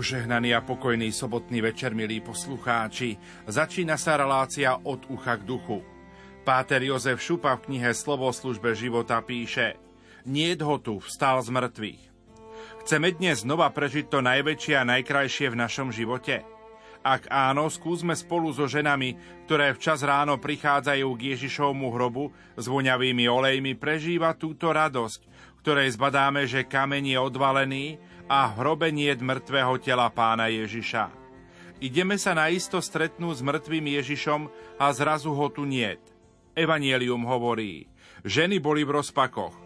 Požehnaný 0.00 0.56
a 0.56 0.64
pokojný 0.64 1.12
sobotný 1.12 1.60
večer, 1.60 1.92
milí 1.92 2.24
poslucháči. 2.24 3.20
Začína 3.44 4.00
sa 4.00 4.16
relácia 4.16 4.80
od 4.80 5.04
ucha 5.12 5.36
k 5.36 5.44
duchu. 5.44 5.84
Páter 6.40 6.80
Jozef 6.80 7.20
Šupa 7.20 7.52
v 7.60 7.68
knihe 7.68 7.92
Slovo 7.92 8.32
službe 8.32 8.72
života 8.72 9.20
píše 9.20 9.76
Nie 10.24 10.56
ho 10.56 10.80
tu, 10.80 11.04
vstal 11.04 11.44
z 11.44 11.52
mŕtvych. 11.52 12.02
Chceme 12.80 13.12
dnes 13.12 13.44
znova 13.44 13.68
prežiť 13.68 14.08
to 14.08 14.24
najväčšie 14.24 14.80
a 14.80 14.88
najkrajšie 14.88 15.52
v 15.52 15.60
našom 15.68 15.92
živote? 15.92 16.48
Ak 17.04 17.28
áno, 17.28 17.68
skúsme 17.68 18.16
spolu 18.16 18.56
so 18.56 18.64
ženami, 18.64 19.20
ktoré 19.44 19.76
včas 19.76 20.00
ráno 20.00 20.40
prichádzajú 20.40 21.12
k 21.12 21.36
Ježišovmu 21.36 21.92
hrobu 21.92 22.32
s 22.56 22.64
voňavými 22.64 23.28
olejmi, 23.28 23.76
prežívať 23.76 24.48
túto 24.48 24.72
radosť, 24.72 25.28
ktorej 25.60 25.92
zbadáme, 25.92 26.48
že 26.48 26.64
kameň 26.64 27.04
je 27.04 27.18
odvalený 27.20 27.84
a 28.30 28.46
v 28.46 28.62
hrobe 28.62 28.94
nie 28.94 29.10
mŕtvého 29.10 29.74
tela 29.82 30.06
pána 30.06 30.46
Ježiša. 30.46 31.10
Ideme 31.82 32.14
sa 32.14 32.38
naisto 32.38 32.78
stretnúť 32.78 33.42
s 33.42 33.42
mŕtvým 33.42 33.98
Ježišom 33.98 34.46
a 34.78 34.86
zrazu 34.94 35.34
ho 35.34 35.50
tu 35.50 35.66
niet. 35.66 35.98
Evangelium 36.54 37.26
hovorí, 37.26 37.90
ženy 38.22 38.62
boli 38.62 38.86
v 38.86 39.02
rozpakoch. 39.02 39.56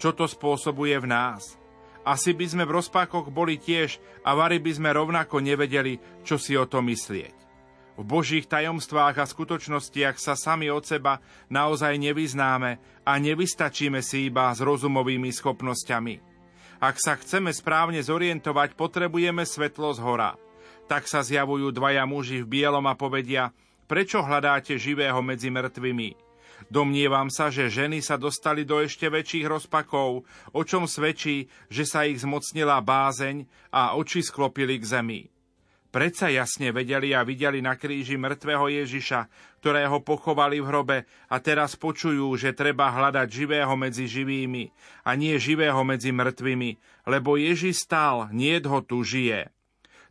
Čo 0.00 0.16
to 0.16 0.24
spôsobuje 0.24 0.96
v 1.04 1.10
nás? 1.10 1.60
Asi 2.04 2.32
by 2.32 2.46
sme 2.48 2.64
v 2.64 2.80
rozpakoch 2.80 3.28
boli 3.28 3.60
tiež 3.60 4.00
a 4.24 4.32
vari 4.36 4.60
by 4.60 4.72
sme 4.72 4.90
rovnako 4.92 5.40
nevedeli, 5.40 6.00
čo 6.24 6.40
si 6.40 6.56
o 6.56 6.64
to 6.64 6.80
myslieť. 6.84 7.36
V 7.94 8.02
Božích 8.02 8.50
tajomstvách 8.50 9.22
a 9.22 9.24
skutočnostiach 9.24 10.18
sa 10.18 10.34
sami 10.34 10.66
od 10.66 10.82
seba 10.82 11.22
naozaj 11.46 11.94
nevyznáme 11.94 12.82
a 13.06 13.12
nevystačíme 13.18 14.02
si 14.02 14.28
iba 14.28 14.50
s 14.50 14.58
rozumovými 14.60 15.30
schopnosťami. 15.30 16.33
Ak 16.78 17.02
sa 17.02 17.18
chceme 17.18 17.50
správne 17.50 18.00
zorientovať, 18.02 18.78
potrebujeme 18.78 19.42
svetlo 19.42 19.94
z 19.94 20.00
hora. 20.02 20.38
Tak 20.86 21.08
sa 21.08 21.24
zjavujú 21.24 21.72
dvaja 21.72 22.04
muži 22.04 22.44
v 22.44 22.60
bielom 22.60 22.84
a 22.86 22.94
povedia, 22.94 23.50
prečo 23.88 24.20
hľadáte 24.20 24.76
živého 24.76 25.18
medzi 25.24 25.48
mŕtvými? 25.48 26.24
Domnievam 26.70 27.28
sa, 27.28 27.50
že 27.50 27.68
ženy 27.68 28.00
sa 28.00 28.16
dostali 28.16 28.62
do 28.64 28.80
ešte 28.80 29.10
väčších 29.10 29.44
rozpakov, 29.44 30.24
o 30.54 30.60
čom 30.62 30.86
svedčí, 30.88 31.50
že 31.68 31.84
sa 31.84 32.06
ich 32.06 32.22
zmocnila 32.22 32.80
bázeň 32.80 33.44
a 33.74 33.98
oči 33.98 34.22
sklopili 34.22 34.78
k 34.80 34.84
zemi. 34.86 35.33
Predsa 35.94 36.26
jasne 36.26 36.74
vedeli 36.74 37.14
a 37.14 37.22
videli 37.22 37.62
na 37.62 37.78
kríži 37.78 38.18
mŕtvého 38.18 38.66
Ježiša, 38.82 39.30
ktorého 39.62 40.02
pochovali 40.02 40.58
v 40.58 40.66
hrobe 40.66 40.98
a 41.30 41.38
teraz 41.38 41.78
počujú, 41.78 42.34
že 42.34 42.50
treba 42.50 42.90
hľadať 42.90 43.30
živého 43.30 43.70
medzi 43.78 44.10
živými 44.10 44.74
a 45.06 45.14
nie 45.14 45.38
živého 45.38 45.78
medzi 45.86 46.10
mŕtvými, 46.10 46.82
lebo 47.06 47.38
Ježiš 47.38 47.86
stál, 47.86 48.26
nie 48.34 48.58
ho 48.58 48.82
tu 48.82 49.06
žije. 49.06 49.54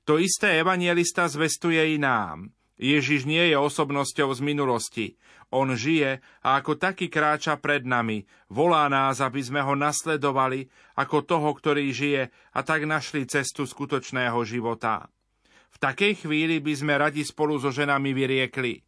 To 0.08 0.24
isté 0.24 0.56
evangelista 0.56 1.28
zvestuje 1.28 1.84
i 1.84 2.00
nám. 2.00 2.56
Ježiš 2.80 3.28
nie 3.28 3.52
je 3.52 3.60
osobnosťou 3.60 4.32
z 4.32 4.40
minulosti. 4.40 5.08
On 5.52 5.68
žije 5.68 6.24
a 6.48 6.64
ako 6.64 6.80
taký 6.80 7.12
kráča 7.12 7.60
pred 7.60 7.84
nami. 7.84 8.24
Volá 8.48 8.88
nás, 8.88 9.20
aby 9.20 9.44
sme 9.44 9.60
ho 9.60 9.76
nasledovali 9.76 10.72
ako 10.96 11.28
toho, 11.28 11.52
ktorý 11.52 11.92
žije 11.92 12.32
a 12.56 12.60
tak 12.64 12.88
našli 12.88 13.28
cestu 13.28 13.68
skutočného 13.68 14.40
života. 14.48 15.12
V 15.74 15.78
takej 15.82 16.26
chvíli 16.26 16.62
by 16.62 16.74
sme 16.78 16.94
radi 16.96 17.26
spolu 17.26 17.58
so 17.58 17.74
ženami 17.74 18.14
vyriekli. 18.14 18.86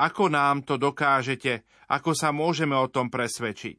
Ako 0.00 0.32
nám 0.32 0.64
to 0.64 0.80
dokážete, 0.80 1.62
ako 1.92 2.16
sa 2.16 2.32
môžeme 2.32 2.74
o 2.74 2.88
tom 2.88 3.12
presvedčiť? 3.12 3.78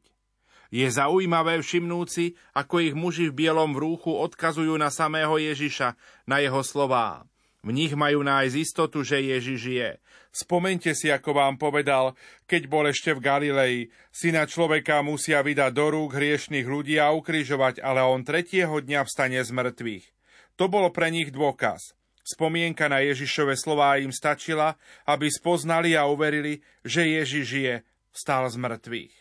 Je 0.74 0.86
zaujímavé 0.90 1.62
všimnúci, 1.62 2.34
ako 2.54 2.82
ich 2.82 2.94
muži 2.98 3.30
v 3.30 3.46
bielom 3.46 3.74
vrúchu 3.74 4.10
odkazujú 4.10 4.74
na 4.74 4.90
samého 4.90 5.38
Ježiša, 5.38 5.94
na 6.26 6.42
jeho 6.42 6.62
slová. 6.66 7.22
V 7.64 7.72
nich 7.72 7.96
majú 7.96 8.20
nájsť 8.20 8.56
istotu, 8.60 9.00
že 9.00 9.24
Ježiš 9.24 9.62
je. 9.64 9.90
Spomente 10.34 10.92
si, 10.92 11.08
ako 11.08 11.30
vám 11.32 11.56
povedal, 11.56 12.12
keď 12.44 12.62
bol 12.68 12.84
ešte 12.84 13.16
v 13.16 13.24
Galilei. 13.24 13.76
Syna 14.12 14.44
človeka 14.44 15.00
musia 15.00 15.40
vydať 15.40 15.72
do 15.72 15.86
rúk 15.88 16.12
hriešných 16.12 16.68
ľudí 16.68 17.00
a 17.00 17.14
ukrižovať, 17.16 17.80
ale 17.80 18.04
on 18.04 18.20
tretieho 18.20 18.74
dňa 18.84 19.08
vstane 19.08 19.40
z 19.40 19.48
mŕtvych. 19.48 20.04
To 20.60 20.68
bol 20.68 20.92
pre 20.92 21.08
nich 21.08 21.32
dôkaz. 21.32 21.96
Spomienka 22.24 22.88
na 22.88 23.04
Ježišove 23.04 23.52
slová 23.52 24.00
im 24.00 24.08
stačila, 24.08 24.80
aby 25.04 25.28
spoznali 25.28 25.92
a 25.92 26.08
uverili, 26.08 26.64
že 26.80 27.04
Ježiš 27.04 27.48
je, 27.52 27.74
vstal 28.16 28.48
z 28.48 28.56
mŕtvych. 28.56 29.14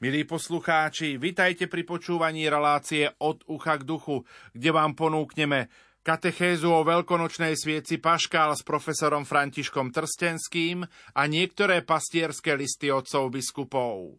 Milí 0.00 0.24
poslucháči, 0.24 1.20
vitajte 1.20 1.68
pri 1.68 1.84
počúvaní 1.84 2.48
relácie 2.48 3.06
od 3.20 3.44
ucha 3.46 3.76
k 3.76 3.84
duchu, 3.84 4.24
kde 4.56 4.72
vám 4.72 4.96
ponúkneme 4.96 5.68
katechézu 6.02 6.72
o 6.72 6.82
veľkonočnej 6.82 7.54
svieci 7.54 8.00
Paškál 8.00 8.56
s 8.56 8.66
profesorom 8.66 9.22
Františkom 9.22 9.94
Trstenským 9.94 10.82
a 11.14 11.22
niektoré 11.30 11.86
pastierské 11.86 12.58
listy 12.58 12.90
otcov 12.90 13.30
biskupov. 13.30 14.18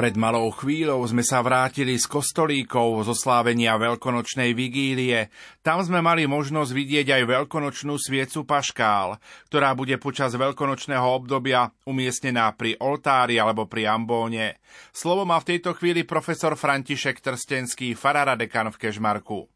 Pred 0.00 0.16
malou 0.16 0.48
chvíľou 0.48 1.04
sme 1.04 1.20
sa 1.20 1.44
vrátili 1.44 1.92
z 2.00 2.08
kostolíkov 2.08 3.04
zo 3.04 3.12
slávenia 3.12 3.76
veľkonočnej 3.76 4.56
vigílie. 4.56 5.28
Tam 5.60 5.84
sme 5.84 6.00
mali 6.00 6.24
možnosť 6.24 6.72
vidieť 6.72 7.20
aj 7.20 7.22
veľkonočnú 7.28 8.00
sviecu 8.00 8.48
Paškál, 8.48 9.20
ktorá 9.52 9.76
bude 9.76 10.00
počas 10.00 10.32
veľkonočného 10.32 11.04
obdobia 11.04 11.68
umiestnená 11.84 12.48
pri 12.56 12.80
oltári 12.80 13.36
alebo 13.36 13.68
pri 13.68 13.92
ambóne. 13.92 14.56
Slovo 14.88 15.28
má 15.28 15.36
v 15.36 15.52
tejto 15.52 15.76
chvíli 15.76 16.08
profesor 16.08 16.56
František 16.56 17.20
Trstenský, 17.20 17.92
farára 17.92 18.40
dekan 18.40 18.72
v 18.72 18.80
Kežmarku. 18.80 19.52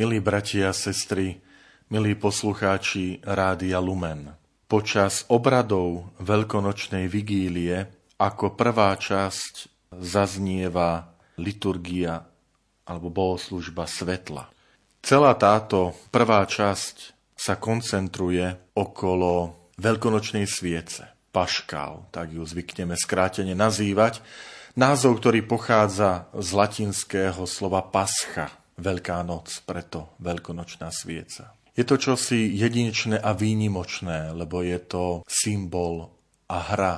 Milí 0.00 0.24
bratia 0.24 0.72
a 0.72 0.76
sestry, 0.76 1.36
milí 1.92 2.16
poslucháči 2.16 3.20
Rádia 3.20 3.84
Lumen, 3.84 4.40
počas 4.72 5.28
obradov 5.28 6.16
veľkonočnej 6.24 7.12
vigílie 7.12 7.95
ako 8.16 8.56
prvá 8.56 8.96
časť 8.96 9.68
zaznieva 10.00 11.16
liturgia 11.36 12.24
alebo 12.88 13.12
bohoslužba 13.12 13.84
svetla. 13.84 14.48
Celá 15.04 15.32
táto 15.38 15.94
prvá 16.10 16.42
časť 16.44 16.96
sa 17.36 17.60
koncentruje 17.60 18.72
okolo 18.74 19.54
veľkonočnej 19.76 20.48
sviece. 20.48 21.06
Paškál, 21.30 22.08
tak 22.10 22.32
ju 22.32 22.42
zvykneme 22.42 22.96
skrátene 22.96 23.52
nazývať. 23.52 24.24
Názov, 24.72 25.20
ktorý 25.20 25.44
pochádza 25.44 26.32
z 26.32 26.48
latinského 26.56 27.44
slova 27.44 27.84
pascha, 27.84 28.48
Veľká 28.76 29.24
noc, 29.24 29.64
preto 29.64 30.12
veľkonočná 30.20 30.92
svieca. 30.92 31.56
Je 31.72 31.84
to 31.84 31.96
čosi 31.96 32.52
jedinečné 32.52 33.16
a 33.16 33.32
výnimočné, 33.32 34.36
lebo 34.36 34.60
je 34.60 34.76
to 34.80 35.04
symbol 35.24 36.12
a 36.48 36.56
hra 36.60 36.94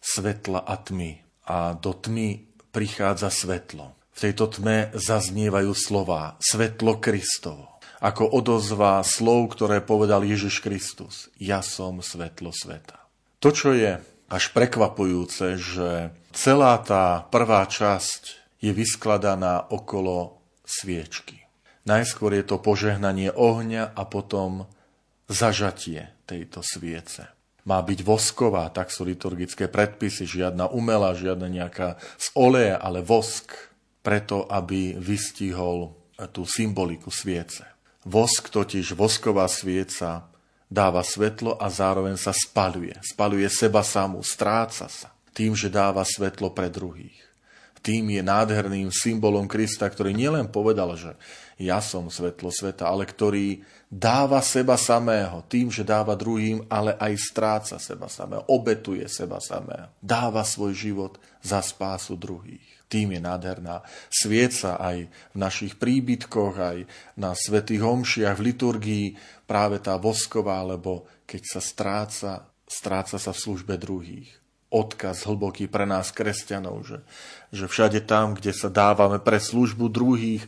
svetla 0.00 0.64
a 0.64 0.74
tmy. 0.78 1.22
A 1.48 1.74
do 1.74 1.94
tmy 1.94 2.44
prichádza 2.70 3.32
svetlo. 3.32 3.96
V 4.12 4.18
tejto 4.18 4.50
tme 4.50 4.90
zaznievajú 4.94 5.72
slová 5.74 6.34
svetlo 6.42 6.98
Kristovo. 6.98 7.78
Ako 7.98 8.30
odozva 8.30 9.02
slov, 9.02 9.58
ktoré 9.58 9.82
povedal 9.82 10.22
Ježiš 10.22 10.62
Kristus. 10.62 11.30
Ja 11.38 11.62
som 11.62 11.98
svetlo 11.98 12.54
sveta. 12.54 12.98
To, 13.42 13.50
čo 13.50 13.74
je 13.74 13.98
až 14.28 14.44
prekvapujúce, 14.54 15.58
že 15.58 16.14
celá 16.34 16.78
tá 16.82 17.26
prvá 17.30 17.66
časť 17.66 18.38
je 18.58 18.70
vyskladaná 18.74 19.70
okolo 19.70 20.42
sviečky. 20.66 21.46
Najskôr 21.86 22.36
je 22.36 22.44
to 22.44 22.60
požehnanie 22.60 23.32
ohňa 23.32 23.96
a 23.96 24.02
potom 24.04 24.68
zažatie 25.30 26.12
tejto 26.28 26.60
sviece 26.60 27.37
má 27.68 27.84
byť 27.84 28.00
vosková, 28.00 28.72
tak 28.72 28.88
sú 28.88 29.04
liturgické 29.04 29.68
predpisy, 29.68 30.24
žiadna 30.24 30.72
umelá, 30.72 31.12
žiadna 31.12 31.52
nejaká 31.52 32.00
z 32.16 32.32
oleja, 32.32 32.80
ale 32.80 33.04
vosk, 33.04 33.52
preto 34.00 34.48
aby 34.48 34.96
vystihol 34.96 35.92
tú 36.32 36.48
symboliku 36.48 37.12
sviece. 37.12 37.68
Vosk 38.08 38.48
totiž, 38.48 38.96
vosková 38.96 39.44
svieca, 39.52 40.32
dáva 40.64 41.04
svetlo 41.04 41.60
a 41.60 41.68
zároveň 41.68 42.16
sa 42.16 42.32
spaluje. 42.32 42.96
Spaluje 43.04 43.44
seba 43.52 43.84
samú, 43.84 44.24
stráca 44.24 44.88
sa 44.88 45.12
tým, 45.36 45.54
že 45.54 45.70
dáva 45.70 46.02
svetlo 46.02 46.50
pre 46.50 46.66
druhých. 46.66 47.14
Tým 47.78 48.10
je 48.10 48.22
nádherným 48.26 48.90
symbolom 48.90 49.46
Krista, 49.46 49.86
ktorý 49.86 50.10
nielen 50.10 50.50
povedal, 50.50 50.98
že 50.98 51.14
ja 51.58 51.82
som 51.82 52.06
svetlo 52.06 52.54
sveta, 52.54 52.86
ale 52.86 53.02
ktorý 53.02 53.66
dáva 53.90 54.38
seba 54.46 54.78
samého 54.78 55.42
tým, 55.50 55.74
že 55.74 55.82
dáva 55.82 56.14
druhým, 56.14 56.62
ale 56.70 56.94
aj 56.94 57.12
stráca 57.18 57.76
seba 57.82 58.06
samého, 58.06 58.46
obetuje 58.46 59.02
seba 59.10 59.42
samého. 59.42 59.90
Dáva 59.98 60.46
svoj 60.46 60.72
život 60.78 61.18
za 61.42 61.58
spásu 61.58 62.14
druhých. 62.14 62.62
Tým 62.88 63.18
je 63.18 63.20
nádherná 63.20 63.84
svieca 64.08 64.80
aj 64.80 65.10
v 65.10 65.36
našich 65.36 65.76
príbytkoch, 65.76 66.54
aj 66.56 66.78
na 67.18 67.34
svetých 67.34 67.84
homšiach, 67.84 68.38
v 68.38 68.46
liturgii, 68.54 69.06
práve 69.44 69.82
tá 69.82 69.98
vosková, 69.98 70.62
lebo 70.62 71.04
keď 71.26 71.42
sa 71.44 71.60
stráca, 71.60 72.30
stráca 72.64 73.18
sa 73.18 73.34
v 73.34 73.42
službe 73.44 73.76
druhých. 73.76 74.30
Odkaz 74.68 75.24
hlboký 75.26 75.66
pre 75.68 75.88
nás, 75.88 76.12
kresťanov, 76.12 76.84
že, 76.84 76.98
že 77.52 77.66
všade 77.66 78.04
tam, 78.04 78.36
kde 78.36 78.52
sa 78.52 78.68
dávame 78.68 79.16
pre 79.20 79.40
službu 79.40 79.88
druhých, 79.88 80.44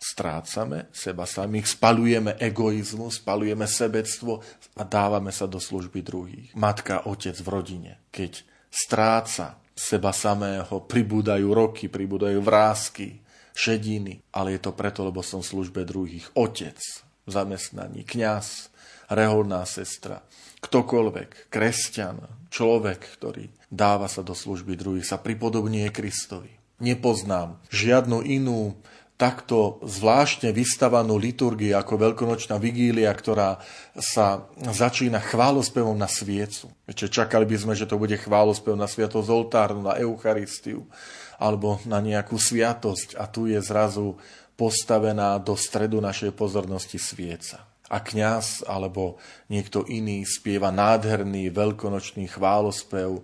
strácame 0.00 0.88
seba 0.96 1.28
samých, 1.28 1.76
spalujeme 1.76 2.40
egoizmus, 2.40 3.20
spalujeme 3.20 3.68
sebectvo 3.68 4.40
a 4.80 4.82
dávame 4.82 5.28
sa 5.28 5.44
do 5.44 5.60
služby 5.60 6.00
druhých. 6.00 6.48
Matka, 6.56 7.04
otec 7.04 7.36
v 7.36 7.48
rodine, 7.52 7.92
keď 8.08 8.40
stráca 8.72 9.60
seba 9.76 10.16
samého, 10.16 10.88
pribúdajú 10.88 11.52
roky, 11.52 11.92
pribúdajú 11.92 12.40
vrázky, 12.40 13.20
šediny, 13.52 14.24
ale 14.32 14.56
je 14.56 14.60
to 14.64 14.72
preto, 14.72 15.04
lebo 15.04 15.20
som 15.20 15.44
v 15.44 15.50
službe 15.52 15.84
druhých. 15.84 16.32
Otec 16.32 16.80
zamestnaní, 17.28 18.08
kňaz, 18.08 18.72
reholná 19.12 19.68
sestra, 19.68 20.24
ktokoľvek, 20.64 21.52
kresťan, 21.52 22.48
človek, 22.48 23.00
ktorý 23.20 23.52
dáva 23.68 24.08
sa 24.08 24.24
do 24.24 24.32
služby 24.32 24.80
druhých, 24.80 25.06
sa 25.06 25.20
pripodobnie 25.20 25.88
Kristovi. 25.92 26.56
Nepoznám 26.80 27.60
žiadnu 27.68 28.24
inú 28.24 28.80
takto 29.20 29.76
zvláštne 29.84 30.48
vystavanú 30.56 31.20
liturgiu 31.20 31.76
ako 31.76 32.08
veľkonočná 32.08 32.56
vigília, 32.56 33.12
ktorá 33.12 33.60
sa 33.92 34.48
začína 34.56 35.20
chválospevom 35.20 35.92
na 35.92 36.08
sviecu. 36.08 36.72
Čiže 36.88 37.20
čakali 37.20 37.44
by 37.44 37.56
sme, 37.60 37.74
že 37.76 37.84
to 37.84 38.00
bude 38.00 38.16
chválospev 38.16 38.72
na 38.72 38.88
sviatosť 38.88 39.28
oltárnu, 39.28 39.84
na 39.84 40.00
Eucharistiu 40.00 40.88
alebo 41.36 41.76
na 41.84 42.00
nejakú 42.00 42.40
sviatosť 42.40 43.20
a 43.20 43.28
tu 43.28 43.44
je 43.44 43.60
zrazu 43.60 44.16
postavená 44.56 45.36
do 45.36 45.52
stredu 45.52 46.00
našej 46.00 46.32
pozornosti 46.32 46.96
svieca. 46.96 47.68
A 47.92 48.00
kňaz 48.00 48.64
alebo 48.64 49.20
niekto 49.52 49.84
iný 49.84 50.24
spieva 50.24 50.72
nádherný 50.72 51.52
veľkonočný 51.52 52.24
chválospev, 52.24 53.20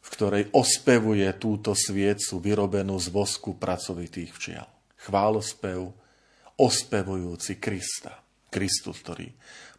v 0.00 0.08
ktorej 0.14 0.46
ospevuje 0.54 1.26
túto 1.42 1.74
sviecu 1.74 2.38
vyrobenú 2.38 2.94
z 3.02 3.10
vosku 3.10 3.58
pracovitých 3.58 4.30
včiel 4.30 4.79
chválospev 5.06 5.92
ospevujúci 6.60 7.56
Krista. 7.56 8.20
Kristus, 8.50 8.98
ktorý 9.00 9.30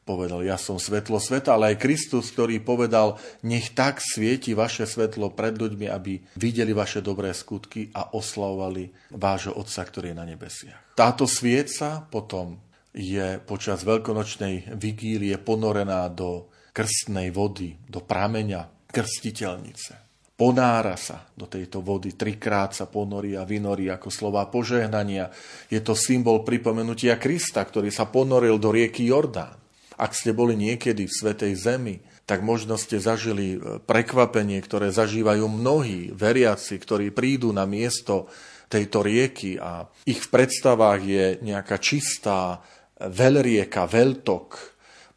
povedal, 0.02 0.42
ja 0.42 0.58
som 0.58 0.82
svetlo 0.82 1.22
sveta, 1.22 1.54
ale 1.54 1.76
aj 1.76 1.84
Kristus, 1.84 2.32
ktorý 2.34 2.64
povedal, 2.64 3.20
nech 3.46 3.76
tak 3.76 4.02
svieti 4.02 4.56
vaše 4.58 4.88
svetlo 4.90 5.36
pred 5.36 5.54
ľuďmi, 5.60 5.88
aby 5.92 6.24
videli 6.40 6.74
vaše 6.74 7.04
dobré 7.04 7.36
skutky 7.36 7.94
a 7.94 8.16
oslavovali 8.16 9.14
vášho 9.14 9.54
Otca, 9.54 9.84
ktorý 9.86 10.16
je 10.16 10.18
na 10.18 10.26
nebesiach. 10.26 10.96
Táto 10.98 11.30
svieca 11.30 12.02
potom 12.08 12.58
je 12.92 13.40
počas 13.44 13.84
veľkonočnej 13.88 14.76
vigílie 14.76 15.38
ponorená 15.40 16.08
do 16.12 16.52
krstnej 16.72 17.32
vody, 17.32 17.76
do 17.88 18.04
prameňa 18.04 18.92
krstiteľnice 18.92 20.11
ponára 20.42 20.98
sa 20.98 21.30
do 21.38 21.46
tejto 21.46 21.86
vody, 21.86 22.18
trikrát 22.18 22.74
sa 22.74 22.90
ponorí 22.90 23.38
a 23.38 23.46
vynorí 23.46 23.94
ako 23.94 24.10
slova 24.10 24.50
požehnania. 24.50 25.30
Je 25.70 25.78
to 25.86 25.94
symbol 25.94 26.42
pripomenutia 26.42 27.22
Krista, 27.22 27.62
ktorý 27.62 27.94
sa 27.94 28.10
ponoril 28.10 28.58
do 28.58 28.74
rieky 28.74 29.06
Jordán. 29.06 29.54
Ak 30.02 30.18
ste 30.18 30.34
boli 30.34 30.58
niekedy 30.58 31.06
v 31.06 31.14
Svetej 31.14 31.54
Zemi, 31.54 32.02
tak 32.26 32.42
možno 32.42 32.74
ste 32.74 32.98
zažili 32.98 33.54
e, 33.54 33.78
prekvapenie, 33.86 34.58
ktoré 34.66 34.90
zažívajú 34.90 35.46
mnohí 35.46 36.10
veriaci, 36.10 36.82
ktorí 36.82 37.14
prídu 37.14 37.54
na 37.54 37.70
miesto 37.70 38.26
tejto 38.66 39.06
rieky 39.06 39.62
a 39.62 39.86
ich 40.10 40.26
v 40.26 40.32
predstavách 40.32 41.02
je 41.06 41.26
nejaká 41.46 41.78
čistá 41.78 42.66
veľrieka, 42.98 43.86
veľtok, 43.86 44.71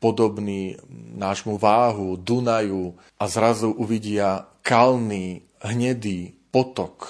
podobný 0.04 0.76
nášmu 1.16 1.56
váhu, 1.56 2.20
Dunaju 2.20 2.92
a 3.16 3.24
zrazu 3.24 3.72
uvidia 3.72 4.44
kalný, 4.60 5.48
hnedý 5.64 6.36
potok 6.52 7.08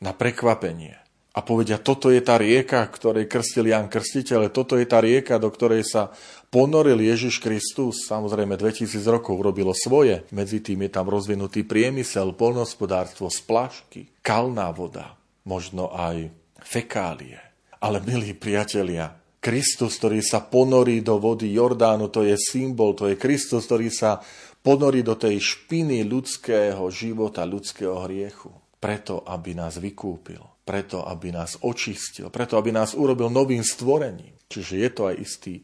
na 0.00 0.16
prekvapenie. 0.16 0.96
A 1.36 1.44
povedia, 1.44 1.76
toto 1.76 2.08
je 2.08 2.24
tá 2.24 2.40
rieka, 2.40 2.80
ktorej 2.88 3.28
krstil 3.28 3.68
Jan 3.68 3.92
Krstiteľ, 3.92 4.48
toto 4.48 4.80
je 4.80 4.88
tá 4.88 5.04
rieka, 5.04 5.36
do 5.36 5.52
ktorej 5.52 5.84
sa 5.84 6.08
ponoril 6.48 6.96
Ježiš 6.96 7.44
Kristus. 7.44 8.08
Samozrejme, 8.08 8.56
2000 8.56 8.88
rokov 9.12 9.36
robilo 9.44 9.76
svoje. 9.76 10.24
Medzi 10.32 10.64
tým 10.64 10.88
je 10.88 10.90
tam 10.96 11.12
rozvinutý 11.12 11.68
priemysel, 11.68 12.32
polnospodárstvo, 12.32 13.28
splašky, 13.28 14.08
kalná 14.24 14.72
voda, 14.72 15.20
možno 15.44 15.92
aj 15.92 16.32
fekálie. 16.64 17.36
Ale 17.84 18.00
milí 18.00 18.32
priatelia, 18.32 19.12
Kristus, 19.46 20.02
ktorý 20.02 20.26
sa 20.26 20.42
ponorí 20.42 21.06
do 21.06 21.22
vody 21.22 21.54
Jordánu, 21.54 22.10
to 22.10 22.26
je 22.26 22.34
symbol, 22.34 22.98
to 22.98 23.06
je 23.06 23.14
Kristus, 23.14 23.70
ktorý 23.70 23.94
sa 23.94 24.18
ponorí 24.58 25.06
do 25.06 25.14
tej 25.14 25.38
špiny 25.38 26.02
ľudského 26.02 26.82
života, 26.90 27.46
ľudského 27.46 27.94
hriechu. 28.10 28.50
Preto, 28.82 29.22
aby 29.22 29.54
nás 29.54 29.78
vykúpil, 29.78 30.42
preto, 30.66 31.06
aby 31.06 31.30
nás 31.30 31.62
očistil, 31.62 32.26
preto, 32.34 32.58
aby 32.58 32.74
nás 32.74 32.98
urobil 32.98 33.30
novým 33.30 33.62
stvorením. 33.62 34.34
Čiže 34.50 34.74
je 34.82 34.90
to 34.90 35.02
aj 35.06 35.16
istý, 35.22 35.54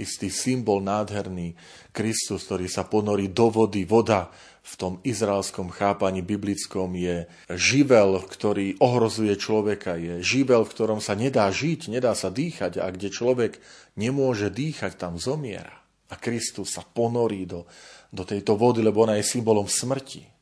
istý 0.00 0.32
symbol 0.32 0.80
nádherný 0.80 1.52
Kristus, 1.92 2.48
ktorý 2.48 2.72
sa 2.72 2.88
ponorí 2.88 3.36
do 3.36 3.52
vody. 3.52 3.84
Voda 3.84 4.32
v 4.66 4.74
tom 4.74 4.98
izraelskom 5.06 5.70
chápaní 5.70 6.26
biblickom 6.26 6.98
je 6.98 7.30
živel, 7.54 8.18
ktorý 8.18 8.82
ohrozuje 8.82 9.38
človeka, 9.38 9.94
je 9.94 10.18
živel, 10.26 10.66
v 10.66 10.74
ktorom 10.74 10.98
sa 10.98 11.14
nedá 11.14 11.46
žiť, 11.46 11.86
nedá 11.86 12.18
sa 12.18 12.34
dýchať 12.34 12.82
a 12.82 12.90
kde 12.90 13.14
človek 13.14 13.62
nemôže 13.94 14.50
dýchať, 14.50 14.98
tam 14.98 15.22
zomiera. 15.22 15.86
A 16.10 16.18
Kristus 16.18 16.74
sa 16.74 16.82
ponorí 16.82 17.46
do, 17.46 17.70
do 18.10 18.26
tejto 18.26 18.58
vody, 18.58 18.82
lebo 18.82 19.06
ona 19.06 19.14
je 19.14 19.26
symbolom 19.38 19.70
smrti 19.70 20.36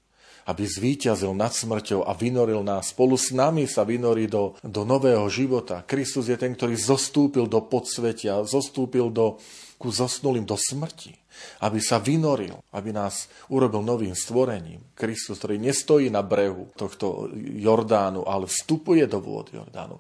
aby 0.45 0.65
zvíťazil 0.69 1.33
nad 1.33 1.57
smrťou 1.57 2.05
a 2.05 2.13
vynoril 2.13 2.61
nás. 2.61 2.93
Spolu 2.93 3.17
s 3.17 3.33
nami 3.33 3.65
sa 3.65 3.81
vynorí 3.81 4.29
do, 4.29 4.53
do 4.61 4.85
nového 4.85 5.25
života. 5.33 5.81
Kristus 5.89 6.29
je 6.29 6.37
ten, 6.37 6.53
ktorý 6.53 6.77
zostúpil 6.77 7.49
do 7.49 7.65
podsvetia, 7.65 8.45
zostúpil 8.45 9.09
do, 9.09 9.41
ku 9.79 9.91
zosnulým 9.93 10.47
do 10.47 10.59
smrti 10.59 11.25
aby 11.63 11.79
sa 11.83 11.99
vynoril, 11.99 12.63
aby 12.75 12.91
nás 12.95 13.27
urobil 13.51 13.83
novým 13.83 14.15
stvorením. 14.15 14.83
Kristus, 14.95 15.39
ktorý 15.43 15.59
nestojí 15.59 16.09
na 16.09 16.23
brehu 16.23 16.71
tohto 16.79 17.31
Jordánu, 17.35 18.27
ale 18.27 18.47
vstupuje 18.47 19.05
do 19.11 19.19
vôd 19.19 19.51
Jordánu. 19.51 19.99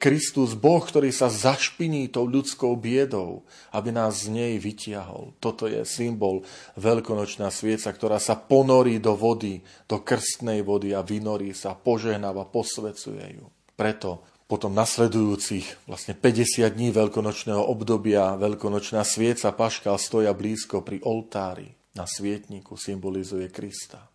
Kristus, 0.00 0.56
Boh, 0.56 0.80
ktorý 0.80 1.12
sa 1.12 1.28
zašpiní 1.28 2.08
tou 2.08 2.24
ľudskou 2.24 2.80
biedou, 2.80 3.44
aby 3.76 3.92
nás 3.92 4.24
z 4.24 4.32
nej 4.32 4.54
vytiahol. 4.56 5.36
Toto 5.36 5.68
je 5.68 5.84
symbol 5.84 6.40
veľkonočná 6.80 7.52
svieca, 7.52 7.92
ktorá 7.92 8.16
sa 8.16 8.40
ponorí 8.40 8.96
do 8.98 9.12
vody, 9.12 9.60
do 9.84 10.00
krstnej 10.00 10.64
vody 10.64 10.96
a 10.96 11.04
vynorí 11.04 11.52
sa, 11.52 11.76
požehnáva, 11.76 12.48
posvecuje 12.48 13.36
ju. 13.36 13.44
Preto 13.76 14.31
potom 14.52 14.76
nasledujúcich 14.76 15.88
vlastne 15.88 16.12
50 16.12 16.68
dní 16.76 16.92
veľkonočného 16.92 17.72
obdobia, 17.72 18.36
veľkonočná 18.36 19.00
svieca 19.00 19.48
Paškal 19.48 19.96
stoja 19.96 20.36
blízko 20.36 20.84
pri 20.84 21.00
oltári 21.08 21.72
na 21.96 22.04
svietniku, 22.04 22.76
symbolizuje 22.76 23.48
Krista. 23.48 24.12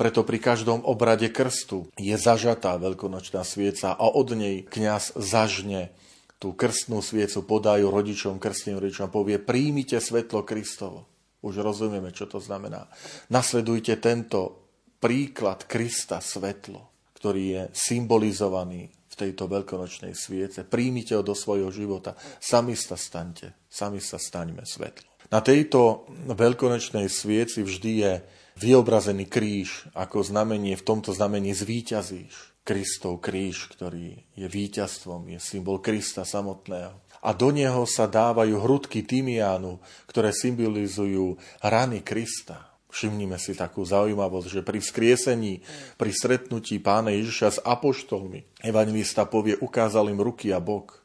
Preto 0.00 0.24
pri 0.24 0.40
každom 0.40 0.80
obrade 0.88 1.28
krstu 1.28 1.92
je 2.00 2.16
zažatá 2.16 2.80
veľkonočná 2.80 3.44
svieca 3.44 3.92
a 3.92 4.08
od 4.08 4.32
nej 4.32 4.64
kňaz 4.64 5.20
zažne 5.20 5.92
tú 6.40 6.56
krstnú 6.56 7.04
sviecu, 7.04 7.44
podajú 7.44 7.92
rodičom, 7.92 8.40
krstným 8.40 8.80
rodičom, 8.80 9.12
povie 9.12 9.36
príjmite 9.36 10.00
svetlo 10.00 10.48
Kristovo. 10.48 11.04
Už 11.44 11.60
rozumieme, 11.60 12.08
čo 12.08 12.24
to 12.24 12.40
znamená. 12.40 12.88
Nasledujte 13.28 14.00
tento 14.00 14.64
príklad 14.96 15.68
Krista 15.68 16.24
svetlo, 16.24 17.12
ktorý 17.20 17.42
je 17.44 17.62
symbolizovaný 17.76 19.03
v 19.14 19.30
tejto 19.30 19.46
veľkonočnej 19.46 20.10
sviece. 20.18 20.66
Príjmite 20.66 21.14
ho 21.14 21.22
do 21.22 21.38
svojho 21.38 21.70
života. 21.70 22.18
Sami 22.42 22.74
sa 22.74 22.98
staňte. 22.98 23.54
Sami 23.70 24.02
sa 24.02 24.18
staňme 24.18 24.66
svetlo. 24.66 25.06
Na 25.30 25.38
tejto 25.38 26.10
veľkonočnej 26.26 27.06
svieci 27.06 27.62
vždy 27.62 27.92
je 27.94 28.12
vyobrazený 28.58 29.30
kríž 29.30 29.86
ako 29.94 30.26
znamenie, 30.26 30.74
v 30.74 30.86
tomto 30.86 31.14
znamení 31.14 31.54
zvíťazíš. 31.54 32.54
Kristov 32.64 33.20
kríž, 33.20 33.68
ktorý 33.76 34.24
je 34.34 34.46
víťazstvom, 34.48 35.28
je 35.36 35.38
symbol 35.38 35.84
Krista 35.84 36.24
samotného. 36.24 36.96
A 37.24 37.30
do 37.36 37.52
neho 37.52 37.84
sa 37.84 38.08
dávajú 38.08 38.56
hrudky 38.56 39.04
tymiánu, 39.04 39.80
ktoré 40.08 40.32
symbolizujú 40.32 41.36
rany 41.60 42.00
Krista. 42.00 42.73
Všimnime 42.94 43.42
si 43.42 43.58
takú 43.58 43.82
zaujímavosť, 43.82 44.46
že 44.46 44.62
pri 44.62 44.78
vzkriesení, 44.78 45.66
pri 45.98 46.14
stretnutí 46.14 46.78
pána 46.78 47.10
Ježiša 47.10 47.48
s 47.50 47.62
apoštolmi, 47.66 48.46
evangelista 48.62 49.26
povie, 49.26 49.58
ukázal 49.58 50.14
im 50.14 50.22
ruky 50.22 50.54
a 50.54 50.62
bok. 50.62 51.02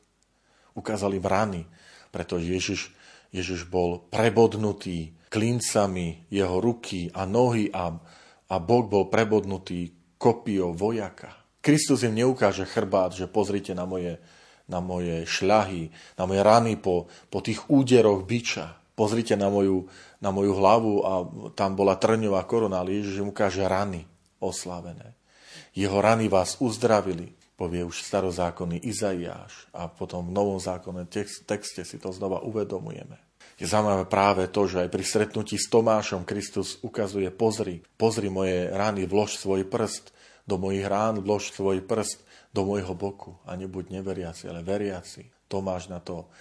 Ukázal 0.77 1.17
im 1.17 1.25
rany, 1.25 1.62
pretože 2.13 2.46
Ježiš, 2.46 2.81
Ježiš 3.34 3.65
bol 3.65 4.05
prebodnutý 4.13 5.17
klincami 5.34 6.29
jeho 6.29 6.62
ruky 6.62 7.10
a 7.10 7.25
nohy 7.25 7.74
a, 7.74 7.98
a 8.53 8.55
bok 8.62 8.86
bol 8.86 9.10
prebodnutý 9.10 10.13
kopiou 10.22 10.77
vojaka. 10.77 11.34
Kristus 11.58 12.05
im 12.05 12.13
neukáže 12.13 12.69
chrbát, 12.69 13.17
že 13.17 13.25
pozrite 13.25 13.74
na 13.74 13.89
moje, 13.89 14.22
na 14.69 14.77
moje 14.77 15.25
šľahy, 15.25 15.89
na 16.22 16.24
moje 16.29 16.41
rany 16.46 16.77
po, 16.77 17.10
po 17.34 17.41
tých 17.41 17.65
úderoch 17.65 18.29
biča. 18.29 18.78
Pozrite 19.00 19.39
na 19.39 19.48
moju, 19.48 19.88
na 20.20 20.36
moju 20.36 20.60
hlavu 20.60 20.94
a 21.08 21.12
tam 21.56 21.79
bola 21.79 21.96
trňová 21.96 22.44
korona, 22.44 22.84
ale 22.84 23.00
Ježiš 23.00 23.24
mu 23.24 23.32
ukáže 23.32 23.63
rany 23.63 24.03
oslávené. 24.44 25.15
Jeho 25.72 26.03
rany 26.03 26.27
vás 26.27 26.60
uzdravili, 26.60 27.32
povie 27.56 27.88
už 27.88 28.03
starozákonný 28.03 28.84
Izaiáš 28.84 29.72
a 29.72 29.88
potom 29.88 30.27
v 30.27 30.36
novom 30.36 30.60
zákonnom 30.60 31.08
texte 31.48 31.88
si 31.88 31.96
to 31.96 32.12
znova 32.12 32.44
uvedomujeme. 32.44 33.15
Je 33.56 33.68
zaujímavé 33.68 34.03
práve 34.08 34.48
to, 34.51 34.68
že 34.68 34.88
aj 34.88 34.89
pri 34.91 35.03
stretnutí 35.03 35.56
s 35.56 35.72
Tomášom 35.72 36.27
Kristus 36.27 36.79
ukazuje, 36.84 37.32
pozri, 37.32 37.79
pozri 37.96 38.27
moje 38.27 38.68
rany, 38.68 39.08
vlož 39.08 39.39
svoj 39.39 39.63
prst 39.68 40.12
do 40.44 40.60
mojich 40.60 40.88
rán, 40.88 41.24
vlož 41.24 41.56
svoj 41.56 41.84
prst 41.84 42.24
do 42.51 42.68
môjho 42.68 42.96
boku 42.96 43.39
a 43.48 43.56
nebuď 43.56 43.96
neveriaci, 44.00 44.48
ale 44.51 44.63
veriaci. 44.63 45.27
Tomáš 45.51 45.88
na 45.88 46.00
to 46.00 46.32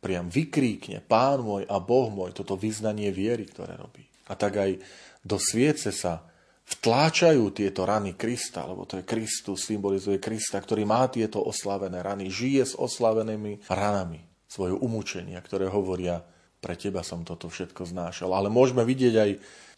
priam 0.00 0.32
vykríkne, 0.32 1.04
pán 1.04 1.44
môj 1.44 1.68
a 1.68 1.76
boh 1.76 2.08
môj, 2.08 2.32
toto 2.32 2.56
vyznanie 2.56 3.12
viery, 3.12 3.44
ktoré 3.44 3.76
robí. 3.76 4.02
A 4.26 4.34
tak 4.34 4.56
aj 4.56 4.80
do 5.20 5.36
sviece 5.36 5.92
sa 5.92 6.24
vtláčajú 6.70 7.52
tieto 7.52 7.84
rany 7.84 8.16
Krista, 8.16 8.64
lebo 8.64 8.88
to 8.88 9.02
je 9.02 9.04
Kristus, 9.04 9.68
symbolizuje 9.68 10.16
Krista, 10.22 10.56
ktorý 10.56 10.88
má 10.88 11.04
tieto 11.12 11.42
oslavené 11.44 12.00
rany, 12.00 12.32
žije 12.32 12.72
s 12.72 12.74
oslavenými 12.78 13.68
ranami 13.68 14.24
svojho 14.48 14.80
umúčenia, 14.80 15.38
ktoré 15.44 15.68
hovoria, 15.68 16.24
pre 16.60 16.76
teba 16.76 17.00
som 17.00 17.24
toto 17.24 17.48
všetko 17.48 17.88
znášal. 17.88 18.30
Ale 18.36 18.52
môžeme 18.52 18.84
vidieť 18.84 19.14
aj 19.16 19.30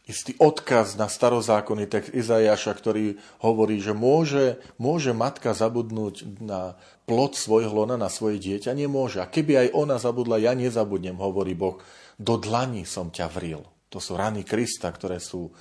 istý 0.06 0.34
odkaz 0.42 0.98
na 0.98 1.06
starozákonný 1.06 1.86
text 1.86 2.10
Izajaša, 2.10 2.72
ktorý 2.74 3.16
hovorí, 3.38 3.78
že 3.78 3.94
môže, 3.94 4.58
môže 4.76 5.14
matka 5.14 5.54
zabudnúť 5.54 6.42
na 6.42 6.74
plod 7.06 7.38
svojho 7.38 7.70
lona, 7.70 7.94
na 7.94 8.10
svoje 8.10 8.42
dieťa? 8.42 8.74
Nemôže. 8.74 9.22
A 9.22 9.30
keby 9.30 9.68
aj 9.68 9.68
ona 9.78 9.96
zabudla, 10.02 10.42
ja 10.42 10.58
nezabudnem, 10.58 11.18
hovorí 11.18 11.54
Boh. 11.54 11.78
Do 12.18 12.34
dlani 12.38 12.82
som 12.82 13.14
ťa 13.14 13.26
vril. 13.30 13.62
To 13.92 14.02
sú 14.02 14.18
rany 14.18 14.42
Krista, 14.42 14.90
ktoré 14.90 15.20
sú 15.22 15.52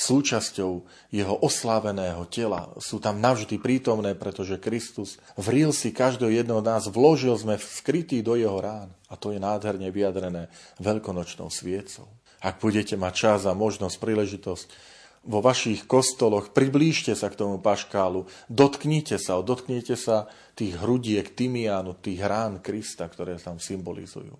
súčasťou 0.00 0.72
jeho 1.12 1.34
osláveného 1.44 2.24
tela. 2.32 2.72
Sú 2.80 3.04
tam 3.04 3.20
navždy 3.20 3.60
prítomné, 3.60 4.16
pretože 4.16 4.56
Kristus 4.56 5.20
vril 5.36 5.76
si 5.76 5.92
každého 5.92 6.32
jedného 6.32 6.64
nás, 6.64 6.88
vložil 6.88 7.36
sme 7.36 7.60
skrytý 7.60 8.24
do 8.24 8.32
jeho 8.32 8.56
rán. 8.56 8.88
A 9.12 9.20
to 9.20 9.36
je 9.36 9.42
nádherne 9.42 9.92
vyjadrené 9.92 10.48
veľkonočnou 10.80 11.52
sviecou. 11.52 12.08
Ak 12.40 12.64
budete 12.64 12.96
mať 12.96 13.14
čas 13.14 13.40
a 13.44 13.52
možnosť, 13.52 13.96
príležitosť, 14.00 14.68
vo 15.20 15.44
vašich 15.44 15.84
kostoloch, 15.84 16.56
priblížte 16.56 17.12
sa 17.12 17.28
k 17.28 17.36
tomu 17.36 17.60
paškálu, 17.60 18.24
dotknite 18.48 19.20
sa, 19.20 19.44
dotknite 19.44 19.92
sa 19.92 20.32
tých 20.56 20.80
hrudiek 20.80 21.28
tymiánu, 21.28 21.92
tých 22.00 22.24
rán 22.24 22.64
Krista, 22.64 23.04
ktoré 23.04 23.36
tam 23.36 23.60
symbolizujú. 23.60 24.32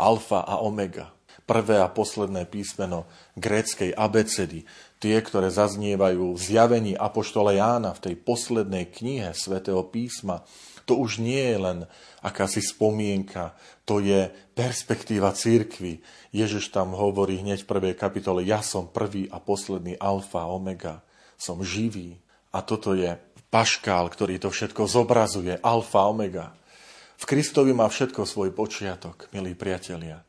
Alfa 0.00 0.40
a 0.40 0.64
omega, 0.64 1.12
prvé 1.44 1.84
a 1.84 1.92
posledné 1.92 2.48
písmeno 2.48 3.04
gréckej 3.36 3.92
abecedy, 3.92 4.64
tie, 4.96 5.16
ktoré 5.20 5.52
zaznievajú 5.52 6.32
v 6.32 6.40
zjavení 6.40 6.92
Apoštola 6.96 7.52
Jána 7.52 7.92
v 7.92 8.08
tej 8.08 8.14
poslednej 8.16 8.88
knihe 8.88 9.36
svätého 9.36 9.84
písma, 9.84 10.48
to 10.84 10.98
už 10.98 11.22
nie 11.22 11.40
je 11.40 11.58
len 11.58 11.78
akási 12.22 12.62
spomienka, 12.62 13.54
to 13.82 13.98
je 13.98 14.30
perspektíva 14.54 15.34
církvy. 15.34 16.02
Ježiš 16.30 16.70
tam 16.70 16.94
hovorí 16.94 17.38
hneď 17.42 17.64
v 17.64 17.70
prvej 17.70 17.94
kapitole, 17.98 18.46
ja 18.46 18.62
som 18.62 18.90
prvý 18.90 19.26
a 19.30 19.42
posledný 19.42 19.98
alfa, 19.98 20.46
omega, 20.46 21.02
som 21.38 21.62
živý. 21.62 22.18
A 22.52 22.60
toto 22.60 22.92
je 22.92 23.16
paškál, 23.52 24.08
ktorý 24.08 24.40
to 24.40 24.48
všetko 24.48 24.88
zobrazuje, 24.88 25.60
alfa, 25.60 26.08
omega. 26.08 26.56
V 27.20 27.24
Kristovi 27.24 27.70
má 27.70 27.86
všetko 27.86 28.26
svoj 28.26 28.50
počiatok, 28.50 29.30
milí 29.30 29.54
priatelia. 29.54 30.26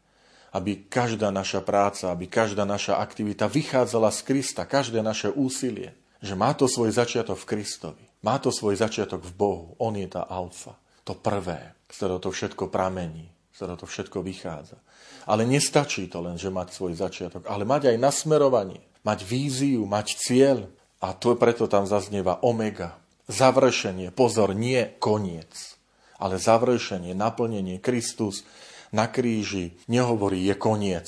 Aby 0.53 0.85
každá 0.85 1.33
naša 1.33 1.65
práca, 1.65 2.13
aby 2.13 2.29
každá 2.29 2.61
naša 2.69 3.01
aktivita 3.01 3.49
vychádzala 3.49 4.13
z 4.13 4.19
Krista, 4.21 4.69
každé 4.69 5.01
naše 5.01 5.33
úsilie, 5.33 5.97
že 6.21 6.37
má 6.37 6.53
to 6.53 6.69
svoj 6.69 6.93
začiatok 6.93 7.41
v 7.41 7.49
Kristovi. 7.57 8.12
Má 8.23 8.39
to 8.39 8.55
svoj 8.55 8.79
začiatok 8.79 9.21
v 9.21 9.33
Bohu. 9.35 9.65
On 9.83 9.91
je 9.91 10.07
tá 10.07 10.23
alfa 10.23 10.79
to 11.03 11.13
prvé, 11.19 11.75
z 11.91 12.07
to 12.19 12.31
všetko 12.31 12.71
pramení, 12.71 13.27
z 13.51 13.55
ktorého 13.59 13.77
to 13.79 13.87
všetko 13.87 14.23
vychádza. 14.23 14.79
Ale 15.27 15.43
nestačí 15.43 16.07
to 16.07 16.23
len, 16.23 16.39
že 16.39 16.51
mať 16.51 16.71
svoj 16.71 16.95
začiatok, 16.95 17.47
ale 17.47 17.67
mať 17.67 17.91
aj 17.91 17.97
nasmerovanie, 17.99 18.81
mať 19.03 19.19
víziu, 19.27 19.83
mať 19.83 20.15
cieľ. 20.15 20.67
A 21.03 21.11
to 21.11 21.35
preto 21.35 21.67
tam 21.67 21.83
zaznieva 21.83 22.39
omega. 22.47 22.95
Završenie, 23.27 24.11
pozor, 24.15 24.55
nie 24.55 24.87
koniec, 24.99 25.79
ale 26.19 26.39
završenie, 26.39 27.11
naplnenie. 27.11 27.79
Kristus 27.79 28.47
na 28.95 29.11
kríži 29.11 29.75
nehovorí 29.91 30.43
je 30.43 30.55
koniec, 30.55 31.07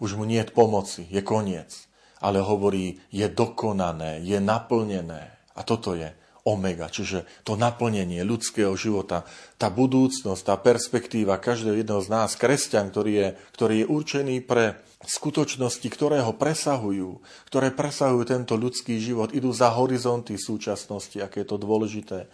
už 0.00 0.16
mu 0.16 0.28
nie 0.28 0.40
je 0.44 0.52
pomoci, 0.52 1.08
je 1.08 1.24
koniec, 1.24 1.88
ale 2.20 2.44
hovorí 2.44 3.00
je 3.08 3.24
dokonané, 3.28 4.20
je 4.20 4.36
naplnené. 4.40 5.32
A 5.52 5.60
toto 5.64 5.92
je 5.92 6.12
omega, 6.42 6.90
čiže 6.90 7.22
to 7.46 7.54
naplnenie 7.54 8.26
ľudského 8.26 8.74
života, 8.74 9.22
tá 9.58 9.70
budúcnosť, 9.70 10.42
tá 10.42 10.58
perspektíva 10.58 11.38
každého 11.38 11.78
jedného 11.78 12.02
z 12.02 12.08
nás, 12.10 12.34
kresťan, 12.34 12.90
ktorý 12.90 13.12
je, 13.14 13.28
ktorý 13.54 13.74
je 13.82 13.86
určený 13.86 14.36
pre 14.42 14.82
skutočnosti, 15.06 15.86
ktoré 15.86 16.22
ho 16.22 16.34
presahujú, 16.34 17.22
ktoré 17.46 17.70
presahujú 17.70 18.22
tento 18.26 18.54
ľudský 18.58 18.98
život, 18.98 19.34
idú 19.34 19.54
za 19.54 19.70
horizonty 19.70 20.34
súčasnosti, 20.34 21.18
aké 21.22 21.46
je 21.46 21.48
to 21.54 21.58
dôležité, 21.62 22.26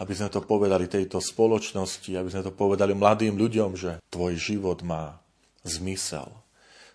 aby 0.00 0.12
sme 0.16 0.32
to 0.32 0.40
povedali 0.40 0.88
tejto 0.88 1.20
spoločnosti, 1.20 2.16
aby 2.16 2.28
sme 2.32 2.44
to 2.48 2.52
povedali 2.56 2.96
mladým 2.96 3.36
ľuďom, 3.36 3.76
že 3.76 4.00
tvoj 4.08 4.40
život 4.40 4.80
má 4.80 5.20
zmysel, 5.68 6.32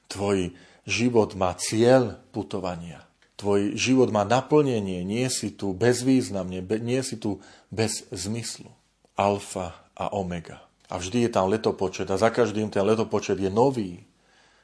tvoj 0.09 0.49
život 0.89 1.37
má 1.37 1.53
cieľ 1.57 2.17
putovania. 2.33 3.04
Tvoj 3.35 3.75
život 3.75 4.15
má 4.15 4.23
naplnenie, 4.23 5.03
nie 5.03 5.27
si 5.27 5.51
tu 5.51 5.75
bezvýznamne, 5.75 6.63
nie 6.63 7.01
si 7.03 7.19
tu 7.19 7.43
bez 7.67 8.07
zmyslu. 8.07 8.71
Alfa 9.15 9.75
a 9.95 10.11
omega. 10.15 10.63
A 10.87 10.99
vždy 10.99 11.27
je 11.27 11.31
tam 11.31 11.51
letopočet 11.51 12.07
a 12.11 12.19
za 12.19 12.31
každým 12.31 12.71
ten 12.71 12.83
letopočet 12.83 13.39
je 13.39 13.51
nový. 13.51 14.03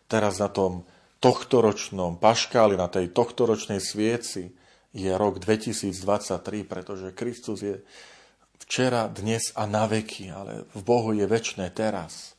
Teraz 0.08 0.40
na 0.40 0.52
tom 0.52 0.84
tohtoročnom 1.24 2.20
paškáli, 2.20 2.76
na 2.76 2.92
tej 2.92 3.12
tohtoročnej 3.16 3.80
svieci 3.80 4.52
je 4.92 5.12
rok 5.16 5.40
2023, 5.40 6.68
pretože 6.68 7.16
Kristus 7.16 7.64
je 7.64 7.80
včera, 8.60 9.08
dnes 9.08 9.56
a 9.56 9.64
na 9.68 9.88
veky, 9.88 10.32
ale 10.32 10.68
v 10.76 10.82
Bohu 10.84 11.16
je 11.16 11.24
väčšné 11.28 11.72
teraz. 11.72 12.36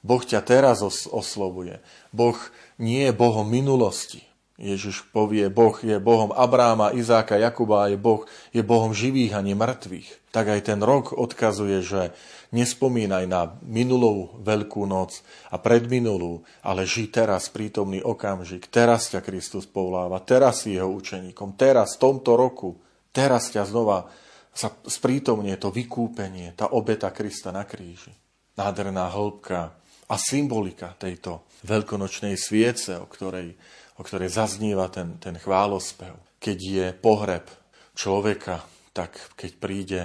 Boh 0.00 0.22
ťa 0.22 0.40
teraz 0.40 0.80
oslovuje. 0.86 1.82
Boh 2.14 2.38
nie 2.80 3.10
je 3.10 3.12
Bohom 3.12 3.44
minulosti. 3.44 4.29
Ježiš 4.60 5.08
povie, 5.08 5.48
Boh 5.48 5.72
je 5.80 5.96
Bohom 5.96 6.36
Abráma, 6.36 6.92
Izáka, 6.92 7.40
Jakuba 7.40 7.88
a 7.88 7.90
je 7.90 7.96
Boh 7.96 8.28
je 8.52 8.60
Bohom 8.60 8.92
živých 8.92 9.32
a 9.32 9.40
nemrtvých. 9.40 10.30
Tak 10.30 10.52
aj 10.52 10.60
ten 10.68 10.80
rok 10.84 11.16
odkazuje, 11.16 11.80
že 11.80 12.12
nespomínaj 12.52 13.24
na 13.24 13.56
minulú 13.64 14.36
veľkú 14.44 14.84
noc 14.84 15.24
a 15.48 15.56
predminulú, 15.56 16.44
ale 16.60 16.84
ži 16.84 17.08
teraz 17.08 17.48
prítomný 17.48 18.04
okamžik. 18.04 18.68
Teraz 18.68 19.08
ťa 19.08 19.24
Kristus 19.24 19.64
povláva, 19.64 20.20
teraz 20.20 20.68
si 20.68 20.76
jeho 20.76 20.92
učeníkom, 20.92 21.56
teraz, 21.56 21.96
v 21.96 22.02
tomto 22.04 22.36
roku, 22.36 22.76
teraz 23.16 23.48
ťa 23.48 23.64
znova 23.64 24.12
sa 24.52 24.68
sprítomnie 24.84 25.56
to 25.56 25.72
vykúpenie, 25.72 26.52
tá 26.52 26.76
obeta 26.76 27.08
Krista 27.14 27.48
na 27.48 27.64
kríži. 27.64 28.12
Nádherná 28.60 29.08
hĺbka 29.08 29.72
a 30.10 30.14
symbolika 30.18 30.92
tejto 30.98 31.46
veľkonočnej 31.64 32.34
sviece, 32.34 32.98
o 32.98 33.06
ktorej 33.06 33.54
o 34.00 34.02
ktorej 34.02 34.32
zazníva 34.32 34.88
ten, 34.88 35.20
ten 35.20 35.36
chválospev. 35.36 36.16
Keď 36.40 36.58
je 36.58 36.86
pohreb 36.96 37.44
človeka, 37.92 38.64
tak 38.96 39.12
keď 39.36 39.50
príde 39.60 40.00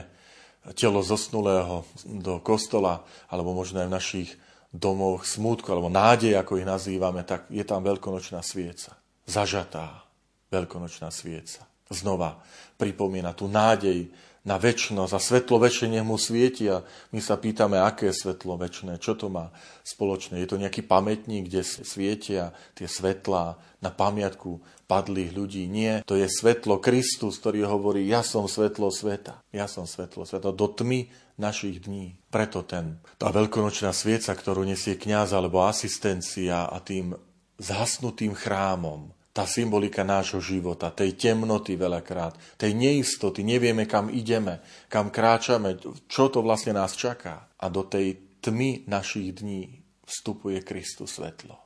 telo 0.76 1.00
zosnulého 1.00 1.88
do 2.04 2.44
kostola, 2.44 3.08
alebo 3.32 3.56
možno 3.56 3.80
aj 3.80 3.88
v 3.88 3.96
našich 3.96 4.30
domoch 4.76 5.24
smútku, 5.24 5.72
alebo 5.72 5.88
nádej, 5.88 6.36
ako 6.36 6.60
ich 6.60 6.68
nazývame, 6.68 7.24
tak 7.24 7.48
je 7.48 7.64
tam 7.64 7.80
veľkonočná 7.88 8.44
svieca. 8.44 9.00
Zažatá 9.24 10.04
veľkonočná 10.52 11.08
svieca. 11.08 11.64
Znova 11.88 12.44
pripomína 12.76 13.32
tú 13.32 13.48
nádej 13.48 14.12
na 14.46 14.62
väčšnosť 14.62 15.12
a 15.12 15.20
svetlo 15.20 15.58
väčšie 15.58 16.06
mu 16.06 16.22
svieti 16.22 16.70
a 16.70 16.86
my 16.86 17.20
sa 17.20 17.36
pýtame, 17.36 17.82
aké 17.82 18.14
je 18.14 18.22
svetlo 18.22 18.62
väčšie, 18.62 19.02
čo 19.02 19.18
to 19.18 19.28
má 19.34 19.50
spoločné. 19.82 20.38
Je 20.38 20.50
to 20.54 20.62
nejaký 20.62 20.86
pamätník, 20.86 21.50
kde 21.50 21.66
svietia 21.66 22.54
tie 22.78 22.86
svetlá 22.86 23.58
na 23.82 23.90
pamiatku 23.90 24.62
padlých 24.86 25.34
ľudí. 25.34 25.66
Nie, 25.66 26.06
to 26.06 26.14
je 26.14 26.30
svetlo 26.30 26.78
Kristus, 26.78 27.42
ktorý 27.42 27.66
hovorí, 27.66 28.06
ja 28.06 28.22
som 28.22 28.46
svetlo 28.46 28.94
sveta. 28.94 29.42
Ja 29.50 29.66
som 29.66 29.90
svetlo 29.90 30.30
sveta. 30.30 30.54
Do 30.54 30.70
tmy 30.70 31.10
našich 31.42 31.84
dní. 31.84 32.16
Preto 32.30 32.62
ten, 32.62 33.02
tá 33.18 33.34
veľkonočná 33.34 33.92
svieca, 33.92 34.32
ktorú 34.38 34.62
nesie 34.62 34.96
kňaz 34.96 35.34
alebo 35.34 35.66
asistencia 35.66 36.70
a 36.70 36.78
tým 36.80 37.18
zhasnutým 37.58 38.38
chrámom, 38.38 39.10
tá 39.36 39.44
symbolika 39.44 40.08
nášho 40.08 40.40
života, 40.40 40.96
tej 40.96 41.20
temnoty 41.20 41.76
veľakrát, 41.76 42.56
tej 42.56 42.72
neistoty, 42.72 43.44
nevieme 43.44 43.84
kam 43.84 44.08
ideme, 44.08 44.64
kam 44.88 45.12
kráčame, 45.12 45.76
čo 46.08 46.32
to 46.32 46.40
vlastne 46.40 46.80
nás 46.80 46.96
čaká. 46.96 47.52
A 47.60 47.68
do 47.68 47.84
tej 47.84 48.40
tmy 48.40 48.88
našich 48.88 49.36
dní 49.36 49.84
vstupuje 50.08 50.64
Kristus 50.64 51.20
svetlo, 51.20 51.60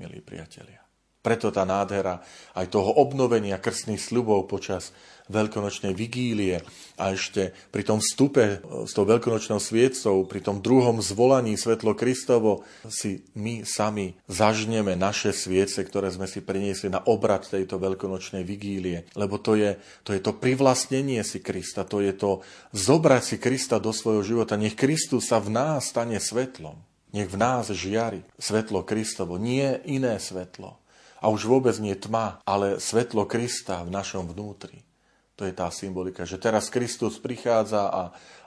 milí 0.00 0.24
priatelia. 0.24 0.89
Preto 1.20 1.52
tá 1.52 1.68
nádhera 1.68 2.24
aj 2.56 2.72
toho 2.72 2.96
obnovenia 2.96 3.60
krstných 3.60 4.00
sľubov 4.00 4.48
počas 4.48 4.96
veľkonočnej 5.30 5.94
vigílie 5.94 6.58
a 6.98 7.14
ešte 7.14 7.54
pri 7.70 7.86
tom 7.86 8.02
vstupe 8.02 8.44
e, 8.44 8.56
s 8.84 8.92
tou 8.92 9.06
veľkonočnou 9.06 9.62
sviecou, 9.62 10.26
pri 10.26 10.40
tom 10.42 10.58
druhom 10.58 10.98
zvolaní 10.98 11.54
Svetlo 11.54 11.94
Kristovo 11.94 12.66
si 12.90 13.22
my 13.38 13.62
sami 13.62 14.18
zažneme 14.26 14.98
naše 14.98 15.30
sviece, 15.30 15.86
ktoré 15.86 16.10
sme 16.10 16.26
si 16.26 16.42
priniesli 16.42 16.90
na 16.90 17.00
obrad 17.06 17.46
tejto 17.46 17.78
veľkonočnej 17.78 18.42
vigílie. 18.42 19.06
Lebo 19.14 19.38
to 19.38 19.54
je, 19.54 19.78
to 20.02 20.10
je 20.12 20.20
to 20.20 20.34
privlastnenie 20.34 21.22
si 21.22 21.38
Krista, 21.38 21.86
to 21.86 22.02
je 22.02 22.12
to 22.12 22.42
zobrať 22.74 23.22
si 23.22 23.36
Krista 23.38 23.78
do 23.78 23.94
svojho 23.94 24.26
života. 24.26 24.58
Nech 24.58 24.74
Kristus 24.74 25.30
sa 25.30 25.38
v 25.38 25.54
nás 25.54 25.94
stane 25.94 26.18
svetlom. 26.18 26.74
Nech 27.10 27.26
v 27.26 27.36
nás 27.38 27.70
žiari 27.70 28.22
svetlo 28.38 28.86
Kristovo, 28.86 29.34
nie 29.34 29.78
iné 29.86 30.18
svetlo. 30.18 30.78
A 31.20 31.28
už 31.28 31.44
vôbec 31.44 31.76
nie 31.78 31.92
tma, 31.92 32.40
ale 32.48 32.80
svetlo 32.80 33.28
Krista 33.28 33.84
v 33.84 33.92
našom 33.92 34.32
vnútri. 34.32 34.80
To 35.40 35.48
je 35.48 35.56
tá 35.56 35.72
symbolika, 35.72 36.28
že 36.28 36.36
teraz 36.36 36.68
Kristus 36.68 37.16
prichádza 37.16 37.88
a, 37.88 38.02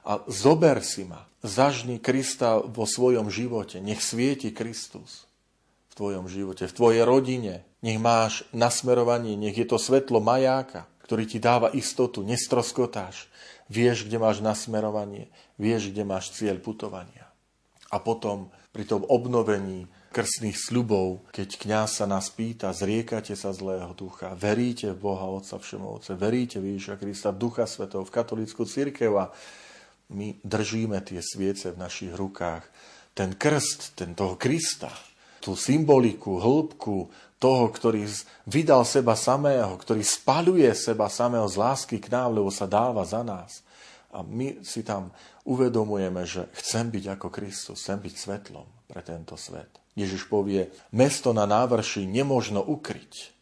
a 0.06 0.12
zober 0.30 0.82
si 0.86 1.06
ma. 1.06 1.26
Zažni 1.42 1.98
Krista 1.98 2.62
vo 2.62 2.86
svojom 2.86 3.34
živote. 3.34 3.82
Nech 3.82 4.02
svieti 4.02 4.54
Kristus 4.54 5.26
v 5.90 5.94
tvojom 5.98 6.26
živote, 6.30 6.70
v 6.70 6.78
tvojej 6.78 7.02
rodine. 7.02 7.66
Nech 7.82 7.98
máš 7.98 8.46
nasmerovanie, 8.54 9.34
nech 9.38 9.58
je 9.58 9.66
to 9.66 9.82
svetlo 9.82 10.22
majáka, 10.22 10.86
ktorý 11.06 11.26
ti 11.26 11.42
dáva 11.42 11.74
istotu, 11.74 12.22
nestroskotáš. 12.22 13.30
Vieš, 13.74 14.06
kde 14.06 14.18
máš 14.22 14.42
nasmerovanie, 14.46 15.34
vieš, 15.58 15.90
kde 15.90 16.06
máš 16.06 16.30
cieľ 16.34 16.62
putovania. 16.62 17.26
A 17.90 17.98
potom 17.98 18.54
pri 18.70 18.86
tom 18.86 19.06
obnovení 19.06 19.90
krstných 20.14 20.54
sľubov, 20.54 21.26
keď 21.34 21.58
kňaz 21.58 21.90
sa 21.98 22.06
nás 22.06 22.30
pýta, 22.30 22.70
zriekate 22.70 23.34
sa 23.34 23.50
zlého 23.50 23.98
ducha, 23.98 24.38
veríte 24.38 24.94
v 24.94 25.02
Boha 25.02 25.26
Otca 25.26 25.58
Všemovce, 25.58 26.14
veríte 26.14 26.62
v 26.62 26.78
Ježiša 26.78 27.02
Krista, 27.02 27.34
v 27.34 27.42
Ducha 27.42 27.66
Svetov, 27.66 28.06
v 28.06 28.14
katolícku 28.14 28.70
církev 28.70 29.12
a 29.18 29.34
my 30.14 30.38
držíme 30.46 31.02
tie 31.02 31.26
sviece 31.26 31.74
v 31.74 31.82
našich 31.82 32.14
rukách. 32.14 32.62
Ten 33.18 33.34
krst, 33.34 33.98
ten 33.98 34.14
toho 34.14 34.38
Krista, 34.38 34.94
tú 35.42 35.58
symboliku, 35.58 36.38
hĺbku 36.38 37.10
toho, 37.42 37.66
ktorý 37.68 38.08
vydal 38.48 38.88
seba 38.88 39.20
samého, 39.20 39.76
ktorý 39.76 40.00
spaluje 40.00 40.70
seba 40.78 41.12
samého 41.12 41.44
z 41.50 41.60
lásky 41.60 41.98
k 42.00 42.08
nám, 42.08 42.38
lebo 42.40 42.48
sa 42.48 42.70
dáva 42.70 43.04
za 43.04 43.20
nás. 43.26 43.66
A 44.14 44.22
my 44.22 44.62
si 44.62 44.86
tam 44.86 45.10
uvedomujeme, 45.44 46.24
že 46.24 46.48
chcem 46.56 46.90
byť 46.92 47.20
ako 47.20 47.28
Kristus, 47.32 47.80
chcem 47.84 48.00
byť 48.00 48.14
svetlom 48.16 48.68
pre 48.88 49.04
tento 49.04 49.36
svet. 49.36 49.84
Ježiš 49.94 50.26
povie, 50.26 50.74
mesto 50.96 51.36
na 51.36 51.46
návrši 51.46 52.10
nemožno 52.10 52.64
ukryť. 52.66 53.36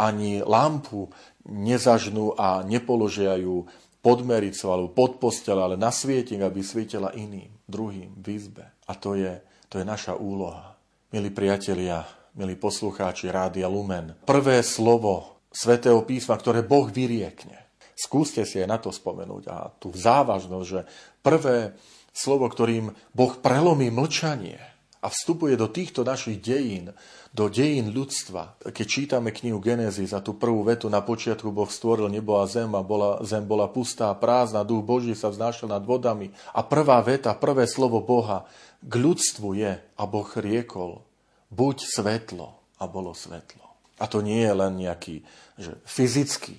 Ani 0.00 0.42
lampu 0.42 1.12
nezažnú 1.46 2.34
a 2.34 2.66
nepoložia 2.66 3.38
ju 3.38 3.70
pod 4.02 4.26
mericu 4.26 4.66
alebo 4.66 4.90
pod 4.90 5.22
postel, 5.22 5.62
ale 5.62 5.78
na 5.78 5.94
svietik, 5.94 6.42
aby 6.42 6.58
svietila 6.58 7.14
iným, 7.14 7.54
druhým 7.70 8.18
v 8.18 8.26
izbe. 8.34 8.66
A 8.90 8.98
to 8.98 9.14
je, 9.14 9.38
to 9.70 9.78
je 9.78 9.86
naša 9.86 10.18
úloha. 10.18 10.74
Milí 11.14 11.30
priatelia, 11.30 12.02
milí 12.34 12.58
poslucháči 12.58 13.30
Rádia 13.30 13.70
Lumen, 13.70 14.18
prvé 14.26 14.64
slovo 14.66 15.38
svätého 15.54 16.02
písma, 16.02 16.34
ktoré 16.34 16.66
Boh 16.66 16.90
vyriekne. 16.90 17.62
Skúste 17.92 18.42
si 18.42 18.58
aj 18.58 18.66
na 18.66 18.78
to 18.82 18.90
spomenúť 18.90 19.42
a 19.46 19.70
tú 19.78 19.94
závažnosť, 19.94 20.66
že 20.66 20.80
prvé 21.22 21.78
slovo, 22.12 22.50
ktorým 22.50 22.92
Boh 23.14 23.32
prelomí 23.40 23.88
mlčanie, 23.88 24.72
a 25.02 25.10
vstupuje 25.10 25.58
do 25.58 25.66
týchto 25.66 26.06
našich 26.06 26.38
dejín, 26.38 26.94
do 27.34 27.50
dejín 27.50 27.90
ľudstva. 27.90 28.54
Keď 28.70 28.86
čítame 28.86 29.34
knihu 29.34 29.58
Genesis 29.58 30.14
a 30.14 30.22
tú 30.22 30.38
prvú 30.38 30.62
vetu 30.62 30.86
na 30.86 31.02
počiatku 31.02 31.50
Boh 31.50 31.66
stvoril 31.66 32.06
nebo 32.06 32.38
a 32.38 32.46
zem 32.46 32.70
a 32.70 32.86
bola, 32.86 33.18
zem 33.26 33.42
bola 33.42 33.66
pustá 33.66 34.14
a 34.14 34.18
prázdna, 34.18 34.62
duch 34.62 34.86
Boží 34.86 35.18
sa 35.18 35.34
vznášal 35.34 35.74
nad 35.74 35.82
vodami 35.82 36.30
a 36.54 36.62
prvá 36.62 37.02
veta, 37.02 37.34
prvé 37.34 37.66
slovo 37.66 37.98
Boha 37.98 38.46
k 38.78 38.94
ľudstvu 38.94 39.48
je 39.58 39.72
a 39.82 40.02
Boh 40.06 40.30
riekol, 40.38 41.02
buď 41.50 41.82
svetlo 41.82 42.54
a 42.78 42.86
bolo 42.86 43.10
svetlo. 43.10 43.66
A 43.98 44.06
to 44.06 44.22
nie 44.22 44.38
je 44.38 44.54
len 44.54 44.78
nejaký 44.78 45.26
že 45.58 45.82
fyzický, 45.82 46.56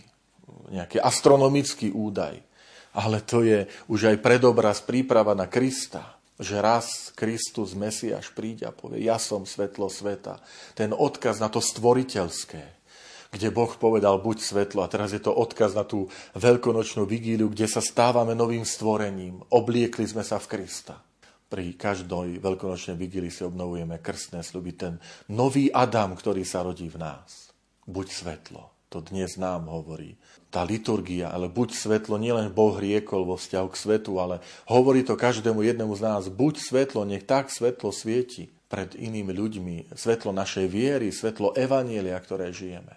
nejaký 0.68 1.00
astronomický 1.00 1.96
údaj, 1.96 2.44
ale 2.94 3.26
to 3.26 3.42
je 3.42 3.66
už 3.90 4.14
aj 4.14 4.18
predobraz 4.22 4.82
príprava 4.86 5.34
na 5.34 5.50
Krista 5.50 6.24
že 6.42 6.58
raz 6.58 7.14
Kristus, 7.14 7.78
Mesiáš 7.78 8.34
príde 8.34 8.66
a 8.66 8.74
povie, 8.74 9.06
ja 9.06 9.22
som 9.22 9.46
svetlo 9.46 9.86
sveta. 9.86 10.42
Ten 10.74 10.90
odkaz 10.90 11.38
na 11.38 11.48
to 11.48 11.62
stvoriteľské, 11.62 12.64
kde 13.30 13.48
Boh 13.54 13.70
povedal 13.78 14.18
buď 14.18 14.38
svetlo 14.42 14.82
a 14.82 14.92
teraz 14.92 15.14
je 15.14 15.22
to 15.22 15.30
odkaz 15.30 15.78
na 15.78 15.86
tú 15.86 16.10
veľkonočnú 16.38 17.06
vigíliu, 17.06 17.54
kde 17.54 17.70
sa 17.70 17.82
stávame 17.86 18.34
novým 18.34 18.66
stvorením. 18.66 19.46
Obliekli 19.54 20.10
sme 20.10 20.26
sa 20.26 20.42
v 20.42 20.58
Krista. 20.58 20.98
Pri 21.54 21.78
každej 21.78 22.42
veľkonočnej 22.42 22.98
vigílii 22.98 23.30
si 23.30 23.46
obnovujeme 23.46 24.02
krstné 24.02 24.42
sluby, 24.42 24.74
ten 24.74 24.98
nový 25.30 25.70
Adam, 25.70 26.18
ktorý 26.18 26.42
sa 26.42 26.66
rodí 26.66 26.90
v 26.90 26.98
nás. 26.98 27.54
Buď 27.86 28.08
svetlo. 28.10 28.83
To 28.94 29.02
dnes 29.02 29.42
nám 29.42 29.74
hovorí. 29.74 30.22
Tá 30.54 30.62
liturgia, 30.62 31.34
ale 31.34 31.50
buď 31.50 31.74
svetlo, 31.74 32.22
nielen 32.22 32.54
Boh 32.54 32.78
riekol 32.78 33.26
vo 33.26 33.42
vzťahu 33.42 33.68
k 33.74 33.82
svetu, 33.82 34.22
ale 34.22 34.38
hovorí 34.70 35.02
to 35.02 35.18
každému 35.18 35.66
jednému 35.66 35.98
z 35.98 36.02
nás. 36.06 36.24
Buď 36.30 36.62
svetlo, 36.62 37.02
nech 37.02 37.26
tak 37.26 37.50
svetlo 37.50 37.90
svieti 37.90 38.54
pred 38.70 38.94
inými 38.94 39.34
ľuďmi. 39.34 39.98
Svetlo 39.98 40.30
našej 40.30 40.70
viery, 40.70 41.10
svetlo 41.10 41.58
evanielia, 41.58 42.14
ktoré 42.22 42.54
žijeme. 42.54 42.94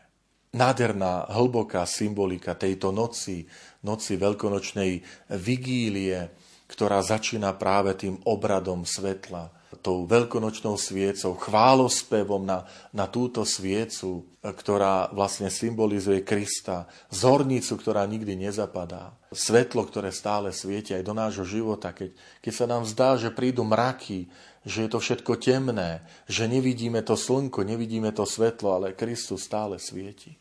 Nádherná, 0.53 1.33
hlboká 1.33 1.89
symbolika 1.89 2.53
tejto 2.53 2.93
noci, 2.93 3.49
noci 3.81 4.21
veľkonočnej 4.21 5.01
vigílie, 5.33 6.29
ktorá 6.69 7.01
začína 7.01 7.57
práve 7.57 7.97
tým 7.97 8.21
obradom 8.29 8.85
svetla, 8.85 9.49
tou 9.87 10.03
veľkonočnou 10.03 10.75
sviecou, 10.75 11.39
chválospevom 11.39 12.43
na, 12.43 12.67
na 12.91 13.07
túto 13.07 13.47
sviecu, 13.47 14.27
ktorá 14.43 15.15
vlastne 15.15 15.47
symbolizuje 15.47 16.27
Krista, 16.27 16.91
zornicu, 17.07 17.79
ktorá 17.79 18.03
nikdy 18.03 18.35
nezapadá, 18.35 19.15
svetlo, 19.31 19.87
ktoré 19.87 20.11
stále 20.11 20.51
svieti 20.51 20.91
aj 20.91 21.07
do 21.07 21.15
nášho 21.15 21.47
života, 21.47 21.95
keď, 21.95 22.19
keď 22.43 22.53
sa 22.53 22.67
nám 22.67 22.83
zdá, 22.83 23.15
že 23.15 23.31
prídu 23.31 23.63
mraky, 23.63 24.27
že 24.67 24.83
je 24.83 24.91
to 24.91 24.99
všetko 24.99 25.39
temné, 25.39 26.03
že 26.27 26.51
nevidíme 26.51 26.99
to 27.07 27.15
slnko, 27.15 27.63
nevidíme 27.63 28.11
to 28.11 28.27
svetlo, 28.27 28.83
ale 28.83 28.99
Kristus 28.99 29.47
stále 29.47 29.79
svieti. 29.79 30.35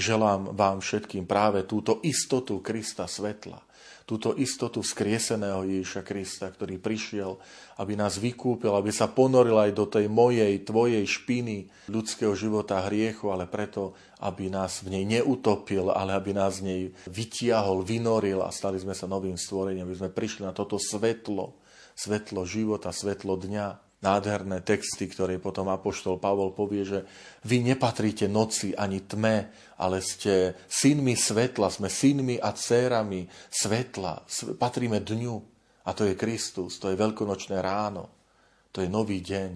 Želám 0.00 0.56
vám 0.56 0.80
všetkým 0.80 1.28
práve 1.28 1.68
túto 1.68 2.00
istotu 2.00 2.64
Krista 2.64 3.04
svetla, 3.04 3.67
túto 4.08 4.32
istotu 4.40 4.80
skrieseného 4.80 5.68
Ježiša 5.68 6.00
Krista, 6.00 6.48
ktorý 6.48 6.80
prišiel, 6.80 7.36
aby 7.76 7.92
nás 7.92 8.16
vykúpil, 8.16 8.72
aby 8.72 8.88
sa 8.88 9.04
ponoril 9.04 9.60
aj 9.60 9.76
do 9.76 9.84
tej 9.84 10.08
mojej, 10.08 10.64
tvojej 10.64 11.04
špiny 11.04 11.68
ľudského 11.92 12.32
života 12.32 12.80
hriechu, 12.88 13.28
ale 13.28 13.44
preto, 13.44 13.92
aby 14.24 14.48
nás 14.48 14.80
v 14.80 14.96
nej 14.96 15.04
neutopil, 15.04 15.92
ale 15.92 16.16
aby 16.16 16.32
nás 16.32 16.64
v 16.64 16.72
nej 16.72 16.82
vytiahol, 17.04 17.84
vynoril 17.84 18.40
a 18.40 18.48
stali 18.48 18.80
sme 18.80 18.96
sa 18.96 19.04
novým 19.04 19.36
stvorením, 19.36 19.84
aby 19.84 20.00
sme 20.00 20.08
prišli 20.08 20.48
na 20.48 20.56
toto 20.56 20.80
svetlo, 20.80 21.52
svetlo 21.92 22.48
života, 22.48 22.88
svetlo 22.88 23.36
dňa, 23.36 23.87
nádherné 23.98 24.62
texty, 24.62 25.10
ktoré 25.10 25.42
potom 25.42 25.66
Apoštol 25.66 26.22
Pavol 26.22 26.54
povie, 26.54 26.86
že 26.86 27.02
vy 27.42 27.66
nepatríte 27.66 28.30
noci 28.30 28.70
ani 28.78 29.02
tme, 29.02 29.50
ale 29.74 29.98
ste 29.98 30.54
synmi 30.70 31.18
svetla, 31.18 31.66
sme 31.66 31.90
synmi 31.90 32.38
a 32.38 32.54
dcérami 32.54 33.26
svetla, 33.50 34.22
patríme 34.54 35.02
dňu. 35.02 35.36
A 35.88 35.96
to 35.96 36.06
je 36.06 36.14
Kristus, 36.14 36.78
to 36.78 36.92
je 36.92 37.00
veľkonočné 37.00 37.58
ráno, 37.58 38.12
to 38.70 38.84
je 38.84 38.92
nový 38.92 39.24
deň, 39.24 39.50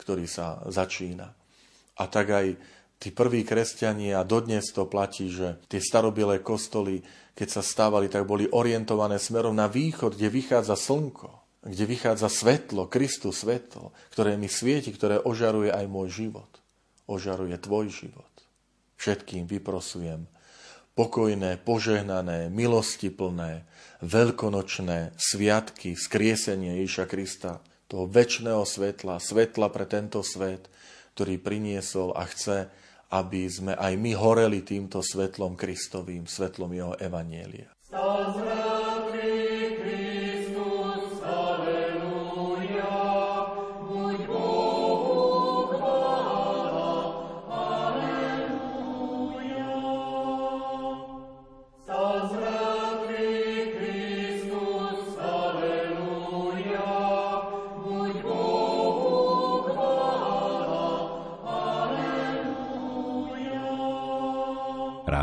ktorý 0.00 0.24
sa 0.24 0.64
začína. 0.70 1.28
A 1.98 2.04
tak 2.08 2.30
aj 2.30 2.46
tí 2.96 3.12
prví 3.12 3.44
kresťania, 3.44 4.22
a 4.22 4.28
dodnes 4.28 4.64
to 4.72 4.88
platí, 4.88 5.28
že 5.28 5.60
tie 5.68 5.82
starobilé 5.82 6.40
kostoly, 6.40 7.04
keď 7.34 7.60
sa 7.60 7.62
stávali, 7.66 8.06
tak 8.08 8.24
boli 8.24 8.48
orientované 8.48 9.20
smerom 9.20 9.52
na 9.52 9.66
východ, 9.68 10.14
kde 10.14 10.30
vychádza 10.30 10.78
slnko 10.78 11.43
kde 11.64 11.84
vychádza 11.88 12.28
svetlo, 12.28 12.86
Kristus 12.92 13.40
svetlo, 13.40 13.96
ktoré 14.12 14.36
mi 14.36 14.52
svieti, 14.52 14.92
ktoré 14.92 15.16
ožaruje 15.18 15.72
aj 15.72 15.86
môj 15.88 16.12
život. 16.12 16.50
Ožaruje 17.08 17.56
tvoj 17.56 17.88
život. 17.88 18.32
Všetkým 19.00 19.48
vyprosujem 19.48 20.28
pokojné, 20.94 21.58
požehnané, 21.60 22.48
milostiplné, 22.54 23.66
veľkonočné 24.00 25.18
sviatky, 25.18 25.98
skriesenie 25.98 26.80
Ježiša 26.86 27.04
Krista, 27.10 27.52
toho 27.90 28.08
väčšného 28.08 28.64
svetla, 28.64 29.20
svetla 29.20 29.68
pre 29.68 29.84
tento 29.84 30.22
svet, 30.24 30.70
ktorý 31.18 31.38
priniesol 31.38 32.14
a 32.16 32.24
chce, 32.26 32.70
aby 33.12 33.46
sme 33.46 33.74
aj 33.76 33.92
my 33.98 34.12
horeli 34.16 34.64
týmto 34.64 35.04
svetlom 35.04 35.54
Kristovým, 35.54 36.26
svetlom 36.26 36.72
Jeho 36.74 36.94
Evanielia. 36.98 37.70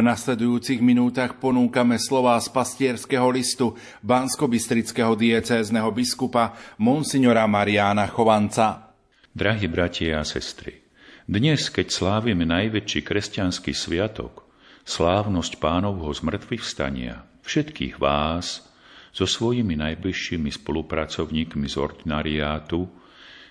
V 0.00 0.08
nasledujúcich 0.08 0.80
minútach 0.80 1.36
ponúkame 1.36 2.00
slová 2.00 2.40
z 2.40 2.48
pastierského 2.48 3.28
listu 3.28 3.76
Bansko-Bystrického 4.00 5.12
diecézneho 5.12 5.92
biskupa 5.92 6.56
Monsignora 6.80 7.44
Mariána 7.44 8.08
Chovanca. 8.08 8.96
Drahí 9.36 9.68
bratia 9.68 10.16
a 10.16 10.24
sestry, 10.24 10.80
dnes, 11.28 11.68
keď 11.68 11.92
slávime 11.92 12.48
najväčší 12.48 13.04
kresťanský 13.04 13.76
sviatok, 13.76 14.48
slávnosť 14.88 15.60
pánovho 15.60 16.08
zmrtvých 16.08 16.64
vstania, 16.64 17.28
všetkých 17.44 18.00
vás 18.00 18.72
so 19.12 19.28
svojimi 19.28 19.76
najbližšími 19.76 20.48
spolupracovníkmi 20.48 21.68
z 21.68 21.76
ordinariátu 21.76 22.88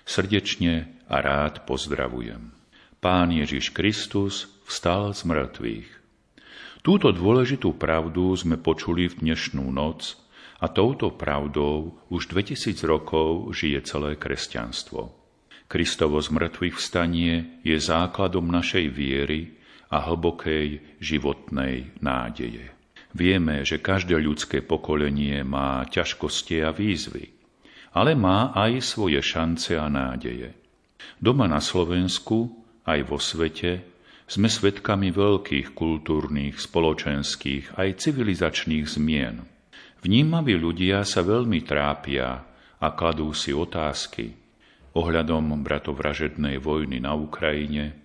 srdečne 0.02 0.98
a 1.06 1.22
rád 1.22 1.62
pozdravujem. 1.62 2.50
Pán 2.98 3.30
Ježiš 3.30 3.70
Kristus 3.70 4.50
vstal 4.66 5.14
z 5.14 5.30
mŕtvych. 5.30 5.99
Túto 6.80 7.12
dôležitú 7.12 7.76
pravdu 7.76 8.32
sme 8.32 8.56
počuli 8.56 9.04
v 9.04 9.20
dnešnú 9.20 9.68
noc 9.68 10.16
a 10.64 10.72
touto 10.72 11.12
pravdou 11.12 12.00
už 12.08 12.32
2000 12.32 12.72
rokov 12.88 13.52
žije 13.52 13.84
celé 13.84 14.16
kresťanstvo. 14.16 15.12
Kristovo 15.68 16.16
zmrtvých 16.24 16.80
vstanie 16.80 17.60
je 17.60 17.76
základom 17.76 18.48
našej 18.48 18.88
viery 18.96 19.60
a 19.92 20.08
hlbokej 20.08 20.96
životnej 21.04 21.92
nádeje. 22.00 22.72
Vieme, 23.12 23.60
že 23.60 23.82
každé 23.82 24.16
ľudské 24.16 24.64
pokolenie 24.64 25.44
má 25.44 25.84
ťažkosti 25.84 26.64
a 26.64 26.72
výzvy, 26.72 27.28
ale 27.92 28.16
má 28.16 28.56
aj 28.56 28.96
svoje 28.96 29.20
šance 29.20 29.76
a 29.76 29.84
nádeje. 29.92 30.56
Doma 31.20 31.44
na 31.44 31.60
Slovensku, 31.60 32.56
aj 32.88 33.00
vo 33.04 33.20
svete, 33.20 33.89
sme 34.30 34.46
svedkami 34.46 35.10
veľkých 35.10 35.74
kultúrnych, 35.74 36.54
spoločenských 36.62 37.74
aj 37.74 37.98
civilizačných 37.98 38.86
zmien. 38.86 39.42
Vnímaví 40.06 40.54
ľudia 40.54 41.02
sa 41.02 41.26
veľmi 41.26 41.66
trápia 41.66 42.46
a 42.78 42.86
kladú 42.94 43.34
si 43.34 43.50
otázky, 43.50 44.30
ohľadom 44.94 45.58
bratovražednej 45.66 46.62
vojny 46.62 47.02
na 47.02 47.18
Ukrajine, 47.18 47.98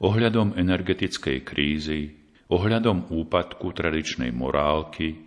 ohľadom 0.00 0.56
energetickej 0.56 1.38
krízy, 1.44 2.16
ohľadom 2.48 3.12
úpadku 3.12 3.76
tradičnej 3.76 4.32
morálky, 4.32 5.20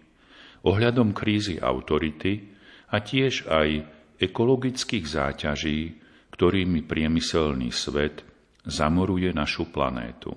ohľadom 0.66 1.14
krízy 1.14 1.62
autority 1.62 2.50
a 2.90 2.98
tiež 2.98 3.46
aj 3.46 3.70
ekologických 4.18 5.06
záťaží, 5.06 6.02
ktorými 6.34 6.82
priemyselný 6.82 7.70
svet 7.70 8.35
zamoruje 8.65 9.32
našu 9.32 9.69
planétu. 9.69 10.34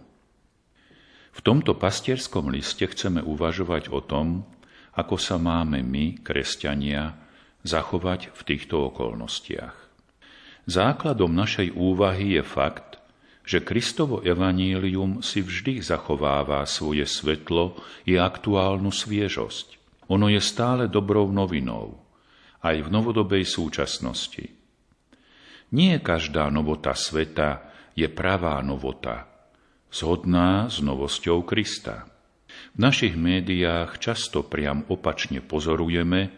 V 1.32 1.40
tomto 1.40 1.76
pastierskom 1.78 2.50
liste 2.50 2.84
chceme 2.88 3.22
uvažovať 3.22 3.94
o 3.94 4.00
tom, 4.02 4.44
ako 4.98 5.16
sa 5.16 5.38
máme 5.38 5.80
my, 5.86 6.20
kresťania, 6.20 7.14
zachovať 7.62 8.34
v 8.34 8.40
týchto 8.42 8.90
okolnostiach. 8.90 9.76
Základom 10.68 11.32
našej 11.32 11.72
úvahy 11.72 12.36
je 12.36 12.44
fakt, 12.44 12.98
že 13.48 13.64
Kristovo 13.64 14.20
evanílium 14.20 15.24
si 15.24 15.40
vždy 15.40 15.80
zachováva 15.80 16.60
svoje 16.68 17.08
svetlo 17.08 17.80
i 18.04 18.20
aktuálnu 18.20 18.92
sviežosť. 18.92 19.80
Ono 20.12 20.28
je 20.28 20.40
stále 20.42 20.84
dobrou 20.92 21.32
novinou, 21.32 21.96
aj 22.60 22.84
v 22.84 22.88
novodobej 22.92 23.48
súčasnosti. 23.48 24.52
Nie 25.72 26.00
každá 26.00 26.52
novota 26.52 26.92
sveta 26.92 27.67
je 27.98 28.06
pravá 28.06 28.62
novota, 28.62 29.26
zhodná 29.90 30.70
s 30.70 30.78
novosťou 30.78 31.42
Krista. 31.42 32.06
V 32.74 32.78
našich 32.78 33.18
médiách 33.18 33.98
často 33.98 34.46
priam 34.46 34.86
opačne 34.86 35.42
pozorujeme, 35.42 36.30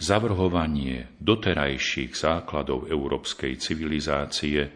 zavrhovanie 0.00 1.12
doterajších 1.20 2.16
základov 2.16 2.88
európskej 2.88 3.60
civilizácie, 3.60 4.72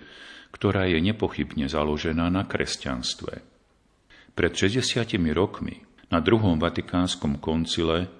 ktorá 0.52 0.84
je 0.84 1.00
nepochybne 1.00 1.72
založená 1.72 2.28
na 2.28 2.44
kresťanstve. 2.44 3.40
Pred 4.36 4.52
60 4.52 5.08
rokmi 5.32 5.80
na 6.12 6.20
druhom 6.20 6.60
vatikánskom 6.60 7.40
koncile, 7.40 8.12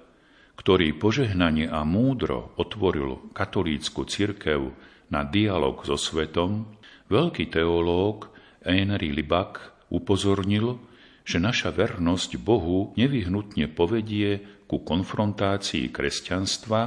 ktorý 0.57 0.97
požehnanie 0.97 1.69
a 1.69 1.85
múdro 1.85 2.57
otvoril 2.57 3.29
katolícku 3.37 4.09
cirkev 4.09 4.73
na 5.13 5.21
dialog 5.21 5.85
so 5.85 5.99
svetom, 5.99 6.65
veľký 7.11 7.51
teológ 7.53 8.29
Henry 8.65 9.13
Libak 9.13 9.75
upozornil, 9.93 10.81
že 11.25 11.41
naša 11.41 11.73
vernosť 11.73 12.37
Bohu 12.37 12.93
nevyhnutne 12.97 13.69
povedie 13.73 14.41
ku 14.65 14.81
konfrontácii 14.81 15.89
kresťanstva 15.89 16.81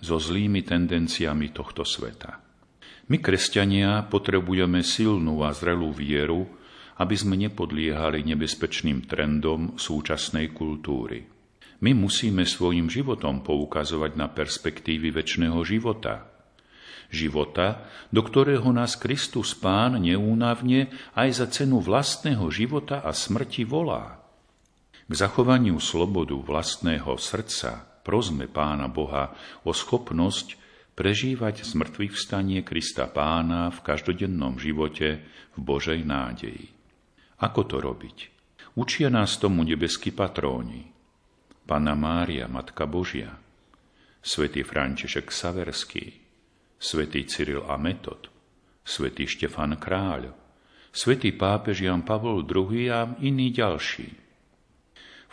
so 0.00 0.16
zlými 0.20 0.64
tendenciami 0.64 1.52
tohto 1.52 1.84
sveta. 1.84 2.40
My, 3.06 3.22
kresťania, 3.22 4.04
potrebujeme 4.10 4.82
silnú 4.82 5.46
a 5.46 5.54
zrelú 5.54 5.94
vieru, 5.94 6.44
aby 6.96 7.14
sme 7.14 7.36
nepodliehali 7.36 8.24
nebezpečným 8.24 9.04
trendom 9.04 9.76
súčasnej 9.76 10.50
kultúry. 10.50 11.28
My 11.84 11.92
musíme 11.92 12.48
svojim 12.48 12.88
životom 12.88 13.44
poukazovať 13.44 14.16
na 14.16 14.32
perspektívy 14.32 15.12
väčšného 15.12 15.60
života. 15.60 16.24
Života, 17.12 17.86
do 18.10 18.22
ktorého 18.22 18.66
nás 18.74 18.98
Kristus 18.98 19.54
Pán 19.54 20.02
neúnavne 20.02 20.90
aj 21.14 21.28
za 21.42 21.46
cenu 21.50 21.78
vlastného 21.78 22.46
života 22.50 23.02
a 23.02 23.14
smrti 23.14 23.62
volá. 23.62 24.18
K 25.06 25.12
zachovaniu 25.14 25.78
slobodu 25.78 26.34
vlastného 26.34 27.14
srdca 27.14 27.86
prosme 28.02 28.50
Pána 28.50 28.90
Boha 28.90 29.34
o 29.62 29.70
schopnosť 29.70 30.58
prežívať 30.98 31.62
zmrtvých 31.62 32.16
vstanie 32.16 32.60
Krista 32.66 33.06
Pána 33.06 33.70
v 33.70 33.78
každodennom 33.86 34.58
živote 34.58 35.22
v 35.54 35.58
Božej 35.62 36.02
nádeji. 36.02 36.74
Ako 37.38 37.68
to 37.68 37.78
robiť? 37.78 38.34
Učia 38.74 39.12
nás 39.12 39.38
tomu 39.38 39.62
nebeskí 39.62 40.10
patróni. 40.10 40.90
Pana 41.66 41.94
Mária, 41.94 42.46
Matka 42.50 42.86
Božia, 42.86 43.34
svätý 44.22 44.62
František 44.62 45.30
Saverský, 45.30 46.25
svätý 46.76 47.24
Cyril 47.24 47.64
a 47.64 47.80
Metod, 47.80 48.28
svätý 48.84 49.24
Štefan 49.24 49.76
Kráľ, 49.80 50.32
svätý 50.92 51.32
pápež 51.34 51.84
Jan 51.84 52.04
Pavol 52.04 52.44
II 52.44 52.84
a 52.92 53.16
iní 53.20 53.52
ďalší 53.52 54.26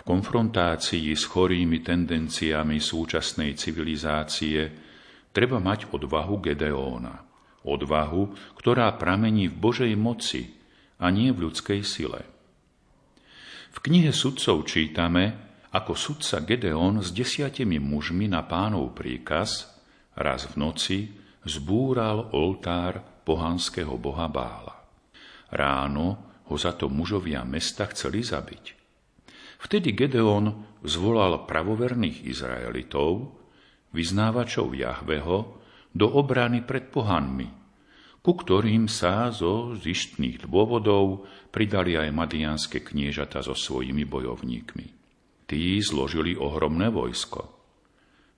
konfrontácii 0.03 1.15
s 1.15 1.23
chorými 1.32 1.79
tendenciami 1.79 2.77
súčasnej 2.77 3.56
civilizácie 3.56 4.60
treba 5.32 5.58
mať 5.63 5.95
odvahu 5.95 6.43
Gedeóna. 6.43 7.23
Odvahu, 7.63 8.53
ktorá 8.60 8.91
pramení 8.99 9.47
v 9.47 9.56
Božej 9.56 9.93
moci 9.95 10.51
a 10.99 11.08
nie 11.08 11.32
v 11.32 11.47
ľudskej 11.47 11.79
sile. 11.88 12.21
V 13.71 13.77
knihe 13.79 14.12
sudcov 14.12 14.67
čítame, 14.67 15.56
ako 15.71 15.95
sudca 15.95 16.43
Gedeón 16.43 16.99
s 16.99 17.15
desiatimi 17.15 17.79
mužmi 17.79 18.27
na 18.27 18.43
pánov 18.43 18.93
príkaz 18.93 19.71
raz 20.13 20.45
v 20.51 20.56
noci 20.60 20.97
zbúral 21.43 22.32
oltár 22.36 23.23
pohanského 23.23 23.95
boha 23.99 24.27
Bála. 24.27 24.75
Ráno 25.53 26.08
ho 26.49 26.56
za 26.60 26.75
to 26.75 26.91
mužovia 26.91 27.47
mesta 27.47 27.88
chceli 27.91 28.23
zabiť. 28.23 28.65
Vtedy 29.63 29.95
Gedeon 29.95 30.79
zvolal 30.84 31.47
pravoverných 31.47 32.27
Izraelitov, 32.27 33.32
vyznávačov 33.95 34.75
Jahveho, 34.75 35.63
do 35.93 36.08
obrany 36.10 36.65
pred 36.65 36.89
pohanmi, 36.89 37.47
ku 38.19 38.34
ktorým 38.34 38.89
sa 38.89 39.29
zo 39.29 39.77
zištných 39.77 40.49
dôvodov 40.49 41.29
pridali 41.53 41.95
aj 41.95 42.10
madianské 42.12 42.82
kniežata 42.82 43.45
so 43.45 43.53
svojimi 43.53 44.03
bojovníkmi. 44.03 44.88
Tí 45.45 45.77
zložili 45.84 46.34
ohromné 46.34 46.89
vojsko. 46.89 47.41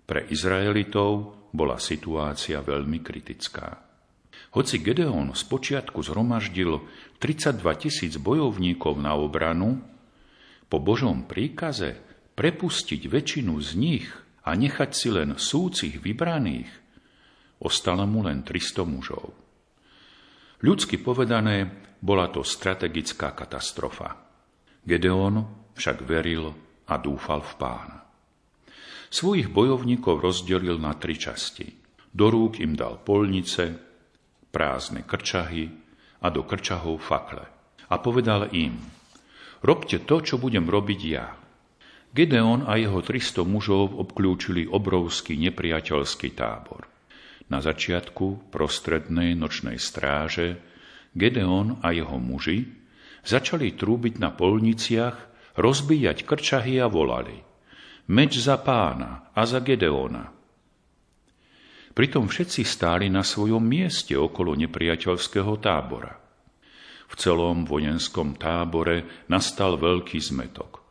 Pre 0.06 0.22
Izraelitov 0.30 1.45
bola 1.56 1.82
situácia 1.82 2.62
veľmi 2.62 3.02
kritická. 3.02 3.82
Hoci 4.56 4.80
Gedeon 4.80 5.36
spočiatku 5.36 6.00
zhromaždil 6.00 6.80
32 7.20 7.60
tisíc 7.76 8.16
bojovníkov 8.16 9.00
na 9.00 9.16
obranu, 9.16 9.84
po 10.72 10.78
Božom 10.80 11.28
príkaze 11.28 12.00
prepustiť 12.36 13.08
väčšinu 13.08 13.54
z 13.60 13.70
nich 13.80 14.08
a 14.44 14.56
nechať 14.56 14.92
si 14.92 15.08
len 15.12 15.36
súcich 15.40 16.00
vybraných, 16.00 16.72
ostala 17.64 18.04
mu 18.08 18.24
len 18.24 18.44
300 18.44 18.84
mužov. 18.84 19.32
Ľudsky 20.64 21.04
povedané, 21.04 21.68
bola 22.00 22.32
to 22.32 22.46
strategická 22.46 23.34
katastrofa. 23.34 24.14
Gedeon 24.86 25.70
však 25.74 26.06
veril 26.06 26.54
a 26.86 26.96
dúfal 27.02 27.42
v 27.42 27.54
pána. 27.58 28.05
Svojich 29.14 29.54
bojovníkov 29.54 30.22
rozdelil 30.22 30.82
na 30.82 30.98
tri 30.98 31.14
časti. 31.14 31.70
Do 32.16 32.32
rúk 32.32 32.64
im 32.64 32.74
dal 32.74 33.04
polnice, 33.04 33.76
prázdne 34.50 35.04
krčahy 35.04 35.68
a 36.24 36.32
do 36.32 36.48
krčahov 36.48 37.04
fakle. 37.04 37.44
A 37.92 37.96
povedal 38.00 38.50
im, 38.56 38.80
Robte 39.66 40.06
to, 40.06 40.22
čo 40.22 40.38
budem 40.38 40.70
robiť 40.70 41.02
ja. 41.06 41.34
Gedeon 42.16 42.64
a 42.64 42.80
jeho 42.80 43.02
300 43.02 43.44
mužov 43.44 43.98
obklúčili 43.98 44.64
obrovský 44.70 45.36
nepriateľský 45.42 46.32
tábor. 46.38 46.88
Na 47.52 47.60
začiatku 47.60 48.54
prostrednej 48.54 49.36
nočnej 49.36 49.76
stráže 49.76 50.62
Gedeon 51.12 51.84
a 51.84 51.92
jeho 51.92 52.16
muži 52.16 52.64
začali 53.26 53.76
trúbiť 53.76 54.22
na 54.22 54.32
polniciach, 54.32 55.18
rozbíjať 55.60 56.24
krčahy 56.24 56.80
a 56.80 56.88
volali 56.88 57.55
Meč 58.06 58.38
za 58.38 58.62
pána 58.62 59.34
a 59.34 59.42
za 59.50 59.66
Gedeona. 59.66 60.30
Pritom 61.96 62.30
všetci 62.30 62.62
stáli 62.62 63.10
na 63.10 63.26
svojom 63.26 63.64
mieste 63.64 64.14
okolo 64.14 64.54
nepriateľského 64.54 65.58
tábora. 65.58 66.14
V 67.06 67.14
celom 67.18 67.66
vojenskom 67.66 68.38
tábore 68.38 69.26
nastal 69.32 69.82
veľký 69.82 70.22
zmetok. 70.22 70.86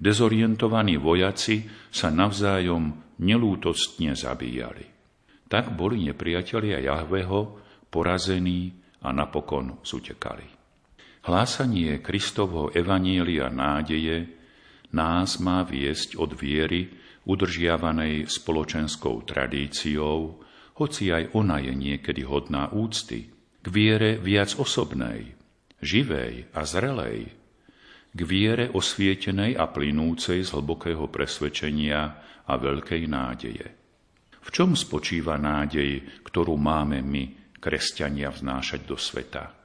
Dezorientovaní 0.00 0.96
vojaci 0.96 1.66
sa 1.92 2.08
navzájom 2.08 3.16
nelútostne 3.20 4.16
zabíjali. 4.16 4.84
Tak 5.48 5.76
boli 5.76 6.08
nepriatelia 6.08 6.80
Jahveho 6.80 7.60
porazení 7.92 8.70
a 9.04 9.12
napokon 9.12 9.80
zutekali. 9.84 10.46
Hlásanie 11.26 11.98
Kristovho 12.00 12.70
evanielia 12.70 13.50
nádeje 13.50 14.35
nás 14.96 15.36
má 15.36 15.60
viesť 15.60 16.16
od 16.16 16.32
viery 16.32 16.88
udržiavanej 17.28 18.32
spoločenskou 18.32 19.28
tradíciou, 19.28 20.40
hoci 20.80 21.12
aj 21.12 21.36
ona 21.36 21.60
je 21.60 21.72
niekedy 21.76 22.24
hodná 22.24 22.72
úcty, 22.72 23.28
k 23.60 23.66
viere 23.68 24.16
viac 24.22 24.54
osobnej, 24.56 25.34
živej 25.82 26.48
a 26.54 26.62
zrelej, 26.62 27.34
k 28.16 28.20
viere 28.24 28.72
osvietenej 28.72 29.58
a 29.58 29.68
plynúcej 29.68 30.40
z 30.40 30.48
hlbokého 30.54 31.10
presvedčenia 31.10 32.00
a 32.46 32.52
veľkej 32.54 33.02
nádeje. 33.10 33.66
V 34.46 34.48
čom 34.54 34.78
spočíva 34.78 35.34
nádej, 35.34 36.22
ktorú 36.22 36.54
máme 36.54 37.02
my, 37.02 37.56
kresťania, 37.58 38.30
vznášať 38.30 38.80
do 38.86 38.94
sveta? 38.94 39.55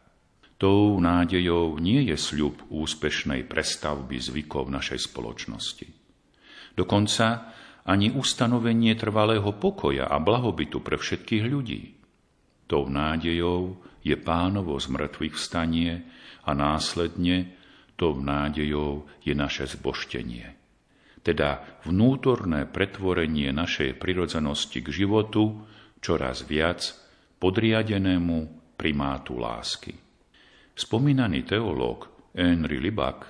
Tou 0.61 1.01
nádejou 1.01 1.81
nie 1.81 2.05
je 2.05 2.13
sľub 2.13 2.69
úspešnej 2.69 3.49
prestavby 3.49 4.21
zvykov 4.21 4.69
našej 4.69 5.09
spoločnosti. 5.09 5.89
Dokonca 6.77 7.49
ani 7.89 8.13
ustanovenie 8.13 8.93
trvalého 8.93 9.57
pokoja 9.57 10.05
a 10.05 10.21
blahobytu 10.21 10.85
pre 10.85 11.01
všetkých 11.01 11.43
ľudí. 11.49 11.97
Tou 12.69 12.85
nádejou 12.85 13.81
je 14.05 14.13
pánovo 14.21 14.77
zmrtvých 14.77 15.33
vstanie 15.33 16.05
a 16.45 16.53
následne 16.53 17.57
tou 17.97 18.21
nádejou 18.21 19.09
je 19.25 19.33
naše 19.33 19.65
zboštenie. 19.65 20.45
Teda 21.25 21.81
vnútorné 21.89 22.69
pretvorenie 22.69 23.49
našej 23.49 23.97
prirodzenosti 23.97 24.77
k 24.85 24.93
životu 24.93 25.57
čoraz 26.01 26.45
viac 26.45 26.85
podriadenému 27.41 28.37
primátu 28.77 29.41
lásky. 29.41 30.00
Spomínaný 30.75 31.43
teológ 31.43 32.07
Henry 32.31 32.79
Libak 32.79 33.27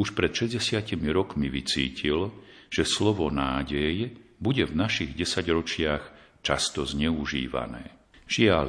už 0.00 0.16
pred 0.16 0.32
60 0.32 0.96
rokmi 1.12 1.52
vycítil, 1.52 2.32
že 2.72 2.88
slovo 2.88 3.28
nádej 3.28 4.16
bude 4.40 4.64
v 4.64 4.74
našich 4.74 5.12
desaťročiach 5.14 6.02
často 6.40 6.88
zneužívané. 6.88 7.92
Žiaľ, 8.24 8.66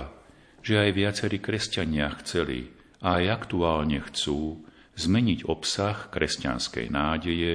že 0.62 0.78
aj 0.78 0.90
viacerí 0.92 1.38
kresťania 1.40 2.12
chceli 2.22 2.70
a 3.02 3.18
aj 3.22 3.26
aktuálne 3.46 4.04
chcú 4.12 4.62
zmeniť 5.00 5.48
obsah 5.48 6.12
kresťanskej 6.12 6.86
nádeje 6.92 7.54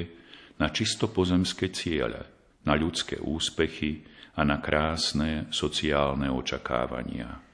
na 0.57 0.73
čisto 0.73 1.13
pozemské 1.13 1.71
ciele, 1.71 2.25
na 2.65 2.75
ľudské 2.75 3.21
úspechy 3.21 4.03
a 4.35 4.43
na 4.43 4.59
krásne 4.59 5.53
sociálne 5.53 6.33
očakávania. 6.33 7.46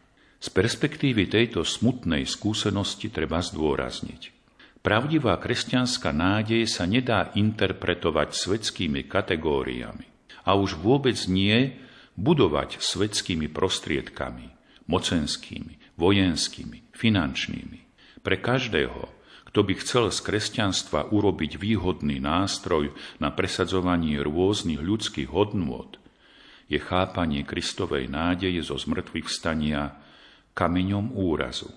Z 0.42 0.50
perspektívy 0.50 1.30
tejto 1.30 1.62
smutnej 1.62 2.26
skúsenosti 2.26 3.14
treba 3.14 3.38
zdôrazniť. 3.38 4.34
Pravdivá 4.82 5.38
kresťanská 5.38 6.10
nádej 6.10 6.66
sa 6.66 6.82
nedá 6.82 7.30
interpretovať 7.38 8.34
svetskými 8.34 9.06
kategóriami 9.06 10.02
a 10.42 10.58
už 10.58 10.82
vôbec 10.82 11.14
nie 11.30 11.78
budovať 12.18 12.82
svetskými 12.82 13.46
prostriedkami, 13.54 14.50
mocenskými, 14.90 15.94
vojenskými, 15.94 16.90
finančnými. 16.90 17.78
Pre 18.26 18.36
každého, 18.42 19.14
kto 19.46 19.60
by 19.62 19.72
chcel 19.78 20.10
z 20.10 20.18
kresťanstva 20.26 21.14
urobiť 21.14 21.62
výhodný 21.62 22.18
nástroj 22.18 22.90
na 23.22 23.30
presadzovanie 23.30 24.18
rôznych 24.18 24.82
ľudských 24.82 25.30
hodnôt, 25.30 26.02
je 26.66 26.82
chápanie 26.82 27.46
Kristovej 27.46 28.10
nádeje 28.10 28.66
zo 28.66 28.74
zmrtvých 28.74 29.30
vstania 29.30 30.01
kameňom 30.52 31.16
úrazu. 31.16 31.68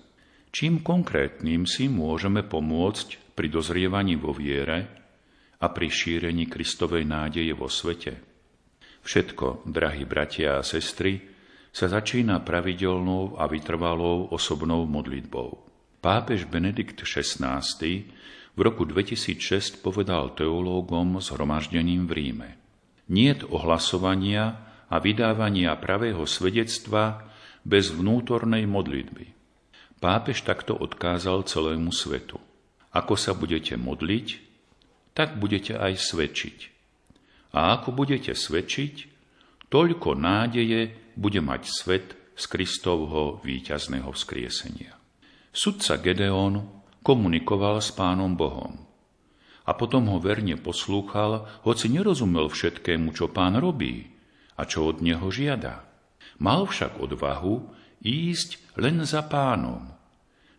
Čím 0.52 0.80
konkrétnym 0.80 1.68
si 1.68 1.88
môžeme 1.90 2.40
pomôcť 2.40 3.36
pri 3.36 3.52
dozrievaní 3.52 4.16
vo 4.16 4.32
viere 4.32 4.88
a 5.60 5.68
pri 5.68 5.92
šírení 5.92 6.48
Kristovej 6.48 7.04
nádeje 7.04 7.52
vo 7.52 7.68
svete? 7.68 8.16
Všetko, 9.04 9.68
drahí 9.68 10.08
bratia 10.08 10.58
a 10.58 10.66
sestry, 10.66 11.20
sa 11.76 11.92
začína 11.92 12.40
pravidelnou 12.40 13.36
a 13.36 13.44
vytrvalou 13.44 14.32
osobnou 14.32 14.88
modlitbou. 14.88 15.68
Pápež 16.00 16.48
Benedikt 16.48 17.04
XVI 17.04 17.60
v 18.56 18.60
roku 18.64 18.88
2006 18.88 19.84
povedal 19.84 20.32
teológom 20.32 21.20
zhromaždením 21.20 22.08
v 22.08 22.12
Ríme. 22.16 22.48
Niet 23.12 23.44
ohlasovania 23.44 24.56
a 24.88 24.96
vydávania 24.98 25.76
pravého 25.76 26.24
svedectva 26.24 27.28
bez 27.66 27.90
vnútornej 27.90 28.62
modlitby. 28.70 29.34
Pápež 29.98 30.46
takto 30.46 30.78
odkázal 30.78 31.42
celému 31.50 31.90
svetu. 31.90 32.38
Ako 32.94 33.18
sa 33.18 33.34
budete 33.34 33.74
modliť, 33.74 34.26
tak 35.18 35.34
budete 35.42 35.74
aj 35.74 35.98
svedčiť. 35.98 36.58
A 37.58 37.74
ako 37.74 37.90
budete 37.90 38.38
svedčiť, 38.38 38.94
toľko 39.66 40.14
nádeje 40.14 40.94
bude 41.18 41.42
mať 41.42 41.62
svet 41.66 42.14
z 42.38 42.44
Kristovho 42.46 43.42
víťazného 43.42 44.14
vzkriesenia. 44.14 44.94
Sudca 45.50 45.98
Gedeon 45.98 46.84
komunikoval 47.00 47.80
s 47.80 47.90
pánom 47.90 48.36
Bohom. 48.36 48.76
A 49.66 49.74
potom 49.74 50.06
ho 50.14 50.22
verne 50.22 50.54
poslúchal, 50.54 51.48
hoci 51.66 51.90
nerozumel 51.90 52.46
všetkému, 52.46 53.10
čo 53.16 53.32
pán 53.32 53.58
robí 53.58 54.14
a 54.54 54.62
čo 54.68 54.86
od 54.86 55.02
neho 55.02 55.26
žiada. 55.32 55.85
Mal 56.42 56.68
však 56.68 57.00
odvahu 57.00 57.64
ísť 58.04 58.76
len 58.76 59.00
za 59.08 59.24
pánom, 59.24 59.96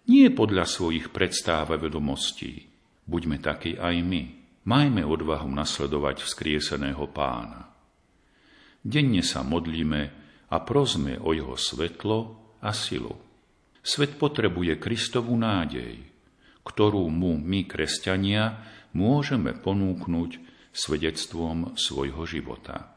nie 0.07 0.31
podľa 0.31 0.63
svojich 0.63 1.11
predstáv 1.11 1.75
a 1.75 1.77
vedomostí. 1.77 2.63
Buďme 3.03 3.43
takí 3.43 3.75
aj 3.75 3.95
my. 3.99 4.23
Majme 4.67 5.03
odvahu 5.03 5.47
nasledovať 5.51 6.23
vzkrieseného 6.23 7.11
pána. 7.11 7.71
Denne 8.79 9.19
sa 9.19 9.43
modlíme 9.43 10.01
a 10.47 10.57
prosme 10.63 11.19
o 11.19 11.35
jeho 11.35 11.59
svetlo 11.59 12.19
a 12.63 12.71
silu. 12.71 13.19
Svet 13.83 14.15
potrebuje 14.15 14.79
Kristovú 14.79 15.35
nádej, 15.35 16.03
ktorú 16.63 17.07
mu 17.11 17.35
my, 17.35 17.67
kresťania, 17.67 18.63
môžeme 18.95 19.55
ponúknuť 19.55 20.39
svedectvom 20.71 21.75
svojho 21.75 22.23
života. 22.23 22.96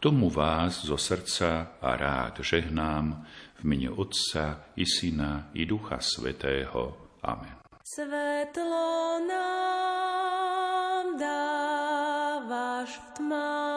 Tomu 0.00 0.32
vás 0.32 0.80
zo 0.84 0.96
srdca 0.96 1.76
a 1.76 1.96
rád 1.96 2.40
žehnám 2.40 3.20
v 3.60 3.64
mene 3.68 3.92
Otca 3.92 4.72
i 4.72 4.88
Syna 4.88 5.52
i 5.52 5.68
Ducha 5.68 6.00
Svetého. 6.00 6.96
Amen. 7.20 7.60
Svetlo 7.84 9.20
nám 9.28 11.20
dávaš 11.20 12.96
v 12.96 13.08
tmách, 13.12 13.69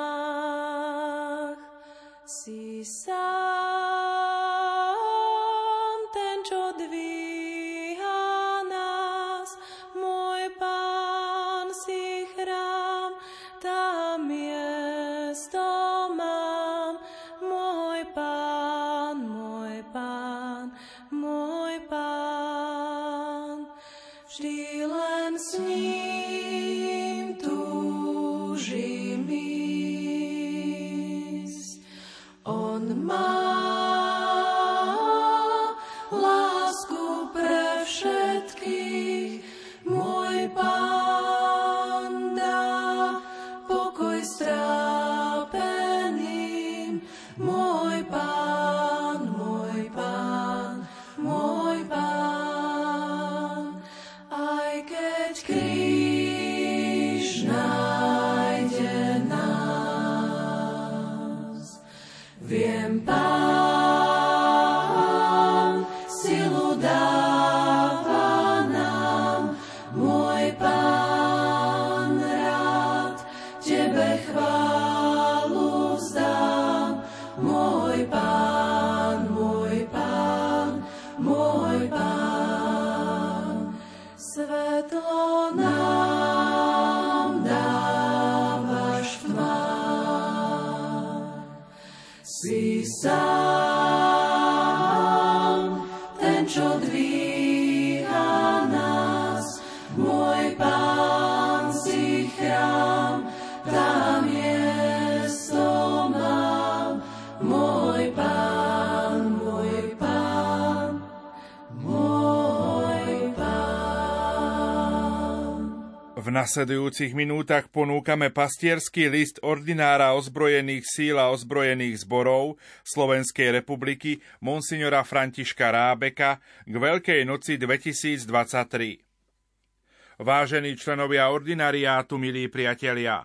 nasledujúcich 116.44 117.16
minútach 117.16 117.72
ponúkame 117.72 118.28
pastierský 118.28 119.08
list 119.08 119.40
ordinára 119.48 120.12
ozbrojených 120.12 120.84
síl 120.84 121.16
a 121.16 121.32
ozbrojených 121.32 122.04
zborov 122.04 122.60
Slovenskej 122.84 123.64
republiky 123.64 124.20
monsignora 124.44 125.08
Františka 125.08 125.72
Rábeka 125.72 126.44
k 126.68 126.76
Veľkej 126.76 127.24
noci 127.24 127.56
2023. 127.56 130.20
Vážení 130.20 130.76
členovia 130.76 131.32
ordinariátu, 131.32 132.20
milí 132.20 132.52
priatelia, 132.52 133.24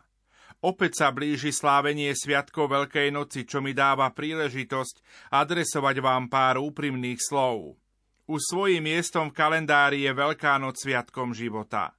Opäť 0.62 1.02
sa 1.02 1.10
blíži 1.10 1.50
slávenie 1.50 2.14
Sviatkov 2.14 2.70
Veľkej 2.70 3.10
noci, 3.10 3.42
čo 3.46 3.58
mi 3.58 3.74
dáva 3.74 4.14
príležitosť 4.14 5.26
adresovať 5.34 5.96
vám 6.02 6.30
pár 6.30 6.62
úprimných 6.62 7.18
slov. 7.18 7.74
Už 8.30 8.40
svojím 8.46 8.94
miestom 8.94 9.30
v 9.30 9.36
kalendári 9.38 10.06
je 10.06 10.12
Veľká 10.14 10.58
noc 10.62 10.78
Sviatkom 10.78 11.34
života. 11.34 11.97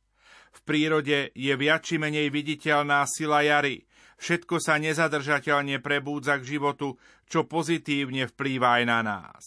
V 0.59 0.61
prírode 0.67 1.31
je 1.31 1.53
viac 1.55 1.87
či 1.87 1.95
menej 1.95 2.27
viditeľná 2.27 3.07
sila 3.07 3.47
jary. 3.47 3.87
Všetko 4.19 4.59
sa 4.59 4.75
nezadržateľne 4.75 5.79
prebúdza 5.79 6.35
k 6.43 6.59
životu, 6.59 6.99
čo 7.31 7.47
pozitívne 7.47 8.27
vplýva 8.27 8.83
aj 8.83 8.83
na 8.83 8.99
nás. 8.99 9.43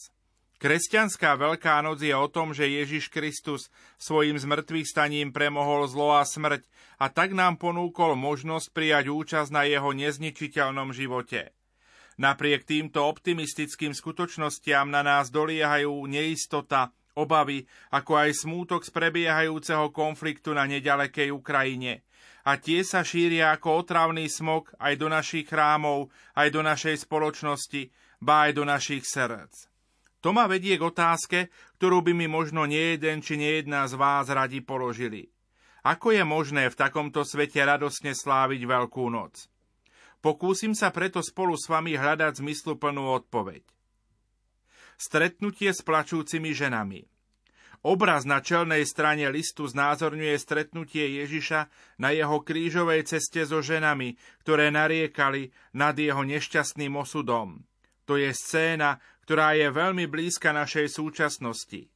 Kresťanská 0.56 1.36
Veľká 1.36 1.82
noc 1.82 2.00
je 2.00 2.14
o 2.14 2.30
tom, 2.30 2.54
že 2.54 2.70
Ježiš 2.70 3.10
Kristus 3.10 3.68
svojim 3.98 4.38
zmrtvých 4.38 4.86
staním 4.86 5.34
premohol 5.34 5.90
zlo 5.90 6.16
a 6.16 6.22
smrť 6.22 6.64
a 7.02 7.10
tak 7.10 7.34
nám 7.34 7.58
ponúkol 7.58 8.14
možnosť 8.14 8.70
prijať 8.70 9.10
účasť 9.10 9.50
na 9.50 9.66
jeho 9.66 9.90
nezničiteľnom 9.90 10.94
živote. 10.94 11.50
Napriek 12.14 12.62
týmto 12.62 13.02
optimistickým 13.02 13.90
skutočnostiam 13.90 14.86
na 14.86 15.02
nás 15.02 15.34
doliehajú 15.34 16.06
neistota, 16.06 16.94
obavy, 17.18 17.64
ako 17.92 18.12
aj 18.16 18.44
smútok 18.44 18.82
z 18.86 18.90
prebiehajúceho 18.92 19.92
konfliktu 19.92 20.56
na 20.56 20.64
nedalekej 20.64 21.32
Ukrajine. 21.32 22.04
A 22.42 22.58
tie 22.58 22.82
sa 22.82 23.06
šíria 23.06 23.54
ako 23.54 23.86
otravný 23.86 24.26
smog 24.26 24.74
aj 24.82 24.98
do 24.98 25.06
našich 25.06 25.46
chrámov, 25.46 26.10
aj 26.34 26.48
do 26.50 26.60
našej 26.66 27.06
spoločnosti, 27.06 27.88
ba 28.18 28.50
aj 28.50 28.58
do 28.58 28.64
našich 28.66 29.06
srdc. 29.06 29.70
To 30.22 30.30
ma 30.30 30.46
vedie 30.46 30.78
k 30.78 30.86
otázke, 30.86 31.38
ktorú 31.78 32.06
by 32.06 32.14
mi 32.14 32.30
možno 32.30 32.62
nejeden 32.62 33.22
či 33.22 33.34
nejedná 33.34 33.90
z 33.90 33.98
vás 33.98 34.30
radi 34.30 34.62
položili. 34.62 35.30
Ako 35.82 36.14
je 36.14 36.22
možné 36.22 36.70
v 36.70 36.78
takomto 36.78 37.26
svete 37.26 37.58
radosne 37.58 38.14
sláviť 38.14 38.62
Veľkú 38.62 39.10
noc? 39.10 39.50
Pokúsim 40.22 40.78
sa 40.78 40.94
preto 40.94 41.18
spolu 41.18 41.58
s 41.58 41.66
vami 41.66 41.98
hľadať 41.98 42.38
zmysluplnú 42.38 43.10
odpoveď. 43.18 43.66
Stretnutie 45.02 45.74
s 45.74 45.82
plačúcimi 45.82 46.54
ženami. 46.54 47.02
Obraz 47.82 48.22
na 48.22 48.38
čelnej 48.38 48.86
strane 48.86 49.26
listu 49.34 49.66
znázorňuje 49.66 50.38
stretnutie 50.38 51.18
Ježiša 51.18 51.66
na 51.98 52.14
jeho 52.14 52.38
krížovej 52.46 53.10
ceste 53.10 53.42
so 53.42 53.58
ženami, 53.58 54.14
ktoré 54.46 54.70
nariekali 54.70 55.50
nad 55.74 55.98
jeho 55.98 56.22
nešťastným 56.22 56.94
osudom. 56.94 57.66
To 58.06 58.14
je 58.14 58.30
scéna, 58.30 59.02
ktorá 59.26 59.58
je 59.58 59.74
veľmi 59.74 60.06
blízka 60.06 60.54
našej 60.54 60.94
súčasnosti. 60.94 61.90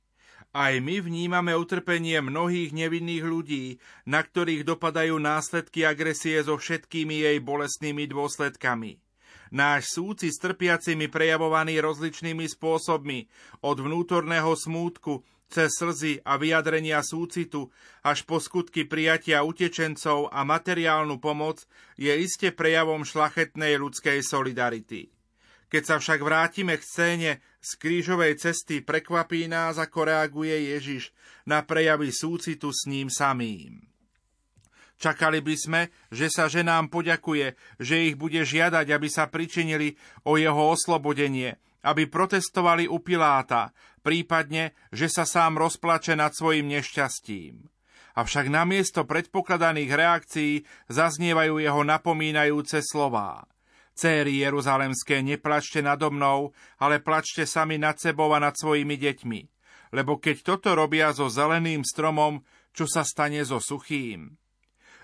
Aj 0.50 0.74
my 0.74 0.98
vnímame 0.98 1.54
utrpenie 1.54 2.18
mnohých 2.18 2.74
nevinných 2.74 3.22
ľudí, 3.22 3.78
na 4.02 4.18
ktorých 4.18 4.66
dopadajú 4.66 5.14
následky 5.22 5.86
agresie 5.86 6.42
so 6.42 6.58
všetkými 6.58 7.22
jej 7.22 7.38
bolestnými 7.38 8.10
dôsledkami. 8.10 9.05
Náš 9.54 9.94
súci 9.94 10.32
s 10.32 10.42
trpiacimi 10.42 11.06
prejavovaný 11.06 11.78
rozličnými 11.78 12.46
spôsobmi, 12.50 13.30
od 13.62 13.76
vnútorného 13.78 14.52
smútku, 14.58 15.22
cez 15.46 15.78
slzy 15.78 16.26
a 16.26 16.34
vyjadrenia 16.38 16.98
súcitu 17.06 17.70
až 18.02 18.26
po 18.26 18.42
skutky 18.42 18.82
prijatia 18.82 19.46
utečencov 19.46 20.30
a 20.34 20.42
materiálnu 20.42 21.22
pomoc 21.22 21.62
je 21.94 22.10
iste 22.10 22.50
prejavom 22.50 23.06
šlachetnej 23.06 23.78
ľudskej 23.78 24.26
solidarity. 24.26 25.14
Keď 25.66 25.82
sa 25.82 25.96
však 25.98 26.22
vrátime 26.22 26.78
k 26.78 26.82
scéne 26.86 27.30
z 27.58 27.70
krížovej 27.78 28.38
cesty, 28.38 28.86
prekvapí 28.86 29.50
nás, 29.50 29.82
ako 29.82 30.06
reaguje 30.06 30.74
Ježiš 30.74 31.10
na 31.42 31.66
prejavy 31.66 32.14
súcitu 32.14 32.70
s 32.70 32.86
ním 32.86 33.10
samým. 33.10 33.82
Čakali 34.96 35.44
by 35.44 35.54
sme, 35.60 35.80
že 36.08 36.32
sa 36.32 36.48
ženám 36.48 36.88
poďakuje, 36.88 37.52
že 37.76 38.08
ich 38.08 38.16
bude 38.16 38.40
žiadať, 38.40 38.86
aby 38.88 39.08
sa 39.12 39.28
pričinili 39.28 39.92
o 40.24 40.40
jeho 40.40 40.72
oslobodenie, 40.72 41.60
aby 41.84 42.08
protestovali 42.08 42.88
u 42.88 43.04
Piláta, 43.04 43.76
prípadne, 44.00 44.72
že 44.88 45.12
sa 45.12 45.28
sám 45.28 45.60
rozplače 45.60 46.16
nad 46.16 46.32
svojim 46.32 46.72
nešťastím. 46.72 47.68
Avšak 48.16 48.48
namiesto 48.48 49.04
predpokladaných 49.04 49.90
reakcií 49.92 50.52
zaznievajú 50.88 51.60
jeho 51.60 51.84
napomínajúce 51.84 52.80
slová. 52.80 53.44
Céry 53.92 54.40
Jeruzalemské, 54.40 55.20
neplačte 55.20 55.84
nado 55.84 56.08
mnou, 56.08 56.56
ale 56.80 57.04
plačte 57.04 57.44
sami 57.44 57.76
nad 57.76 58.00
sebou 58.00 58.32
a 58.32 58.40
nad 58.40 58.56
svojimi 58.56 58.96
deťmi. 58.96 59.40
Lebo 59.92 60.16
keď 60.16 60.36
toto 60.56 60.72
robia 60.72 61.12
so 61.12 61.28
zeleným 61.28 61.84
stromom, 61.84 62.40
čo 62.72 62.88
sa 62.88 63.04
stane 63.04 63.44
so 63.44 63.60
suchým? 63.60 64.36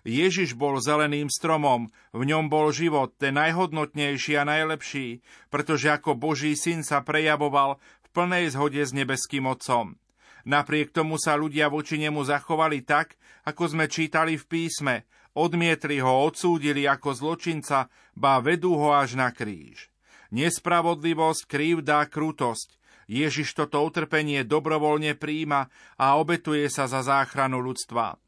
Ježiš 0.02 0.58
bol 0.58 0.82
zeleným 0.82 1.30
stromom, 1.30 1.90
v 2.10 2.22
ňom 2.26 2.50
bol 2.50 2.74
život, 2.74 3.14
ten 3.18 3.38
najhodnotnejší 3.38 4.34
a 4.38 4.44
najlepší, 4.46 5.22
pretože 5.46 5.90
ako 5.90 6.18
Boží 6.18 6.58
syn 6.58 6.82
sa 6.82 7.06
prejavoval 7.06 7.78
v 7.78 8.08
plnej 8.10 8.50
zhode 8.50 8.82
s 8.82 8.90
nebeským 8.90 9.46
Otcom. 9.46 9.94
Napriek 10.42 10.90
tomu 10.90 11.22
sa 11.22 11.38
ľudia 11.38 11.70
voči 11.70 12.02
nemu 12.02 12.26
zachovali 12.26 12.82
tak, 12.82 13.14
ako 13.46 13.78
sme 13.78 13.86
čítali 13.86 14.34
v 14.34 14.44
písme, 14.46 15.06
Odmietli 15.32 15.96
ho, 16.04 16.28
odsúdili 16.28 16.84
ako 16.84 17.16
zločinca, 17.16 17.88
ba 18.12 18.36
vedú 18.44 18.76
ho 18.76 18.92
až 18.92 19.16
na 19.16 19.32
kríž. 19.32 19.88
Nespravodlivosť, 20.28 21.48
krivda, 21.48 22.04
krutosť. 22.04 22.76
Ježiš 23.08 23.56
toto 23.56 23.80
utrpenie 23.80 24.44
dobrovoľne 24.44 25.16
príjma 25.16 25.72
a 25.96 26.16
obetuje 26.20 26.68
sa 26.68 26.88
za 26.88 27.00
záchranu 27.04 27.60
ľudstva. 27.64 28.21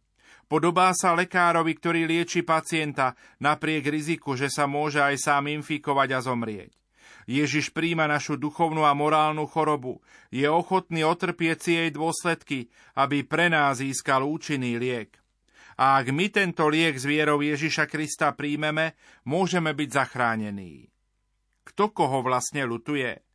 Podobá 0.55 0.95
sa 0.95 1.19
lekárovi, 1.19 1.75
ktorý 1.75 2.07
lieči 2.07 2.47
pacienta 2.47 3.19
napriek 3.43 3.91
riziku, 3.91 4.39
že 4.39 4.47
sa 4.47 4.71
môže 4.71 5.03
aj 5.03 5.19
sám 5.19 5.51
infikovať 5.51 6.15
a 6.15 6.23
zomrieť. 6.23 6.71
Ježiš 7.27 7.75
príjma 7.75 8.07
našu 8.07 8.39
duchovnú 8.39 8.87
a 8.87 8.95
morálnu 8.95 9.51
chorobu. 9.51 9.99
Je 10.31 10.47
ochotný 10.47 11.03
otrpieť 11.03 11.59
si 11.59 11.73
jej 11.75 11.91
dôsledky, 11.91 12.71
aby 12.95 13.27
pre 13.27 13.51
nás 13.51 13.83
získal 13.83 14.23
účinný 14.23 14.79
liek. 14.79 15.19
A 15.75 15.99
ak 15.99 16.15
my 16.15 16.31
tento 16.31 16.71
liek 16.71 17.03
z 17.03 17.11
vierou 17.11 17.43
Ježiša 17.43 17.91
Krista 17.91 18.31
príjmeme, 18.31 18.95
môžeme 19.27 19.75
byť 19.75 19.91
zachránení. 19.91 20.87
Kto 21.67 21.91
koho 21.91 22.23
vlastne 22.23 22.63
lutuje? 22.63 23.27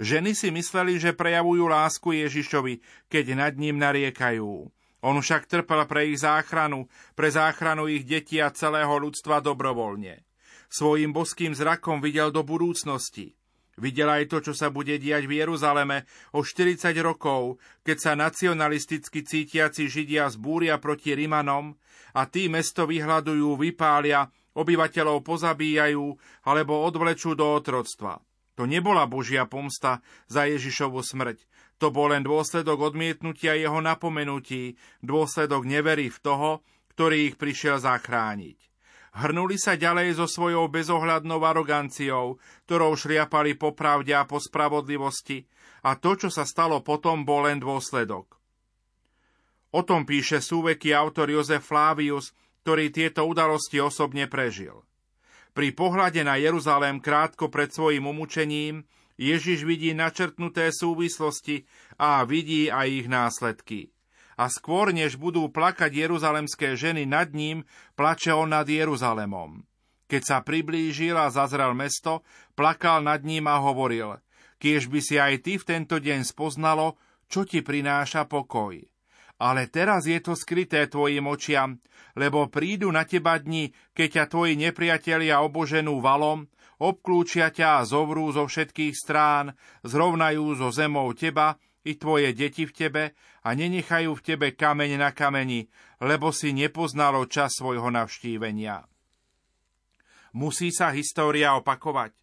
Ženy 0.00 0.32
si 0.32 0.48
mysleli, 0.48 0.96
že 0.96 1.12
prejavujú 1.12 1.68
lásku 1.68 2.16
Ježišovi, 2.16 2.80
keď 3.12 3.36
nad 3.36 3.60
ním 3.60 3.76
nariekajú. 3.76 4.72
On 5.02 5.18
však 5.18 5.50
trpel 5.50 5.82
pre 5.90 6.14
ich 6.14 6.22
záchranu, 6.22 6.86
pre 7.18 7.26
záchranu 7.26 7.90
ich 7.90 8.06
detí 8.06 8.38
a 8.38 8.54
celého 8.54 8.94
ľudstva 9.02 9.42
dobrovoľne. 9.42 10.22
Svojím 10.70 11.10
boským 11.10 11.52
zrakom 11.52 11.98
videl 12.00 12.30
do 12.30 12.46
budúcnosti. 12.46 13.34
Videl 13.76 14.08
aj 14.08 14.28
to, 14.28 14.38
čo 14.40 14.52
sa 14.52 14.68
bude 14.68 14.94
diať 15.00 15.26
v 15.26 15.42
Jeruzaleme 15.42 16.04
o 16.36 16.44
40 16.44 16.92
rokov, 17.00 17.56
keď 17.82 17.96
sa 17.98 18.12
nacionalisticky 18.14 19.24
cítiaci 19.24 19.88
Židia 19.88 20.28
zbúria 20.28 20.76
proti 20.76 21.16
Rimanom 21.16 21.74
a 22.12 22.28
tí 22.28 22.52
mesto 22.52 22.84
vyhľadujú, 22.84 23.56
vypália, 23.56 24.28
obyvateľov 24.52 25.24
pozabíjajú 25.24 26.04
alebo 26.44 26.84
odvlečú 26.84 27.32
do 27.32 27.48
otroctva. 27.56 28.20
To 28.60 28.68
nebola 28.68 29.08
Božia 29.08 29.48
pomsta 29.48 30.04
za 30.28 30.44
Ježišovu 30.44 31.00
smrť. 31.00 31.40
To 31.82 31.90
bol 31.90 32.14
len 32.14 32.22
dôsledok 32.22 32.94
odmietnutia 32.94 33.58
jeho 33.58 33.82
napomenutí, 33.82 34.78
dôsledok 35.02 35.66
nevery 35.66 36.14
v 36.14 36.18
toho, 36.22 36.50
ktorý 36.94 37.34
ich 37.34 37.34
prišiel 37.34 37.82
zachrániť. 37.82 38.54
Hrnuli 39.18 39.58
sa 39.58 39.74
ďalej 39.74 40.22
so 40.22 40.30
svojou 40.30 40.70
bezohľadnou 40.70 41.42
aroganciou, 41.42 42.38
ktorou 42.70 42.94
šliapali 42.94 43.58
po 43.58 43.74
pravde 43.74 44.14
a 44.14 44.22
po 44.22 44.38
spravodlivosti 44.38 45.42
a 45.82 45.98
to, 45.98 46.14
čo 46.14 46.30
sa 46.30 46.46
stalo 46.46 46.86
potom, 46.86 47.26
bol 47.26 47.50
len 47.50 47.58
dôsledok. 47.58 48.38
O 49.74 49.82
tom 49.82 50.06
píše 50.06 50.38
súveky 50.38 50.94
autor 50.94 51.34
Jozef 51.34 51.66
Flavius, 51.66 52.30
ktorý 52.62 52.94
tieto 52.94 53.26
udalosti 53.26 53.82
osobne 53.82 54.30
prežil. 54.30 54.86
Pri 55.50 55.74
pohľade 55.74 56.22
na 56.22 56.38
Jeruzalém 56.38 57.02
krátko 57.02 57.50
pred 57.50 57.74
svojim 57.74 58.06
umúčením 58.06 58.86
Ježiš 59.22 59.62
vidí 59.62 59.94
načrtnuté 59.94 60.74
súvislosti 60.74 61.62
a 61.94 62.26
vidí 62.26 62.66
aj 62.66 62.86
ich 62.90 63.06
následky. 63.06 63.94
A 64.34 64.50
skôr, 64.50 64.90
než 64.90 65.20
budú 65.20 65.46
plakať 65.54 65.94
jeruzalemské 65.94 66.74
ženy 66.74 67.06
nad 67.06 67.30
ním, 67.30 67.62
plače 67.94 68.34
on 68.34 68.50
nad 68.50 68.66
Jeruzalemom. 68.66 69.62
Keď 70.10 70.22
sa 70.26 70.38
priblížil 70.42 71.14
a 71.14 71.30
zazrel 71.30 71.72
mesto, 71.78 72.26
plakal 72.58 73.06
nad 73.06 73.22
ním 73.22 73.46
a 73.46 73.62
hovoril, 73.62 74.18
kiež 74.58 74.90
by 74.90 75.00
si 75.00 75.16
aj 75.16 75.46
ty 75.46 75.56
v 75.56 75.64
tento 75.64 75.96
deň 76.02 76.26
spoznalo, 76.26 76.98
čo 77.30 77.46
ti 77.46 77.62
prináša 77.62 78.28
pokoj. 78.28 78.76
Ale 79.40 79.66
teraz 79.72 80.04
je 80.04 80.20
to 80.20 80.36
skryté 80.36 80.84
tvojim 80.86 81.24
očiam, 81.26 81.80
lebo 82.14 82.46
prídu 82.52 82.92
na 82.92 83.08
teba 83.08 83.40
dni, 83.40 83.72
keď 83.96 84.08
ťa 84.20 84.24
tvoji 84.28 84.54
nepriatelia 84.60 85.40
oboženú 85.40 85.98
valom, 85.98 86.44
obklúčia 86.82 87.54
ťa 87.54 87.78
a 87.78 87.86
zovrú 87.86 88.26
zo 88.34 88.50
všetkých 88.50 88.94
strán, 88.98 89.54
zrovnajú 89.86 90.58
zo 90.58 90.74
zemou 90.74 91.14
teba 91.14 91.54
i 91.86 91.94
tvoje 91.94 92.34
deti 92.34 92.66
v 92.66 92.74
tebe 92.74 93.04
a 93.46 93.48
nenechajú 93.54 94.10
v 94.18 94.24
tebe 94.26 94.48
kameň 94.58 94.98
na 94.98 95.14
kameni, 95.14 95.70
lebo 96.02 96.34
si 96.34 96.50
nepoznalo 96.50 97.22
čas 97.30 97.54
svojho 97.54 97.86
navštívenia. 97.94 98.82
Musí 100.34 100.74
sa 100.74 100.90
história 100.90 101.54
opakovať. 101.54 102.16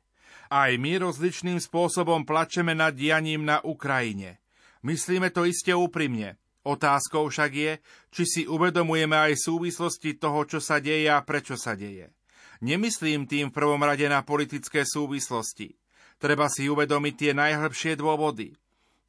Aj 0.49 0.73
my 0.73 0.97
rozličným 0.97 1.61
spôsobom 1.61 2.25
plačeme 2.25 2.73
nad 2.73 2.97
dianím 2.97 3.45
na 3.45 3.61
Ukrajine. 3.61 4.41
Myslíme 4.81 5.29
to 5.29 5.45
iste 5.45 5.69
úprimne. 5.71 6.41
Otázkou 6.65 7.29
však 7.29 7.51
je, 7.53 7.71
či 8.11 8.23
si 8.25 8.41
uvedomujeme 8.49 9.15
aj 9.15 9.45
súvislosti 9.45 10.17
toho, 10.17 10.43
čo 10.49 10.59
sa 10.59 10.81
deje 10.81 11.07
a 11.07 11.21
prečo 11.21 11.53
sa 11.55 11.77
deje. 11.77 12.11
Nemyslím 12.59 13.23
tým 13.23 13.47
v 13.47 13.55
prvom 13.55 13.79
rade 13.79 14.03
na 14.11 14.19
politické 14.19 14.83
súvislosti. 14.83 15.79
Treba 16.19 16.51
si 16.51 16.67
uvedomiť 16.67 17.13
tie 17.15 17.31
najhlbšie 17.31 17.95
dôvody. 17.95 18.51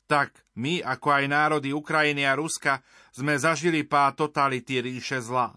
Tak 0.07 0.35
my, 0.55 0.83
ako 0.83 1.09
aj 1.11 1.25
národy 1.27 1.75
Ukrajiny 1.75 2.23
a 2.27 2.39
Ruska, 2.39 2.83
sme 3.11 3.35
zažili 3.35 3.83
pá 3.83 4.11
totality 4.15 4.79
ríše 4.79 5.19
zla. 5.19 5.55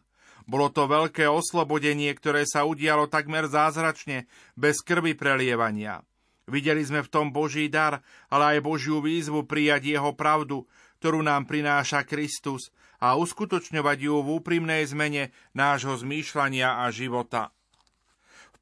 Bolo 0.50 0.74
to 0.74 0.90
veľké 0.90 1.30
oslobodenie, 1.30 2.10
ktoré 2.18 2.44
sa 2.50 2.66
udialo 2.66 3.08
takmer 3.08 3.46
zázračne, 3.46 4.26
bez 4.58 4.82
krvi 4.82 5.14
prelievania. 5.14 6.02
Videli 6.50 6.84
sme 6.84 7.06
v 7.06 7.12
tom 7.14 7.32
Boží 7.32 7.72
dar, 7.72 8.04
ale 8.28 8.58
aj 8.58 8.66
Božiu 8.66 9.00
výzvu 9.00 9.48
prijať 9.48 9.96
jeho 9.96 10.12
pravdu, 10.12 10.68
ktorú 11.00 11.24
nám 11.24 11.48
prináša 11.48 12.04
Kristus 12.04 12.74
a 13.00 13.16
uskutočňovať 13.16 13.98
ju 14.10 14.16
v 14.20 14.30
úprimnej 14.42 14.84
zmene 14.90 15.32
nášho 15.56 15.96
zmýšľania 15.96 16.84
a 16.84 16.92
života. 16.92 17.56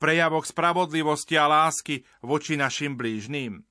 Prejavoch 0.01 0.49
spravodlivosti 0.49 1.37
a 1.37 1.45
lásky 1.45 2.01
voči 2.25 2.57
našim 2.57 2.97
blížným. 2.97 3.61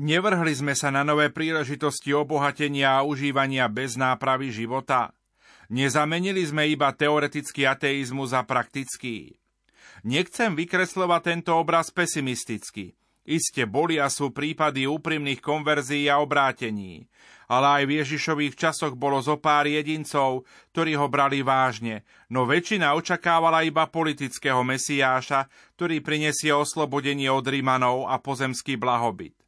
Nevrhli 0.00 0.56
sme 0.56 0.72
sa 0.72 0.88
na 0.88 1.04
nové 1.04 1.28
príležitosti 1.28 2.16
obohatenia 2.16 2.96
a 2.96 3.04
užívania 3.04 3.68
bez 3.68 4.00
nápravy 4.00 4.48
života– 4.48 5.12
Nezamenili 5.70 6.42
sme 6.42 6.66
iba 6.66 6.90
teoretický 6.90 7.62
ateizmus 7.62 8.34
za 8.34 8.42
praktický. 8.42 9.38
Nechcem 10.02 10.58
vykreslovať 10.58 11.22
tento 11.22 11.54
obraz 11.54 11.94
pesimisticky. 11.94 12.98
Iste 13.30 13.62
boli 13.62 14.02
a 14.02 14.10
sú 14.10 14.34
prípady 14.34 14.90
úprimných 14.90 15.38
konverzií 15.38 16.10
a 16.10 16.18
obrátení. 16.18 17.06
Ale 17.46 17.78
aj 17.78 17.82
v 17.86 17.94
Ježišových 18.02 18.58
časoch 18.58 18.98
bolo 18.98 19.22
zo 19.22 19.38
pár 19.38 19.70
jedincov, 19.70 20.50
ktorí 20.74 20.98
ho 20.98 21.06
brali 21.06 21.38
vážne, 21.46 22.02
no 22.26 22.42
väčšina 22.42 22.90
očakávala 22.98 23.62
iba 23.62 23.86
politického 23.86 24.66
mesiáša, 24.66 25.46
ktorý 25.78 26.02
prinesie 26.02 26.50
oslobodenie 26.50 27.30
od 27.30 27.46
Rímanov 27.46 28.10
a 28.10 28.18
pozemský 28.18 28.74
blahobyt. 28.74 29.38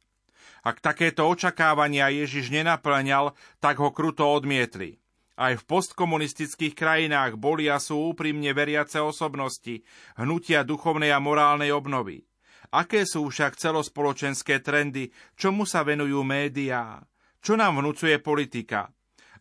Ak 0.63 0.79
takéto 0.79 1.27
očakávania 1.27 2.07
Ježiš 2.07 2.55
nenaplňal, 2.55 3.35
tak 3.59 3.83
ho 3.83 3.91
kruto 3.91 4.23
odmietli. 4.31 4.95
Aj 5.35 5.59
v 5.59 5.63
postkomunistických 5.67 6.71
krajinách 6.71 7.35
boli 7.35 7.67
a 7.67 7.83
sú 7.83 8.15
úprimne 8.15 8.55
veriace 8.55 9.03
osobnosti, 9.03 9.83
hnutia 10.15 10.63
duchovnej 10.63 11.11
a 11.11 11.19
morálnej 11.19 11.75
obnovy. 11.75 12.23
Aké 12.71 13.03
sú 13.03 13.27
však 13.27 13.59
celospoločenské 13.59 14.63
trendy, 14.63 15.11
čomu 15.35 15.67
sa 15.67 15.83
venujú 15.83 16.23
médiá? 16.23 17.03
Čo 17.43 17.59
nám 17.59 17.83
vnúcuje 17.83 18.21
politika? 18.23 18.93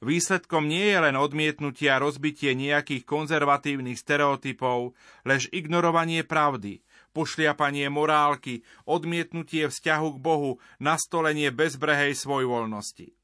Výsledkom 0.03 0.67
nie 0.67 0.91
je 0.91 0.99
len 0.99 1.15
odmietnutie 1.15 1.87
a 1.87 2.03
rozbitie 2.03 2.59
nejakých 2.59 3.07
konzervatívnych 3.07 3.95
stereotypov, 3.95 4.99
lež 5.23 5.47
ignorovanie 5.55 6.27
pravdy, 6.27 6.83
pošliapanie 7.15 7.87
morálky, 7.87 8.67
odmietnutie 8.83 9.71
vzťahu 9.71 10.09
k 10.19 10.19
Bohu, 10.19 10.59
nastolenie 10.83 11.55
bezbrehej 11.55 12.19
svojvoľnosti. 12.19 13.15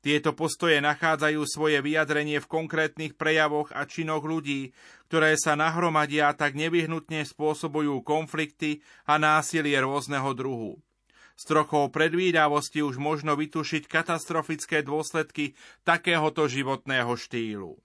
Tieto 0.00 0.32
postoje 0.32 0.80
nachádzajú 0.80 1.44
svoje 1.44 1.76
vyjadrenie 1.84 2.40
v 2.40 2.48
konkrétnych 2.48 3.20
prejavoch 3.20 3.68
a 3.76 3.84
činoch 3.84 4.24
ľudí, 4.24 4.72
ktoré 5.12 5.36
sa 5.36 5.60
nahromadia 5.60 6.32
a 6.32 6.36
tak 6.36 6.56
nevyhnutne 6.56 7.20
spôsobujú 7.28 8.00
konflikty 8.00 8.80
a 9.04 9.20
násilie 9.20 9.76
rôzneho 9.76 10.32
druhu. 10.32 10.80
S 11.36 11.44
trochou 11.44 11.92
predvídavosti 11.92 12.80
už 12.80 12.96
možno 12.96 13.36
vytušiť 13.36 13.88
katastrofické 13.88 14.80
dôsledky 14.80 15.52
takéhoto 15.84 16.48
životného 16.48 17.12
štýlu. 17.16 17.76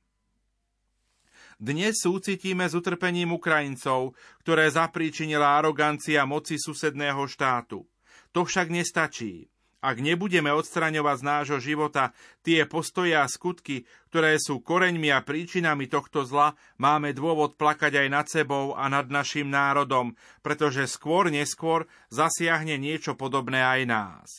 Dnes 1.55 2.03
súcitíme 2.03 2.67
s 2.67 2.75
utrpením 2.75 3.31
Ukrajincov, 3.31 4.15
ktoré 4.43 4.67
zapríčinila 4.67 5.55
arogancia 5.55 6.27
moci 6.27 6.59
susedného 6.59 7.23
štátu. 7.31 7.87
To 8.35 8.43
však 8.43 8.67
nestačí. 8.71 9.47
Ak 9.85 10.01
nebudeme 10.01 10.49
odstraňovať 10.49 11.17
z 11.21 11.27
nášho 11.29 11.59
života 11.61 12.09
tie 12.41 12.65
postoje 12.65 13.13
a 13.13 13.29
skutky, 13.29 13.85
ktoré 14.09 14.41
sú 14.41 14.57
koreňmi 14.57 15.13
a 15.13 15.21
príčinami 15.21 15.85
tohto 15.85 16.25
zla, 16.25 16.57
máme 16.81 17.13
dôvod 17.13 17.53
plakať 17.53 18.01
aj 18.01 18.07
nad 18.09 18.25
sebou 18.25 18.73
a 18.73 18.89
nad 18.89 19.05
našim 19.13 19.45
národom, 19.45 20.17
pretože 20.41 20.89
skôr 20.89 21.29
neskôr 21.29 21.85
zasiahne 22.09 22.81
niečo 22.81 23.13
podobné 23.13 23.61
aj 23.61 23.81
nás. 23.85 24.29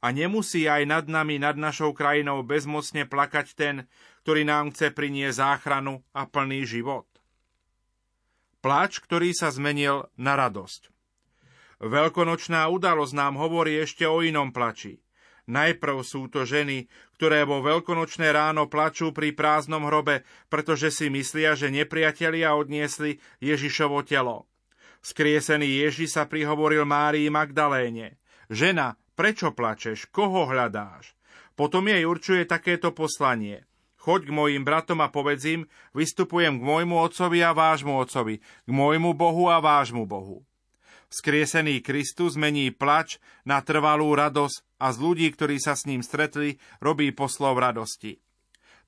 A 0.00 0.16
nemusí 0.16 0.64
aj 0.64 0.88
nad 0.88 1.04
nami, 1.12 1.36
nad 1.36 1.60
našou 1.60 1.92
krajinou 1.92 2.40
bezmocne 2.40 3.04
plakať 3.04 3.46
ten, 3.52 3.84
ktorý 4.24 4.48
nám 4.48 4.72
chce 4.72 4.96
priniesť 4.96 5.44
záchranu 5.44 6.00
a 6.16 6.24
plný 6.24 6.64
život. 6.64 7.04
Pláč, 8.64 9.04
ktorý 9.04 9.36
sa 9.36 9.52
zmenil 9.52 10.08
na 10.16 10.40
radosť. 10.40 10.99
Veľkonočná 11.80 12.68
udalosť 12.68 13.14
nám 13.16 13.40
hovorí 13.40 13.80
ešte 13.80 14.04
o 14.04 14.20
inom 14.20 14.52
plači. 14.52 15.00
Najprv 15.48 16.04
sú 16.04 16.28
to 16.28 16.44
ženy, 16.44 16.86
ktoré 17.16 17.42
vo 17.48 17.64
veľkonočné 17.64 18.30
ráno 18.30 18.68
plačú 18.68 19.10
pri 19.10 19.32
prázdnom 19.32 19.88
hrobe, 19.88 20.22
pretože 20.52 20.92
si 20.92 21.08
myslia, 21.08 21.56
že 21.56 21.72
nepriatelia 21.72 22.54
odniesli 22.54 23.18
Ježišovo 23.40 24.04
telo. 24.04 24.46
Skriesený 25.00 25.88
Ježi 25.88 26.06
sa 26.06 26.28
prihovoril 26.28 26.84
Márii 26.84 27.32
Magdaléne. 27.32 28.20
Žena, 28.52 29.00
prečo 29.16 29.50
plačeš? 29.56 30.12
Koho 30.12 30.44
hľadáš? 30.44 31.16
Potom 31.56 31.88
jej 31.88 32.04
určuje 32.04 32.44
takéto 32.44 32.92
poslanie. 32.92 33.64
Choď 34.00 34.28
k 34.28 34.36
mojim 34.36 34.62
bratom 34.64 35.00
a 35.00 35.08
povedz 35.08 35.44
im, 35.48 35.64
vystupujem 35.96 36.60
k 36.60 36.62
môjmu 36.62 37.00
otcovi 37.00 37.40
a 37.40 37.56
vášmu 37.56 37.96
otcovi, 38.00 38.40
k 38.40 38.70
môjmu 38.70 39.16
Bohu 39.16 39.48
a 39.48 39.60
vášmu 39.60 40.04
Bohu. 40.04 40.44
Skriesený 41.10 41.82
Kristus 41.82 42.38
mení 42.38 42.70
plač 42.70 43.18
na 43.42 43.58
trvalú 43.66 44.14
radosť 44.14 44.62
a 44.78 44.94
z 44.94 44.96
ľudí, 45.02 45.26
ktorí 45.34 45.58
sa 45.58 45.74
s 45.74 45.90
ním 45.90 46.06
stretli, 46.06 46.62
robí 46.78 47.10
poslov 47.10 47.58
radosti. 47.58 48.22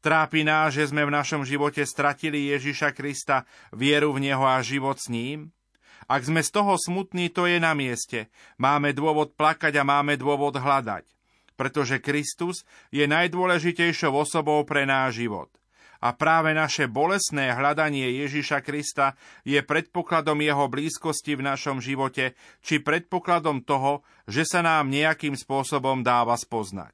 Trápi 0.03 0.47
nás, 0.47 0.75
že 0.75 0.87
sme 0.87 1.03
v 1.03 1.15
našom 1.15 1.43
živote 1.43 1.83
stratili 1.83 2.51
Ježiša 2.55 2.95
Krista, 2.95 3.47
vieru 3.75 4.15
v 4.15 4.31
Neho 4.31 4.43
a 4.43 4.63
život 4.63 4.99
s 4.99 5.11
ním? 5.11 5.55
Ak 6.11 6.27
sme 6.27 6.43
z 6.43 6.51
toho 6.51 6.75
smutní, 6.75 7.31
to 7.31 7.47
je 7.47 7.63
na 7.63 7.75
mieste. 7.75 8.31
Máme 8.59 8.91
dôvod 8.91 9.39
plakať 9.39 9.79
a 9.79 9.87
máme 9.87 10.19
dôvod 10.19 10.59
hľadať. 10.59 11.07
Pretože 11.55 12.03
Kristus 12.03 12.67
je 12.91 13.07
najdôležitejšou 13.07 14.11
osobou 14.15 14.63
pre 14.67 14.83
náš 14.83 15.23
život. 15.23 15.51
A 16.03 16.11
práve 16.11 16.51
naše 16.51 16.91
bolesné 16.91 17.55
hľadanie 17.55 18.27
Ježiša 18.27 18.67
Krista 18.67 19.15
je 19.47 19.63
predpokladom 19.63 20.43
jeho 20.43 20.67
blízkosti 20.67 21.39
v 21.39 21.47
našom 21.47 21.79
živote, 21.79 22.35
či 22.59 22.83
predpokladom 22.83 23.63
toho, 23.63 24.03
že 24.27 24.43
sa 24.43 24.67
nám 24.67 24.91
nejakým 24.91 25.39
spôsobom 25.39 26.03
dáva 26.03 26.35
spoznať. 26.35 26.91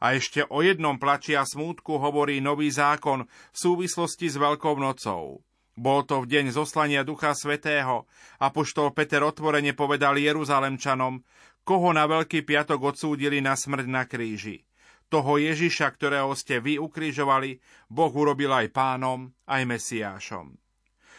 A 0.00 0.16
ešte 0.16 0.48
o 0.48 0.64
jednom 0.64 0.96
plači 0.96 1.36
a 1.36 1.44
smútku 1.44 2.00
hovorí 2.00 2.40
nový 2.40 2.72
zákon 2.72 3.28
v 3.28 3.56
súvislosti 3.56 4.32
s 4.32 4.40
Veľkou 4.40 4.80
nocou. 4.80 5.44
Bol 5.76 6.08
to 6.08 6.24
v 6.24 6.32
deň 6.32 6.56
zoslania 6.56 7.04
Ducha 7.04 7.36
Svetého. 7.36 8.08
a 8.40 8.46
poštol 8.48 8.96
Peter 8.96 9.20
otvorene 9.20 9.76
povedal 9.76 10.16
Jeruzalemčanom, 10.16 11.20
koho 11.60 11.92
na 11.92 12.08
Veľký 12.08 12.48
piatok 12.48 12.96
odsúdili 12.96 13.44
na 13.44 13.52
smrť 13.52 13.86
na 13.88 14.08
kríži. 14.08 14.64
Toho 15.10 15.42
Ježiša, 15.42 15.90
ktorého 15.90 16.30
ste 16.38 16.62
vy 16.62 16.78
ukrižovali, 16.78 17.58
Boh 17.90 18.14
urobil 18.14 18.54
aj 18.54 18.70
pánom, 18.70 19.34
aj 19.50 19.66
Mesiášom. 19.66 20.54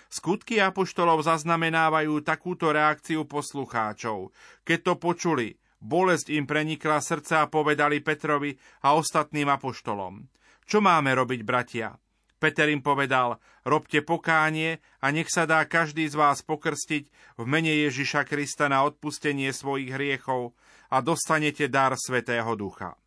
Skutky 0.07 0.63
apoštolov 0.63 1.27
zaznamenávajú 1.27 2.23
takúto 2.23 2.71
reakciu 2.71 3.27
poslucháčov. 3.27 4.31
Keď 4.63 4.79
to 4.79 4.93
počuli, 4.95 5.59
bolesť 5.83 6.31
im 6.31 6.47
prenikla 6.47 7.03
srdca 7.03 7.43
a 7.43 7.51
povedali 7.51 7.99
Petrovi 7.99 8.55
a 8.87 8.95
ostatným 8.95 9.51
apoštolom. 9.51 10.23
Čo 10.63 10.79
máme 10.79 11.11
robiť, 11.11 11.43
bratia? 11.43 11.95
Peter 12.39 12.71
im 12.71 12.79
povedal, 12.79 13.37
robte 13.67 14.01
pokánie 14.01 14.79
a 15.03 15.11
nech 15.11 15.27
sa 15.27 15.43
dá 15.43 15.61
každý 15.67 16.07
z 16.07 16.15
vás 16.15 16.41
pokrstiť 16.41 17.37
v 17.37 17.43
mene 17.43 17.75
Ježiša 17.85 18.23
Krista 18.23 18.65
na 18.71 18.87
odpustenie 18.87 19.51
svojich 19.51 19.93
hriechov 19.93 20.55
a 20.89 21.03
dostanete 21.03 21.67
dar 21.67 21.93
Svetého 21.99 22.55
Ducha. 22.55 23.00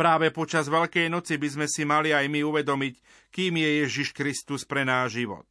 Práve 0.00 0.32
počas 0.32 0.64
Veľkej 0.64 1.12
noci 1.12 1.36
by 1.36 1.48
sme 1.60 1.66
si 1.68 1.84
mali 1.84 2.16
aj 2.16 2.24
my 2.24 2.40
uvedomiť, 2.40 3.28
kým 3.28 3.60
je 3.60 3.84
Ježiš 3.84 4.16
Kristus 4.16 4.64
pre 4.64 4.80
náš 4.80 5.20
život. 5.20 5.44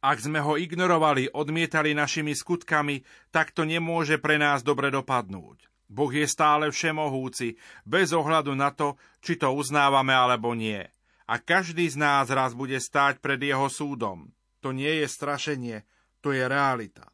Ak 0.00 0.16
sme 0.16 0.40
ho 0.40 0.56
ignorovali, 0.56 1.28
odmietali 1.28 1.92
našimi 1.92 2.32
skutkami, 2.32 3.04
tak 3.28 3.52
to 3.52 3.68
nemôže 3.68 4.16
pre 4.16 4.40
nás 4.40 4.64
dobre 4.64 4.88
dopadnúť. 4.88 5.68
Boh 5.92 6.08
je 6.08 6.24
stále 6.24 6.72
všemohúci, 6.72 7.60
bez 7.84 8.16
ohľadu 8.16 8.56
na 8.56 8.72
to, 8.72 8.96
či 9.20 9.36
to 9.36 9.52
uznávame 9.52 10.16
alebo 10.16 10.56
nie. 10.56 10.80
A 11.28 11.36
každý 11.36 11.84
z 11.84 12.00
nás 12.00 12.32
raz 12.32 12.56
bude 12.56 12.80
stáť 12.80 13.20
pred 13.20 13.44
jeho 13.44 13.68
súdom. 13.68 14.32
To 14.64 14.72
nie 14.72 15.04
je 15.04 15.06
strašenie, 15.06 15.84
to 16.24 16.32
je 16.32 16.48
realita. 16.48 17.12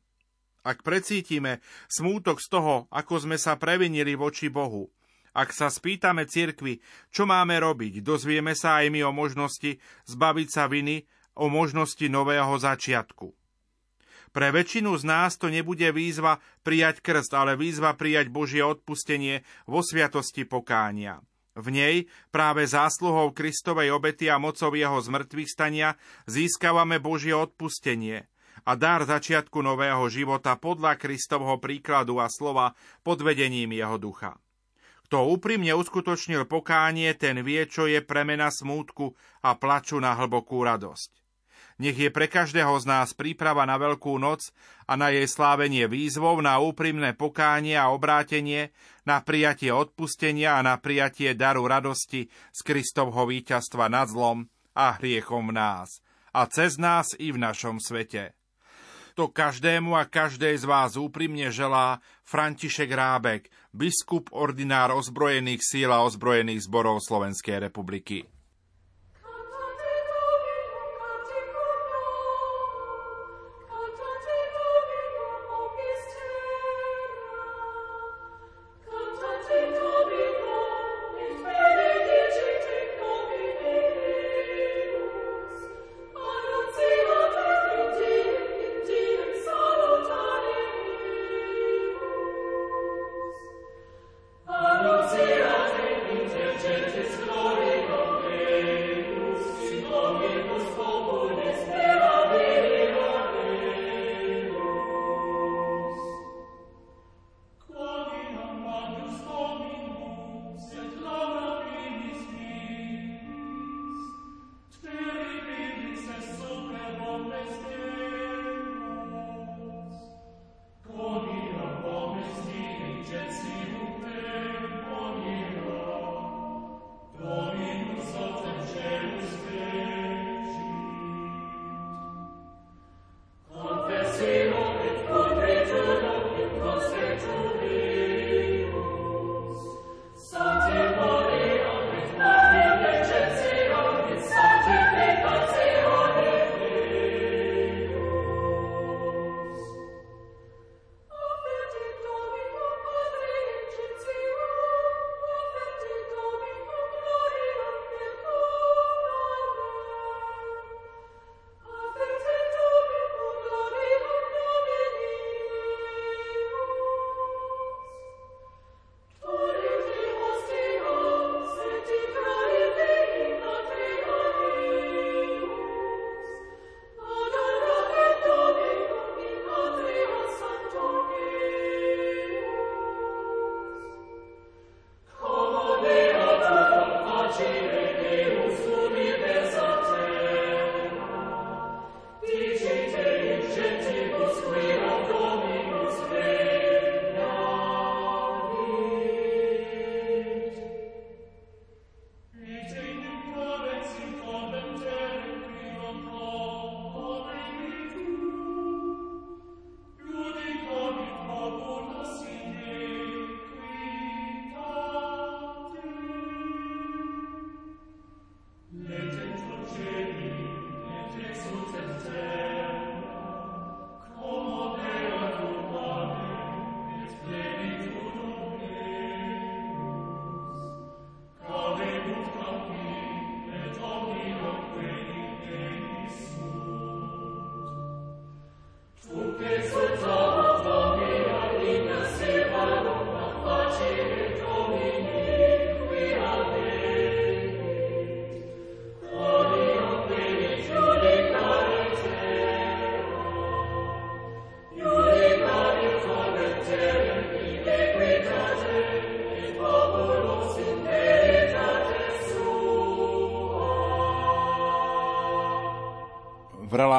Ak 0.63 0.87
precítime 0.87 1.59
smútok 1.91 2.39
z 2.39 2.47
toho, 2.47 2.87
ako 2.95 3.27
sme 3.27 3.35
sa 3.35 3.59
previnili 3.59 4.15
voči 4.15 4.47
Bohu, 4.47 4.95
ak 5.35 5.51
sa 5.53 5.69
spýtame 5.69 6.29
cirkvi, 6.29 6.81
čo 7.13 7.25
máme 7.25 7.59
robiť, 7.61 8.01
dozvieme 8.05 8.53
sa 8.57 8.85
aj 8.85 8.87
my 8.93 9.01
o 9.05 9.13
možnosti 9.13 9.81
zbaviť 10.09 10.49
sa 10.49 10.69
viny, 10.69 11.05
o 11.39 11.47
možnosti 11.47 12.05
nového 12.11 12.55
začiatku. 12.59 13.31
Pre 14.29 14.49
väčšinu 14.53 14.93
z 15.01 15.05
nás 15.09 15.41
to 15.41 15.49
nebude 15.49 15.89
výzva 15.89 16.37
prijať 16.61 17.01
krst, 17.01 17.33
ale 17.33 17.57
výzva 17.57 17.97
prijať 17.97 18.29
Božie 18.29 18.61
odpustenie 18.61 19.41
vo 19.65 19.81
sviatosti 19.81 20.45
pokánia. 20.45 21.25
V 21.59 21.75
nej 21.75 22.07
práve 22.31 22.63
zásluhou 22.63 23.35
Kristovej 23.35 23.91
obety 23.91 24.31
a 24.31 24.39
mocov 24.39 24.79
jeho 24.79 24.95
zmrtvých 25.03 25.51
stania 25.51 25.99
získavame 26.31 27.03
Božie 27.03 27.35
odpustenie 27.35 28.31
a 28.63 28.79
dar 28.79 29.03
začiatku 29.03 29.59
nového 29.59 30.07
života 30.07 30.55
podľa 30.55 30.95
Kristovho 31.01 31.59
príkladu 31.59 32.23
a 32.23 32.31
slova 32.31 32.79
pod 33.03 33.25
vedením 33.27 33.75
jeho 33.75 33.99
ducha. 33.99 34.39
Kto 35.09 35.25
úprimne 35.25 35.73
uskutočnil 35.73 36.45
pokánie, 36.45 37.17
ten 37.17 37.41
vie, 37.41 37.65
čo 37.65 37.89
je 37.89 38.05
premena 38.05 38.53
smútku 38.53 39.17
a 39.41 39.57
plaču 39.57 39.97
na 39.97 40.13
hlbokú 40.13 40.61
radosť. 40.61 41.11
Nech 41.81 41.97
je 41.97 42.13
pre 42.13 42.29
každého 42.29 42.77
z 42.77 42.85
nás 42.85 43.17
príprava 43.17 43.65
na 43.65 43.81
Veľkú 43.81 44.21
noc 44.21 44.53
a 44.85 45.01
na 45.01 45.09
jej 45.09 45.25
slávenie 45.25 45.89
výzvou 45.89 46.45
na 46.45 46.61
úprimné 46.61 47.17
pokánie 47.17 47.73
a 47.73 47.89
obrátenie, 47.89 48.69
na 49.09 49.25
prijatie 49.25 49.73
odpustenia 49.73 50.59
a 50.59 50.61
na 50.61 50.77
prijatie 50.77 51.33
daru 51.33 51.65
radosti 51.65 52.29
z 52.29 52.61
Kristovho 52.61 53.25
víťazstva 53.25 53.89
nad 53.89 54.13
zlom 54.13 54.45
a 54.77 55.01
hriechom 55.01 55.49
v 55.49 55.57
nás 55.57 56.05
a 56.37 56.45
cez 56.47 56.77
nás 56.77 57.17
i 57.19 57.33
v 57.33 57.41
našom 57.41 57.81
svete. 57.83 58.38
To 59.19 59.27
každému 59.27 59.99
a 59.99 60.07
každej 60.07 60.63
z 60.63 60.65
vás 60.71 60.95
úprimne 60.95 61.51
želá 61.51 61.99
František 62.23 62.87
Rábek, 62.87 63.51
biskup 63.75 64.31
ordinár 64.31 64.95
ozbrojených 64.95 65.59
síl 65.59 65.91
a 65.91 66.07
ozbrojených 66.07 66.71
zborov 66.71 67.03
Slovenskej 67.03 67.67
republiky. 67.67 68.31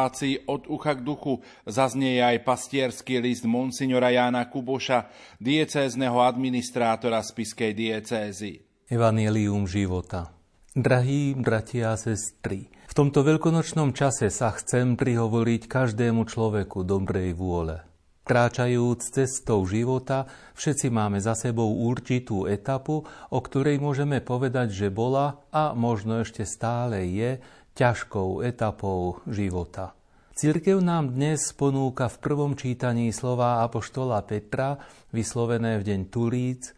Relácii 0.09 0.49
od 0.49 0.65
ucha 0.65 0.97
k 0.97 1.05
duchu 1.05 1.37
zaznie 1.69 2.17
aj 2.17 2.41
pastierský 2.41 3.21
list 3.21 3.45
monsignora 3.45 4.09
Jána 4.09 4.49
Kuboša, 4.49 5.05
diecézneho 5.37 6.25
administrátora 6.25 7.21
spiskej 7.21 7.77
diecézy. 7.77 8.65
Evangelium 8.89 9.69
života 9.69 10.33
Drahí 10.73 11.37
bratia 11.37 11.93
a 11.93 11.97
sestry, 11.97 12.73
v 12.89 12.93
tomto 12.97 13.21
veľkonočnom 13.21 13.93
čase 13.93 14.33
sa 14.33 14.49
chcem 14.49 14.97
prihovoriť 14.97 15.69
každému 15.69 16.25
človeku 16.25 16.81
dobrej 16.81 17.37
vôle. 17.37 17.85
Kráčajúc 18.25 19.01
cestou 19.13 19.65
života, 19.65 20.29
všetci 20.53 20.93
máme 20.93 21.17
za 21.17 21.33
sebou 21.33 21.69
určitú 21.85 22.45
etapu, 22.45 23.01
o 23.05 23.39
ktorej 23.41 23.81
môžeme 23.81 24.21
povedať, 24.21 24.73
že 24.73 24.87
bola 24.93 25.41
a 25.49 25.73
možno 25.73 26.21
ešte 26.21 26.45
stále 26.45 27.05
je 27.09 27.41
ťažkou 27.73 28.45
etapou 28.45 29.21
života. 29.25 29.98
Církev 30.39 30.79
nám 30.79 31.19
dnes 31.19 31.51
ponúka 31.51 32.07
v 32.07 32.15
prvom 32.23 32.55
čítaní 32.55 33.11
slova 33.11 33.59
Apoštola 33.59 34.23
Petra, 34.23 34.79
vyslovené 35.11 35.75
v 35.75 35.91
deň 35.91 36.01
Turíc, 36.07 36.71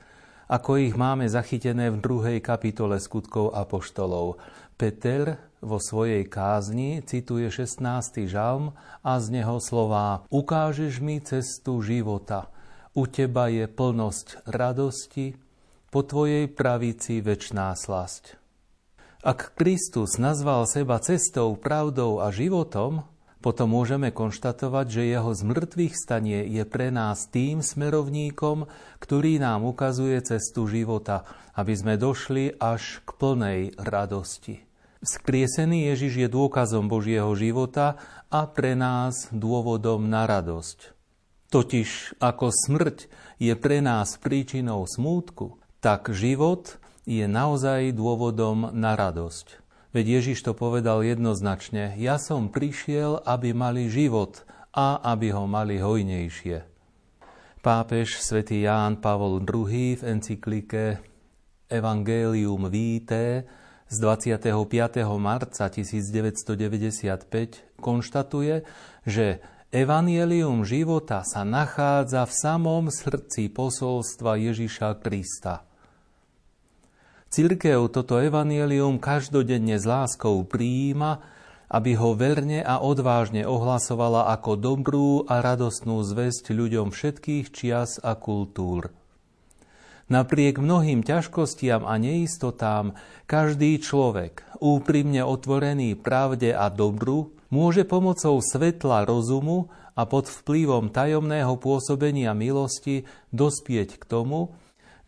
ako 0.50 0.82
ich 0.82 0.98
máme 0.98 1.30
zachytené 1.30 1.94
v 1.94 2.02
druhej 2.02 2.42
kapitole 2.42 2.98
skutkov 2.98 3.54
Apoštolov. 3.54 4.42
Peter 4.82 5.38
vo 5.62 5.78
svojej 5.78 6.26
kázni 6.26 7.06
cituje 7.06 7.54
16. 7.54 8.26
žalm 8.26 8.74
a 9.06 9.22
z 9.22 9.30
neho 9.30 9.62
slová 9.62 10.26
Ukážeš 10.34 10.98
mi 10.98 11.22
cestu 11.22 11.86
života, 11.86 12.50
u 12.98 13.06
teba 13.06 13.46
je 13.46 13.70
plnosť 13.70 14.42
radosti, 14.50 15.38
po 15.94 16.02
tvojej 16.02 16.50
pravici 16.50 17.22
väčná 17.22 17.78
slasť. 17.78 18.42
Ak 19.22 19.54
Kristus 19.54 20.18
nazval 20.18 20.66
seba 20.66 20.98
cestou, 20.98 21.54
pravdou 21.54 22.26
a 22.26 22.34
životom, 22.34 23.06
potom 23.42 23.74
môžeme 23.74 24.14
konštatovať, 24.14 24.86
že 24.88 25.12
jeho 25.12 25.34
zmrtvých 25.34 25.98
stanie 25.98 26.46
je 26.46 26.62
pre 26.64 26.94
nás 26.94 27.26
tým 27.28 27.66
smerovníkom, 27.66 28.70
ktorý 29.02 29.42
nám 29.42 29.66
ukazuje 29.66 30.22
cestu 30.22 30.70
života, 30.70 31.26
aby 31.58 31.74
sme 31.74 31.94
došli 31.98 32.56
až 32.62 33.02
k 33.02 33.10
plnej 33.18 33.60
radosti. 33.82 34.62
Skriesený 35.02 35.90
Ježiš 35.90 36.14
je 36.22 36.28
dôkazom 36.30 36.86
Božieho 36.86 37.34
života 37.34 37.98
a 38.30 38.46
pre 38.46 38.78
nás 38.78 39.34
dôvodom 39.34 40.06
na 40.06 40.30
radosť. 40.30 40.94
Totiž 41.50 42.22
ako 42.22 42.54
smrť 42.54 43.10
je 43.42 43.54
pre 43.58 43.82
nás 43.82 44.22
príčinou 44.22 44.86
smútku, 44.86 45.58
tak 45.82 46.14
život 46.14 46.78
je 47.10 47.26
naozaj 47.26 47.98
dôvodom 47.98 48.70
na 48.78 48.94
radosť. 48.94 49.61
Veď 49.92 50.24
Ježiš 50.24 50.48
to 50.48 50.56
povedal 50.56 51.04
jednoznačne, 51.04 52.00
ja 52.00 52.16
som 52.16 52.48
prišiel, 52.48 53.20
aby 53.28 53.52
mali 53.52 53.92
život 53.92 54.48
a 54.72 55.04
aby 55.04 55.36
ho 55.36 55.44
mali 55.52 55.84
hojnejšie. 55.84 56.64
Pápež 57.60 58.24
svätý 58.24 58.64
Ján 58.64 59.04
Pavol 59.04 59.44
II 59.44 60.00
v 60.00 60.02
encyklike 60.02 61.04
Evangelium 61.68 62.72
Vitae 62.72 63.44
z 63.92 63.96
25. 64.00 64.48
marca 65.20 65.68
1995 65.68 67.76
konštatuje, 67.76 68.64
že 69.04 69.44
Evangelium 69.72 70.68
života 70.68 71.24
sa 71.28 71.44
nachádza 71.44 72.28
v 72.28 72.34
samom 72.36 72.88
srdci 72.88 73.52
posolstva 73.52 74.40
Ježiša 74.40 75.04
Krista. 75.04 75.71
Církev 77.32 77.88
toto 77.96 78.20
evanielium 78.20 79.00
každodenne 79.00 79.80
s 79.80 79.88
láskou 79.88 80.44
prijíma, 80.44 81.24
aby 81.72 81.96
ho 81.96 82.12
verne 82.12 82.60
a 82.60 82.84
odvážne 82.84 83.48
ohlasovala 83.48 84.28
ako 84.36 84.60
dobrú 84.60 85.24
a 85.24 85.40
radostnú 85.40 86.04
zväzť 86.04 86.52
ľuďom 86.52 86.92
všetkých 86.92 87.56
čias 87.56 88.04
a 88.04 88.20
kultúr. 88.20 88.92
Napriek 90.12 90.60
mnohým 90.60 91.08
ťažkostiam 91.08 91.88
a 91.88 91.96
neistotám, 91.96 93.00
každý 93.32 93.80
človek, 93.80 94.44
úprimne 94.60 95.24
otvorený 95.24 95.96
pravde 95.96 96.52
a 96.52 96.68
dobru, 96.68 97.32
môže 97.48 97.88
pomocou 97.88 98.44
svetla 98.44 99.08
rozumu 99.08 99.72
a 99.96 100.04
pod 100.04 100.28
vplyvom 100.28 100.92
tajomného 100.92 101.56
pôsobenia 101.56 102.36
milosti 102.36 103.08
dospieť 103.32 103.96
k 103.96 104.04
tomu, 104.04 104.52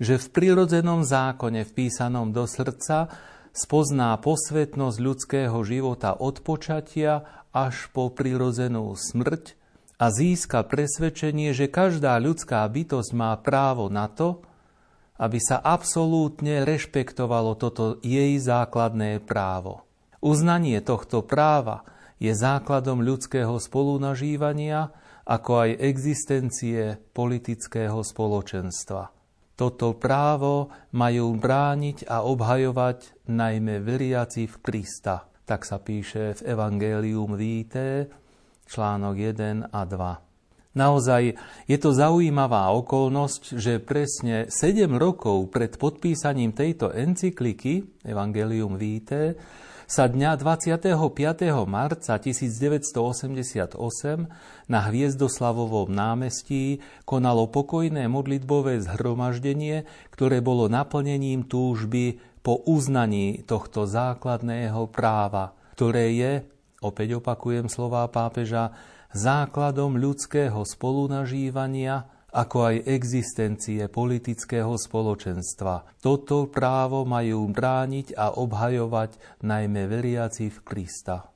že 0.04 0.20
v 0.20 0.28
prirodzenom 0.36 1.08
zákone 1.08 1.64
vpísanom 1.64 2.36
do 2.36 2.44
srdca 2.44 3.08
spozná 3.56 4.12
posvetnosť 4.20 4.98
ľudského 5.00 5.56
života 5.64 6.12
od 6.20 6.44
počatia 6.44 7.24
až 7.56 7.88
po 7.96 8.12
prirodzenú 8.12 8.92
smrť 9.00 9.56
a 10.02 10.12
získa 10.12 10.68
presvedčenie, 10.68 11.56
že 11.56 11.72
každá 11.72 12.20
ľudská 12.20 12.68
bytosť 12.68 13.12
má 13.16 13.32
právo 13.40 13.88
na 13.88 14.12
to, 14.12 14.44
aby 15.16 15.40
sa 15.40 15.62
absolútne 15.62 16.68
rešpektovalo 16.68 17.56
toto 17.56 18.02
jej 18.04 18.36
základné 18.42 19.24
právo. 19.24 19.88
Uznanie 20.20 20.82
tohto 20.84 21.24
práva 21.24 21.88
je 22.18 22.34
základom 22.34 23.00
ľudského 23.06 23.56
spolunažívania, 23.62 24.92
ako 25.24 25.70
aj 25.70 25.80
existencie 25.80 27.00
politického 27.16 28.02
spoločenstva. 28.04 29.13
Toto 29.54 29.94
právo 29.94 30.74
majú 30.98 31.38
brániť 31.38 32.10
a 32.10 32.26
obhajovať 32.26 33.30
najmä 33.30 33.86
veriaci 33.86 34.50
v 34.50 34.56
Krista. 34.66 35.30
Tak 35.46 35.62
sa 35.62 35.78
píše 35.78 36.42
v 36.42 36.58
Evangelium 36.58 37.38
Vitae, 37.38 38.10
článok 38.66 39.14
1 39.14 39.70
a 39.70 39.82
2. 39.86 40.34
Naozaj 40.74 41.38
je 41.70 41.78
to 41.78 41.94
zaujímavá 41.94 42.74
okolnosť, 42.74 43.62
že 43.62 43.78
presne 43.78 44.50
7 44.50 44.90
rokov 44.98 45.54
pred 45.54 45.78
podpísaním 45.78 46.50
tejto 46.50 46.90
encykliky 46.90 48.02
Evangelium 48.02 48.82
Vitae 48.82 49.38
sa 49.94 50.10
dňa 50.10 50.42
25. 50.42 50.98
marca 51.70 52.18
1988 52.18 53.78
na 54.66 54.80
Hviezdoslavovom 54.90 55.94
námestí 55.94 56.82
konalo 57.06 57.46
pokojné 57.46 58.10
modlitbové 58.10 58.82
zhromaždenie, 58.82 59.86
ktoré 60.10 60.42
bolo 60.42 60.66
naplnením 60.66 61.46
túžby 61.46 62.18
po 62.42 62.66
uznaní 62.66 63.46
tohto 63.46 63.86
základného 63.86 64.90
práva, 64.90 65.54
ktoré 65.78 66.10
je, 66.18 66.34
opäť 66.82 67.22
opakujem 67.22 67.70
slová 67.70 68.10
pápeža, 68.10 68.74
základom 69.14 70.02
ľudského 70.02 70.66
spolunažívania 70.66 72.10
ako 72.34 72.74
aj 72.74 72.90
existencie 72.90 73.86
politického 73.86 74.74
spoločenstva. 74.74 76.02
Toto 76.02 76.50
právo 76.50 77.06
majú 77.06 77.46
brániť 77.54 78.18
a 78.18 78.34
obhajovať 78.34 79.22
najmä 79.46 79.86
veriaci 79.86 80.50
v 80.50 80.58
Krista. 80.66 81.30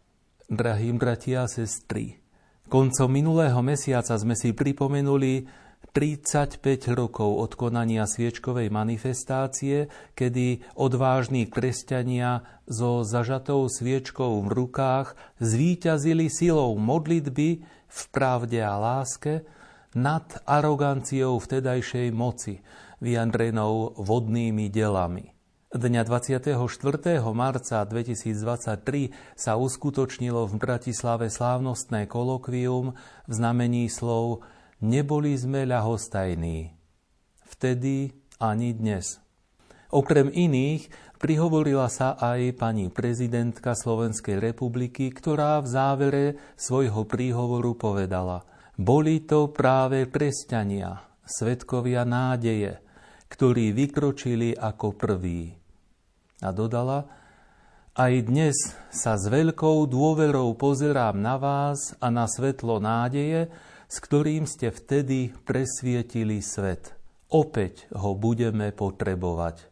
Drahí 0.49 0.89
bratia 0.97 1.45
a 1.45 1.51
sestry, 1.51 2.17
koncom 2.65 3.13
minulého 3.13 3.61
mesiaca 3.61 4.17
sme 4.17 4.33
si 4.33 4.57
pripomenuli 4.57 5.45
35 5.93 6.93
rokov 6.93 7.29
od 7.41 7.51
konania 7.53 8.05
sviečkovej 8.05 8.69
manifestácie, 8.69 9.89
kedy 10.13 10.61
odvážni 10.77 11.49
kresťania 11.49 12.45
so 12.65 13.01
zažatou 13.01 13.65
sviečkou 13.69 14.45
v 14.45 14.49
rukách 14.49 15.17
zvíťazili 15.41 16.29
silou 16.29 16.77
modlitby 16.77 17.49
v 17.87 18.01
pravde 18.13 18.61
a 18.61 18.77
láske 18.77 19.41
nad 19.95 20.27
aroganciou 20.43 21.39
vtedajšej 21.39 22.11
moci, 22.11 22.59
vyjadrenou 22.99 23.95
vodnými 23.95 24.67
delami. 24.67 25.37
Dňa 25.67 26.07
24. 26.07 26.55
marca 27.35 27.83
2023 27.83 29.35
sa 29.35 29.59
uskutočnilo 29.59 30.47
v 30.47 30.53
Bratislave 30.55 31.27
slávnostné 31.27 32.07
kolokvium 32.07 32.95
v 33.27 33.31
znamení 33.31 33.91
slov 33.91 34.47
Neboli 34.79 35.35
sme 35.35 35.67
ľahostajní. 35.67 36.71
Vtedy 37.51 38.15
ani 38.39 38.71
dnes. 38.77 39.19
Okrem 39.91 40.31
iných 40.31 40.87
prihovorila 41.19 41.91
sa 41.91 42.15
aj 42.15 42.55
pani 42.55 42.87
prezidentka 42.87 43.75
Slovenskej 43.75 44.39
republiky, 44.39 45.11
ktorá 45.11 45.59
v 45.59 45.67
závere 45.67 46.25
svojho 46.55 47.03
príhovoru 47.03 47.75
povedala– 47.75 48.43
boli 48.77 49.25
to 49.25 49.49
práve 49.49 50.05
kresťania, 50.05 51.01
svetkovia 51.25 52.05
nádeje, 52.05 52.77
ktorí 53.27 53.73
vykročili 53.73 54.53
ako 54.53 54.93
prví. 54.93 55.57
A 56.45 56.53
dodala, 56.53 57.09
aj 57.97 58.13
dnes 58.29 58.53
sa 58.93 59.17
s 59.17 59.25
veľkou 59.25 59.89
dôverou 59.89 60.53
pozerám 60.53 61.17
na 61.17 61.41
vás 61.41 61.97
a 61.97 62.13
na 62.13 62.29
svetlo 62.29 62.77
nádeje, 62.77 63.49
s 63.89 63.97
ktorým 63.97 64.45
ste 64.45 64.69
vtedy 64.69 65.33
presvietili 65.33 66.45
svet. 66.45 66.93
Opäť 67.33 67.89
ho 67.97 68.13
budeme 68.13 68.69
potrebovať. 68.69 69.65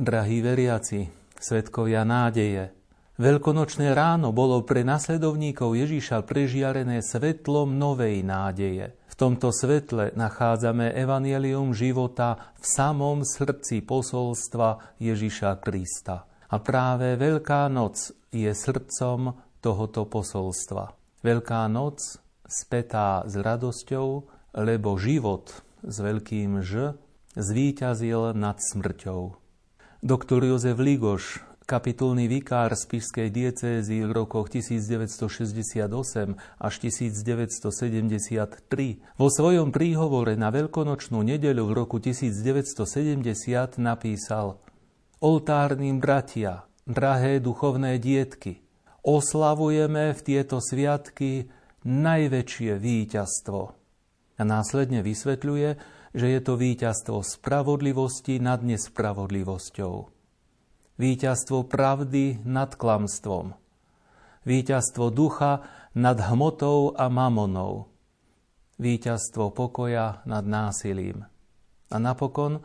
Drahí 0.00 0.40
veriaci, 0.40 1.12
svetkovia 1.36 2.08
nádeje, 2.08 2.72
Veľkonočné 3.20 3.92
ráno 3.92 4.32
bolo 4.32 4.64
pre 4.64 4.80
nasledovníkov 4.80 5.76
Ježíša 5.76 6.24
prežiarené 6.24 7.04
svetlom 7.04 7.76
novej 7.76 8.24
nádeje. 8.24 8.96
V 9.12 9.14
tomto 9.20 9.52
svetle 9.52 10.16
nachádzame 10.16 10.96
evanielium 10.96 11.76
života 11.76 12.56
v 12.56 12.64
samom 12.64 13.20
srdci 13.20 13.84
posolstva 13.84 14.96
Ježíša 14.96 15.60
Krista. 15.60 16.24
A 16.48 16.56
práve 16.64 17.20
Veľká 17.20 17.68
noc 17.68 18.08
je 18.32 18.48
srdcom 18.48 19.36
tohoto 19.60 20.08
posolstva. 20.08 20.96
Veľká 21.20 21.68
noc 21.68 22.00
spätá 22.48 23.28
s 23.28 23.36
radosťou, 23.36 24.08
lebo 24.64 24.96
život 24.96 25.60
s 25.84 25.96
veľkým 26.00 26.64
Ž 26.64 26.96
zvíťazil 27.36 28.32
nad 28.32 28.56
smrťou. 28.64 29.36
Doktor 30.00 30.40
Jozef 30.40 30.80
Ligoš 30.80 31.49
kapitulný 31.70 32.26
vikár 32.26 32.74
z 32.74 32.82
Pišskej 32.90 33.30
diecézy 33.30 34.02
v 34.02 34.10
rokoch 34.10 34.50
1968 34.50 35.86
až 36.58 36.74
1973, 36.82 38.98
vo 39.14 39.28
svojom 39.30 39.70
príhovore 39.70 40.34
na 40.34 40.50
veľkonočnú 40.50 41.22
nedeľu 41.22 41.70
v 41.70 41.72
roku 41.78 42.02
1970 42.02 43.78
napísal 43.78 44.58
Oltárnym 45.22 46.02
bratia, 46.02 46.66
drahé 46.90 47.38
duchovné 47.38 48.02
dietky, 48.02 48.66
oslavujeme 49.06 50.10
v 50.10 50.20
tieto 50.26 50.58
sviatky 50.58 51.54
najväčšie 51.86 52.82
víťazstvo. 52.82 53.78
A 54.40 54.42
následne 54.42 55.06
vysvetľuje, 55.06 55.68
že 56.18 56.26
je 56.34 56.40
to 56.42 56.58
víťazstvo 56.58 57.22
spravodlivosti 57.22 58.42
nad 58.42 58.58
nespravodlivosťou 58.66 60.19
víťazstvo 61.00 61.64
pravdy 61.64 62.44
nad 62.44 62.76
klamstvom, 62.76 63.56
víťazstvo 64.44 65.08
ducha 65.08 65.64
nad 65.96 66.20
hmotou 66.20 66.92
a 66.92 67.08
mamonou, 67.08 67.88
víťazstvo 68.76 69.48
pokoja 69.56 70.20
nad 70.28 70.44
násilím 70.44 71.24
a 71.88 71.96
napokon 71.96 72.60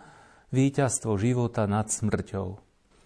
víťazstvo 0.51 1.15
života 1.15 1.65
nad 1.65 1.87
smrťou. 1.87 2.61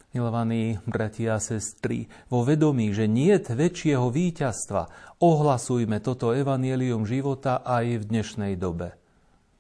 Milovaní 0.10 0.82
bratia 0.90 1.38
a 1.38 1.44
sestry, 1.44 2.10
vo 2.34 2.42
vedomí, 2.42 2.90
že 2.90 3.06
nie 3.06 3.38
väčšieho 3.38 4.10
víťazstva, 4.10 4.90
ohlasujme 5.22 6.02
toto 6.02 6.34
evanielium 6.34 7.06
života 7.06 7.62
aj 7.62 8.02
v 8.02 8.04
dnešnej 8.18 8.54
dobe. 8.58 8.99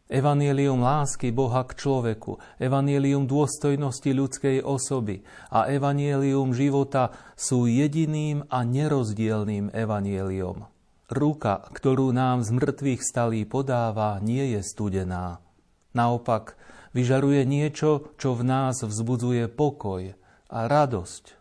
Evangelium 0.09 0.81
lásky 0.81 1.29
Boha 1.29 1.61
k 1.69 1.77
človeku, 1.77 2.41
evangelium 2.57 3.29
dôstojnosti 3.29 4.09
ľudskej 4.09 4.65
osoby 4.65 5.21
a 5.53 5.69
evangelium 5.69 6.49
života 6.49 7.13
sú 7.37 7.69
jediným 7.69 8.41
a 8.49 8.65
nerozdielným 8.65 9.69
evangeliom. 9.69 10.65
Ruka, 11.13 11.61
ktorú 11.77 12.09
nám 12.09 12.41
z 12.41 12.57
mŕtvych 12.57 13.01
stalí 13.05 13.45
podáva, 13.45 14.17
nie 14.17 14.57
je 14.57 14.65
studená. 14.65 15.45
Naopak, 15.93 16.57
vyžaruje 16.97 17.45
niečo, 17.45 18.09
čo 18.17 18.33
v 18.33 18.49
nás 18.49 18.81
vzbudzuje 18.81 19.45
pokoj 19.45 20.17
a 20.49 20.59
radosť. 20.65 21.37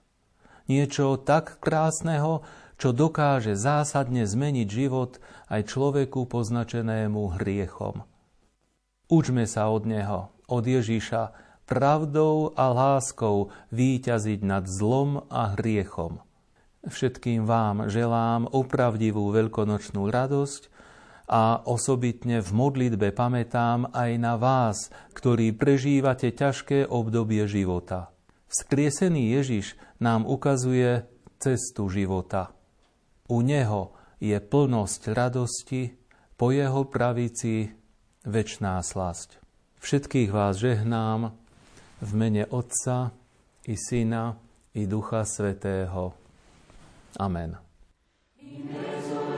Niečo 0.69 1.17
tak 1.17 1.57
krásneho, 1.65 2.45
čo 2.77 2.93
dokáže 2.93 3.57
zásadne 3.57 4.29
zmeniť 4.29 4.69
život 4.69 5.25
aj 5.49 5.73
človeku 5.73 6.29
poznačenému 6.29 7.41
hriechom. 7.41 8.05
Učme 9.09 9.49
sa 9.49 9.73
od 9.73 9.89
Neho, 9.89 10.29
od 10.53 10.65
Ježíša, 10.69 11.33
pravdou 11.65 12.53
a 12.53 12.69
láskou 12.77 13.49
výťaziť 13.73 14.45
nad 14.45 14.69
zlom 14.69 15.25
a 15.33 15.57
hriechom. 15.57 16.21
Všetkým 16.85 17.49
vám 17.49 17.89
želám 17.89 18.53
opravdivú 18.53 19.33
veľkonočnú 19.33 20.13
radosť 20.13 20.69
a 21.25 21.65
osobitne 21.65 22.45
v 22.45 22.51
modlitbe 22.53 23.17
pamätám 23.17 23.89
aj 23.97 24.11
na 24.21 24.37
vás, 24.37 24.93
ktorí 25.17 25.57
prežívate 25.57 26.29
ťažké 26.29 26.85
obdobie 26.85 27.49
života. 27.49 28.13
Vzkriesený 28.53 29.41
Ježiš 29.41 29.81
nám 30.05 30.29
ukazuje 30.29 31.09
cestu 31.41 31.89
života. 31.89 32.53
U 33.33 33.41
Neho 33.41 33.97
je 34.21 34.37
plnosť 34.37 35.17
radosti, 35.17 35.97
po 36.37 36.53
Jeho 36.53 36.85
pravici 36.93 37.73
väčná 38.29 38.77
slasť. 38.85 39.41
Všetkých 39.81 40.29
vás 40.29 40.61
žehnám 40.61 41.33
v 42.05 42.11
mene 42.13 42.45
Otca 42.53 43.11
i 43.65 43.75
Syna 43.75 44.37
i 44.77 44.85
Ducha 44.85 45.25
Svetého. 45.25 46.13
Amen. 47.17 47.57
Amen. 48.39 49.38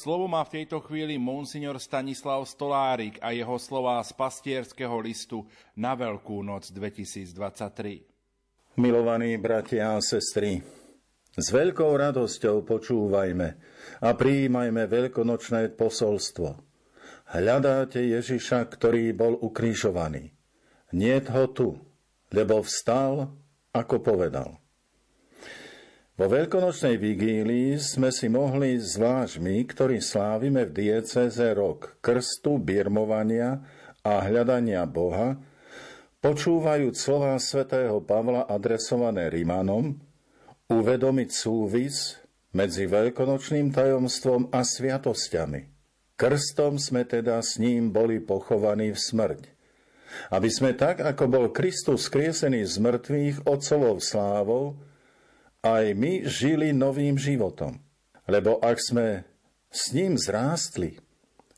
Slovo 0.00 0.32
má 0.32 0.40
v 0.48 0.64
tejto 0.64 0.80
chvíli 0.80 1.20
monsignor 1.20 1.76
Stanislav 1.76 2.40
Stolárik 2.48 3.20
a 3.20 3.36
jeho 3.36 3.60
slová 3.60 4.00
z 4.00 4.16
pastierského 4.16 4.96
listu 4.96 5.44
na 5.76 5.92
Veľkú 5.92 6.40
noc 6.40 6.72
2023. 6.72 8.80
Milovaní 8.80 9.36
bratia 9.36 9.92
a 9.92 10.00
sestry, 10.00 10.64
s 11.36 11.52
veľkou 11.52 12.00
radosťou 12.00 12.64
počúvajme 12.64 13.48
a 14.00 14.08
prijímajme 14.16 14.88
veľkonočné 14.88 15.76
posolstvo. 15.76 16.48
Hľadáte 17.36 18.00
Ježiša, 18.00 18.72
ktorý 18.72 19.12
bol 19.12 19.36
ukrižovaný. 19.36 20.32
Niet 20.96 21.28
ho 21.28 21.44
tu, 21.52 21.76
lebo 22.32 22.64
vstal, 22.64 23.36
ako 23.76 24.00
povedal. 24.00 24.64
Vo 26.20 26.28
veľkonočnej 26.28 27.00
vigílii 27.00 27.80
sme 27.80 28.12
si 28.12 28.28
mohli 28.28 28.76
zvlášť 28.76 29.40
my, 29.40 29.64
ktorí 29.64 30.04
slávime 30.04 30.68
v 30.68 30.92
dieceze 30.92 31.56
rok 31.56 31.96
krstu, 32.04 32.60
birmovania 32.60 33.64
a 34.04 34.20
hľadania 34.28 34.84
Boha, 34.84 35.40
počúvajúc 36.20 36.92
slova 36.92 37.40
svätého 37.40 38.04
Pavla 38.04 38.44
adresované 38.44 39.32
Rimanom, 39.32 39.96
uvedomiť 40.68 41.30
súvis 41.32 42.20
medzi 42.52 42.84
veľkonočným 42.84 43.72
tajomstvom 43.72 44.52
a 44.52 44.60
sviatosťami. 44.60 45.72
Krstom 46.20 46.76
sme 46.76 47.08
teda 47.08 47.40
s 47.40 47.56
ním 47.56 47.96
boli 47.96 48.20
pochovaní 48.20 48.92
v 48.92 49.00
smrť. 49.00 49.42
Aby 50.36 50.52
sme 50.52 50.76
tak, 50.76 51.00
ako 51.00 51.24
bol 51.32 51.46
Kristus 51.48 52.12
skriesený 52.12 52.68
z 52.68 52.76
mŕtvych 52.76 53.48
otcovou 53.48 53.96
slávou, 54.04 54.89
aj 55.60 55.84
my 55.96 56.24
žili 56.24 56.72
novým 56.72 57.20
životom. 57.20 57.80
Lebo 58.24 58.60
ak 58.60 58.78
sme 58.80 59.24
s 59.68 59.92
ním 59.92 60.16
zrástli 60.16 60.96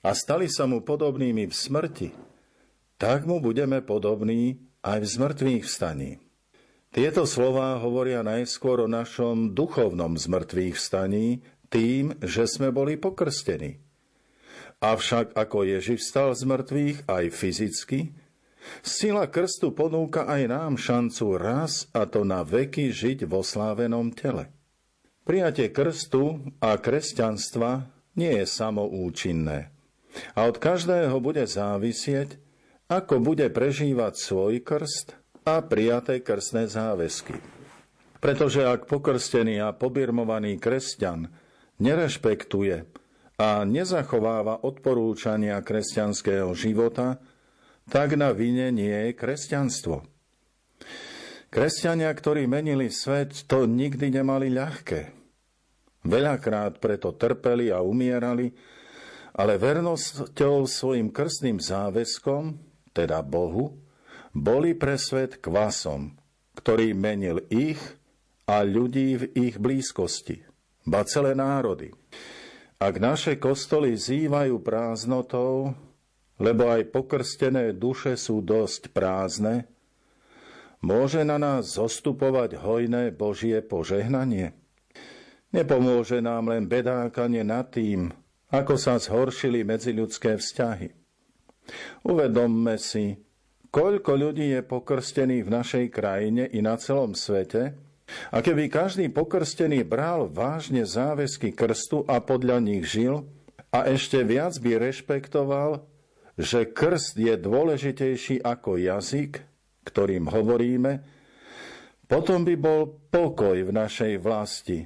a 0.03 0.12
stali 0.12 0.50
sa 0.50 0.66
mu 0.66 0.82
podobnými 0.82 1.46
v 1.46 1.55
smrti, 1.55 2.11
tak 2.98 3.26
mu 3.26 3.42
budeme 3.42 3.82
podobní 3.82 4.62
aj 4.82 4.98
v 5.03 5.07
zmrtvých 5.07 5.62
vstaní. 5.66 6.18
Tieto 6.92 7.24
slová 7.24 7.80
hovoria 7.80 8.20
najskôr 8.20 8.84
o 8.84 8.88
našom 8.90 9.57
duchovnom 9.57 10.20
zmrtvých 10.20 10.76
vstaní, 10.76 11.40
tým, 11.72 12.12
že 12.20 12.44
sme 12.44 12.68
boli 12.68 13.00
pokrstení. 13.00 13.80
Avšak 14.82 15.32
ako 15.32 15.64
Ježiš 15.64 16.05
stal 16.05 16.36
z 16.36 16.44
mŕtvych 16.44 17.09
aj 17.09 17.24
fyzicky, 17.32 18.12
Sila 18.82 19.26
krstu 19.26 19.74
ponúka 19.74 20.26
aj 20.26 20.42
nám 20.46 20.72
šancu 20.78 21.36
raz 21.38 21.90
a 21.90 22.06
to 22.06 22.22
na 22.22 22.46
veky 22.46 22.94
žiť 22.94 23.26
vo 23.26 23.42
slávenom 23.42 24.14
tele. 24.14 24.50
Prijatie 25.22 25.70
krstu 25.70 26.42
a 26.62 26.78
kresťanstva 26.78 27.86
nie 28.18 28.42
je 28.42 28.46
samoučinné 28.46 29.72
a 30.36 30.48
od 30.48 30.56
každého 30.60 31.16
bude 31.20 31.44
závisieť, 31.44 32.36
ako 32.88 33.24
bude 33.24 33.48
prežívať 33.48 34.12
svoj 34.20 34.60
krst 34.60 35.16
a 35.48 35.64
prijaté 35.64 36.20
krstné 36.20 36.68
záväzky. 36.68 37.40
Pretože 38.22 38.62
ak 38.62 38.86
pokrstený 38.86 39.58
a 39.58 39.74
pobirmovaný 39.74 40.60
kresťan 40.60 41.32
nerešpektuje 41.82 42.86
a 43.40 43.66
nezachováva 43.66 44.62
odporúčania 44.62 45.58
kresťanského 45.58 46.52
života, 46.54 47.18
tak 47.89 48.14
na 48.14 48.30
vine 48.30 48.70
nie 48.70 48.91
je 48.91 49.12
kresťanstvo. 49.16 50.07
Kresťania, 51.53 52.09
ktorí 52.09 52.49
menili 52.49 52.89
svet, 52.89 53.45
to 53.45 53.68
nikdy 53.68 54.09
nemali 54.09 54.49
ľahké. 54.49 55.12
Veľakrát 56.03 56.80
preto 56.80 57.12
trpeli 57.14 57.68
a 57.68 57.85
umierali, 57.85 58.51
ale 59.37 59.61
vernosťou 59.61 60.64
svojim 60.64 61.12
krstným 61.12 61.61
záväzkom, 61.61 62.57
teda 62.97 63.20
Bohu, 63.20 63.76
boli 64.33 64.72
pre 64.72 64.97
svet 64.97 65.45
kvasom, 65.45 66.16
ktorý 66.57 66.97
menil 66.97 67.45
ich 67.53 67.80
a 68.49 68.64
ľudí 68.64 69.20
v 69.20 69.24
ich 69.37 69.55
blízkosti, 69.61 70.43
ba 70.89 71.05
celé 71.05 71.37
národy. 71.37 71.93
Ak 72.83 72.99
naše 72.99 73.39
kostoly 73.39 73.95
zývajú 73.95 74.59
prázdnotou, 74.59 75.76
lebo 76.41 76.72
aj 76.72 76.89
pokrstené 76.95 77.76
duše 77.76 78.16
sú 78.16 78.41
dosť 78.41 78.95
prázdne, 78.95 79.68
môže 80.80 81.22
na 81.26 81.37
nás 81.37 81.76
zostupovať 81.76 82.61
hojné 82.61 83.12
Božie 83.12 83.61
požehnanie? 83.61 84.57
Nepomôže 85.53 86.24
nám 86.24 86.49
len 86.49 86.64
bedákanie 86.64 87.45
nad 87.45 87.68
tým, 87.68 88.09
ako 88.49 88.80
sa 88.80 88.97
zhoršili 88.97 89.64
medziľudské 89.64 90.41
vzťahy. 90.41 90.89
Uvedomme 92.09 92.80
si, 92.80 93.20
koľko 93.68 94.16
ľudí 94.16 94.57
je 94.57 94.61
pokrstených 94.64 95.45
v 95.45 95.55
našej 95.55 95.85
krajine 95.93 96.49
i 96.49 96.64
na 96.64 96.80
celom 96.80 97.12
svete, 97.12 97.76
a 98.28 98.45
keby 98.45 98.68
každý 98.68 99.09
pokrstený 99.09 99.89
bral 99.89 100.28
vážne 100.28 100.85
záväzky 100.85 101.55
krstu 101.57 102.05
a 102.05 102.20
podľa 102.20 102.61
nich 102.61 102.85
žil, 102.85 103.24
a 103.72 103.89
ešte 103.89 104.20
viac 104.20 104.53
by 104.61 104.76
rešpektoval 104.76 105.91
že 106.39 106.72
krst 106.72 107.20
je 107.20 107.35
dôležitejší 107.37 108.41
ako 108.41 108.80
jazyk, 108.80 109.45
ktorým 109.85 110.30
hovoríme, 110.30 111.03
potom 112.09 112.45
by 112.45 112.55
bol 112.61 112.93
pokoj 113.09 113.57
v 113.57 113.72
našej 113.72 114.20
vlasti 114.20 114.85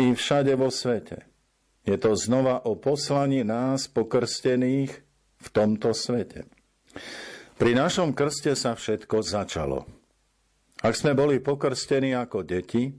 i 0.00 0.06
všade 0.16 0.56
vo 0.56 0.72
svete. 0.72 1.28
Je 1.82 1.98
to 1.98 2.14
znova 2.14 2.62
o 2.64 2.78
poslaní 2.78 3.42
nás 3.42 3.90
pokrstených 3.90 4.92
v 5.42 5.48
tomto 5.50 5.90
svete. 5.92 6.46
Pri 7.58 7.76
našom 7.76 8.14
krste 8.16 8.54
sa 8.54 8.72
všetko 8.72 9.20
začalo. 9.20 9.84
Ak 10.82 10.98
sme 10.98 11.14
boli 11.14 11.38
pokrstení 11.38 12.14
ako 12.14 12.42
deti, 12.42 12.90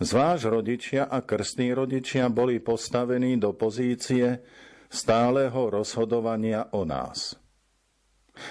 zvlášť 0.00 0.44
rodičia 0.48 1.02
a 1.08 1.20
krstní 1.20 1.76
rodičia 1.76 2.32
boli 2.32 2.56
postavení 2.62 3.36
do 3.36 3.52
pozície 3.52 4.40
stáleho 4.92 5.72
rozhodovania 5.72 6.68
o 6.76 6.84
nás. 6.84 7.40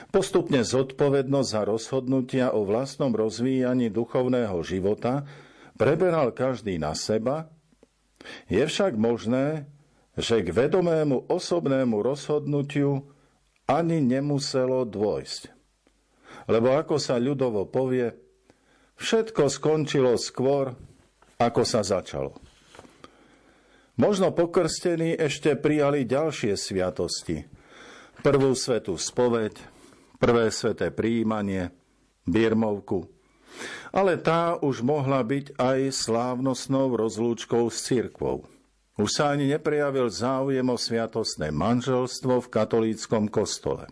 Postupne 0.10 0.66
zodpovednosť 0.66 1.50
za 1.50 1.62
rozhodnutia 1.66 2.48
o 2.54 2.66
vlastnom 2.66 3.14
rozvíjaní 3.14 3.94
duchovného 3.94 4.58
života 4.66 5.26
preberal 5.78 6.34
každý 6.34 6.82
na 6.82 6.98
seba, 6.98 7.50
je 8.50 8.62
však 8.62 8.98
možné, 8.98 9.66
že 10.14 10.46
k 10.46 10.54
vedomému 10.54 11.26
osobnému 11.30 12.02
rozhodnutiu 12.06 13.10
ani 13.66 14.04
nemuselo 14.04 14.86
dôjsť. 14.86 15.50
Lebo 16.46 16.78
ako 16.78 17.02
sa 17.02 17.18
ľudovo 17.18 17.66
povie, 17.66 18.14
všetko 19.02 19.50
skončilo 19.50 20.14
skôr, 20.22 20.78
ako 21.42 21.62
sa 21.66 21.82
začalo. 21.82 22.38
Možno 24.02 24.34
pokrstení 24.34 25.14
ešte 25.14 25.54
prijali 25.54 26.10
ďalšie 26.10 26.58
sviatosti. 26.58 27.46
Prvú 28.26 28.58
svetú 28.58 28.98
spoveď, 28.98 29.54
prvé 30.18 30.50
sveté 30.50 30.90
príjmanie, 30.90 31.70
birmovku. 32.26 33.06
Ale 33.94 34.18
tá 34.18 34.58
už 34.58 34.82
mohla 34.82 35.22
byť 35.22 35.54
aj 35.54 35.94
slávnostnou 35.94 36.98
rozlúčkou 36.98 37.70
s 37.70 37.86
cirkvou. 37.86 38.50
Už 38.98 39.22
sa 39.22 39.38
ani 39.38 39.54
neprejavil 39.54 40.10
záujem 40.10 40.66
o 40.66 40.82
sviatostné 40.82 41.54
manželstvo 41.54 42.42
v 42.42 42.48
katolíckom 42.50 43.30
kostole. 43.30 43.86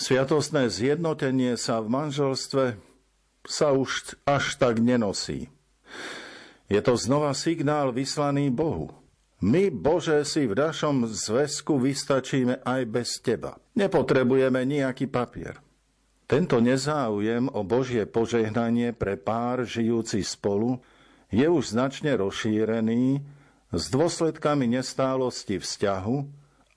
Sviatostné 0.00 0.72
zjednotenie 0.72 1.60
sa 1.60 1.84
v 1.84 1.92
manželstve 1.92 2.64
sa 3.44 3.76
už 3.76 4.16
až 4.24 4.56
tak 4.56 4.80
nenosí. 4.80 5.52
Je 6.72 6.80
to 6.80 6.96
znova 6.96 7.36
signál 7.36 7.92
vyslaný 7.92 8.48
Bohu. 8.48 9.03
My, 9.42 9.66
Bože, 9.66 10.22
si 10.22 10.46
v 10.46 10.54
našom 10.54 11.10
zväzku 11.10 11.82
vystačíme 11.82 12.62
aj 12.62 12.80
bez 12.86 13.18
Teba. 13.18 13.58
Nepotrebujeme 13.74 14.62
nejaký 14.62 15.10
papier. 15.10 15.58
Tento 16.24 16.62
nezáujem 16.62 17.50
o 17.50 17.66
Božie 17.66 18.06
požehnanie 18.06 18.94
pre 18.94 19.18
pár 19.18 19.66
žijúci 19.66 20.22
spolu 20.24 20.80
je 21.28 21.44
už 21.44 21.74
značne 21.74 22.14
rozšírený 22.14 23.20
s 23.74 23.84
dôsledkami 23.90 24.70
nestálosti 24.70 25.58
vzťahu 25.60 26.16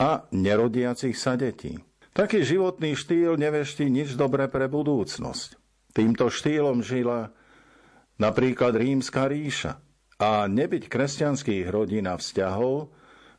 a 0.02 0.26
nerodiacich 0.34 1.16
sa 1.16 1.38
detí. 1.38 1.78
Taký 2.12 2.42
životný 2.42 2.98
štýl 2.98 3.38
neveští 3.38 3.86
nič 3.88 4.18
dobré 4.18 4.50
pre 4.50 4.66
budúcnosť. 4.66 5.56
Týmto 5.94 6.28
štýlom 6.34 6.82
žila 6.82 7.30
napríklad 8.18 8.74
rímska 8.76 9.30
ríša– 9.30 9.78
a 10.18 10.50
nebyť 10.50 10.90
kresťanských 10.90 11.70
rodín 11.70 12.10
a 12.10 12.18
vzťahov, 12.18 12.90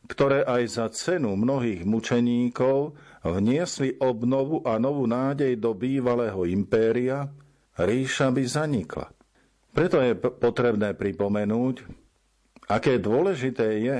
ktoré 0.07 0.47
aj 0.47 0.63
za 0.71 0.87
cenu 0.95 1.35
mnohých 1.35 1.83
mučeníkov 1.83 2.95
vniesli 3.21 3.99
obnovu 3.99 4.63
a 4.63 4.79
novú 4.79 5.03
nádej 5.03 5.59
do 5.59 5.75
bývalého 5.75 6.47
impéria, 6.47 7.27
ríša 7.75 8.31
by 8.31 8.43
zanikla. 8.47 9.11
Preto 9.75 9.99
je 10.01 10.15
potrebné 10.17 10.95
pripomenúť, 10.95 11.83
aké 12.71 12.97
dôležité 12.97 13.67
je, 13.83 13.97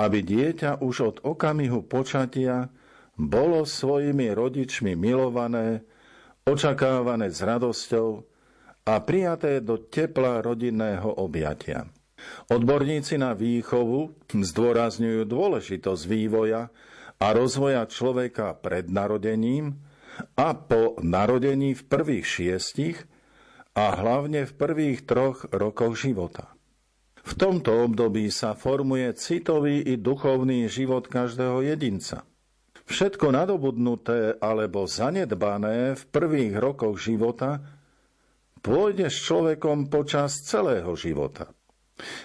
aby 0.00 0.18
dieťa 0.24 0.80
už 0.80 0.96
od 1.04 1.16
okamihu 1.22 1.84
počatia 1.86 2.72
bolo 3.18 3.68
svojimi 3.68 4.32
rodičmi 4.32 4.96
milované, 4.96 5.84
očakávané 6.46 7.28
s 7.28 7.44
radosťou 7.44 8.08
a 8.88 8.94
prijaté 9.04 9.60
do 9.60 9.76
tepla 9.76 10.40
rodinného 10.40 11.20
objatia. 11.20 11.84
Odborníci 12.50 13.20
na 13.20 13.36
výchovu 13.36 14.14
zdôrazňujú 14.30 15.26
dôležitosť 15.28 16.02
vývoja 16.08 16.70
a 17.18 17.26
rozvoja 17.34 17.86
človeka 17.86 18.54
pred 18.58 18.90
narodením 18.90 19.78
a 20.34 20.54
po 20.54 20.98
narodení 20.98 21.78
v 21.78 21.82
prvých 21.86 22.26
šiestich 22.26 22.96
a 23.74 23.94
hlavne 23.94 24.46
v 24.46 24.52
prvých 24.54 25.06
troch 25.06 25.46
rokoch 25.54 25.94
života. 25.98 26.54
V 27.22 27.36
tomto 27.36 27.84
období 27.84 28.32
sa 28.32 28.56
formuje 28.56 29.12
citový 29.12 29.84
i 29.84 30.00
duchovný 30.00 30.66
život 30.66 31.06
každého 31.06 31.60
jedinca. 31.60 32.24
Všetko 32.88 33.36
nadobudnuté 33.36 34.40
alebo 34.40 34.88
zanedbané 34.88 35.92
v 35.92 36.02
prvých 36.08 36.56
rokoch 36.56 36.96
života 36.96 37.60
pôjde 38.64 39.12
s 39.12 39.28
človekom 39.28 39.92
počas 39.92 40.40
celého 40.40 40.88
života. 40.96 41.52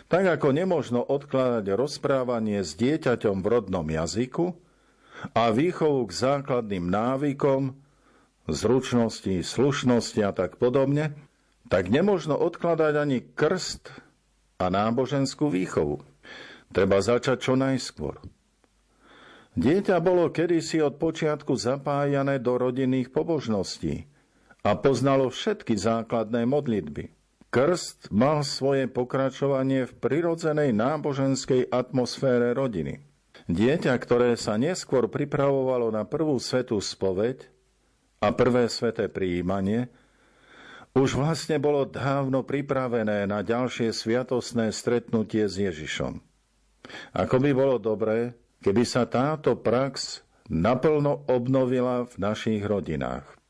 Tak 0.07 0.39
ako 0.39 0.53
nemožno 0.53 1.01
odkladať 1.01 1.73
rozprávanie 1.73 2.61
s 2.61 2.77
dieťaťom 2.77 3.41
v 3.41 3.47
rodnom 3.49 3.87
jazyku 3.89 4.53
a 5.33 5.49
výchovu 5.49 6.05
k 6.05 6.11
základným 6.13 6.85
návykom, 6.87 7.73
zručnosti, 8.45 9.41
slušnosti 9.41 10.21
a 10.21 10.31
tak 10.35 10.61
podobne, 10.61 11.15
tak 11.71 11.89
nemožno 11.89 12.37
odkladať 12.37 12.93
ani 12.99 13.19
krst 13.23 13.89
a 14.61 14.69
náboženskú 14.69 15.49
výchovu. 15.49 16.03
Treba 16.73 17.01
začať 17.01 17.37
čo 17.41 17.53
najskôr. 17.57 18.21
Dieťa 19.53 20.01
bolo 20.01 20.33
kedysi 20.33 20.81
od 20.81 20.97
počiatku 20.97 21.53
zapájané 21.53 22.41
do 22.41 22.57
rodinných 22.57 23.13
pobožností 23.13 24.09
a 24.65 24.73
poznalo 24.73 25.29
všetky 25.29 25.77
základné 25.77 26.49
modlitby. 26.49 27.22
Krst 27.53 28.09
mal 28.09 28.41
svoje 28.41 28.89
pokračovanie 28.89 29.85
v 29.85 29.93
prirodzenej 30.01 30.73
náboženskej 30.73 31.69
atmosfére 31.69 32.49
rodiny. 32.57 33.05
Dieťa, 33.45 33.93
ktoré 34.01 34.33
sa 34.33 34.57
neskôr 34.57 35.05
pripravovalo 35.05 35.93
na 35.93 36.01
prvú 36.01 36.41
svetú 36.41 36.81
spoveď 36.81 37.45
a 38.25 38.33
prvé 38.33 38.65
sveté 38.73 39.05
prijímanie, 39.05 39.93
už 40.97 41.13
vlastne 41.13 41.61
bolo 41.61 41.85
dávno 41.85 42.41
pripravené 42.41 43.29
na 43.29 43.45
ďalšie 43.45 43.93
sviatosné 43.93 44.73
stretnutie 44.73 45.45
s 45.45 45.61
Ježišom. 45.61 46.25
Ako 47.13 47.37
by 47.37 47.53
bolo 47.53 47.77
dobré, 47.77 48.33
keby 48.65 48.81
sa 48.81 49.05
táto 49.05 49.53
prax 49.61 50.25
naplno 50.49 51.21
obnovila 51.29 52.09
v 52.09 52.13
našich 52.17 52.65
rodinách. 52.65 53.42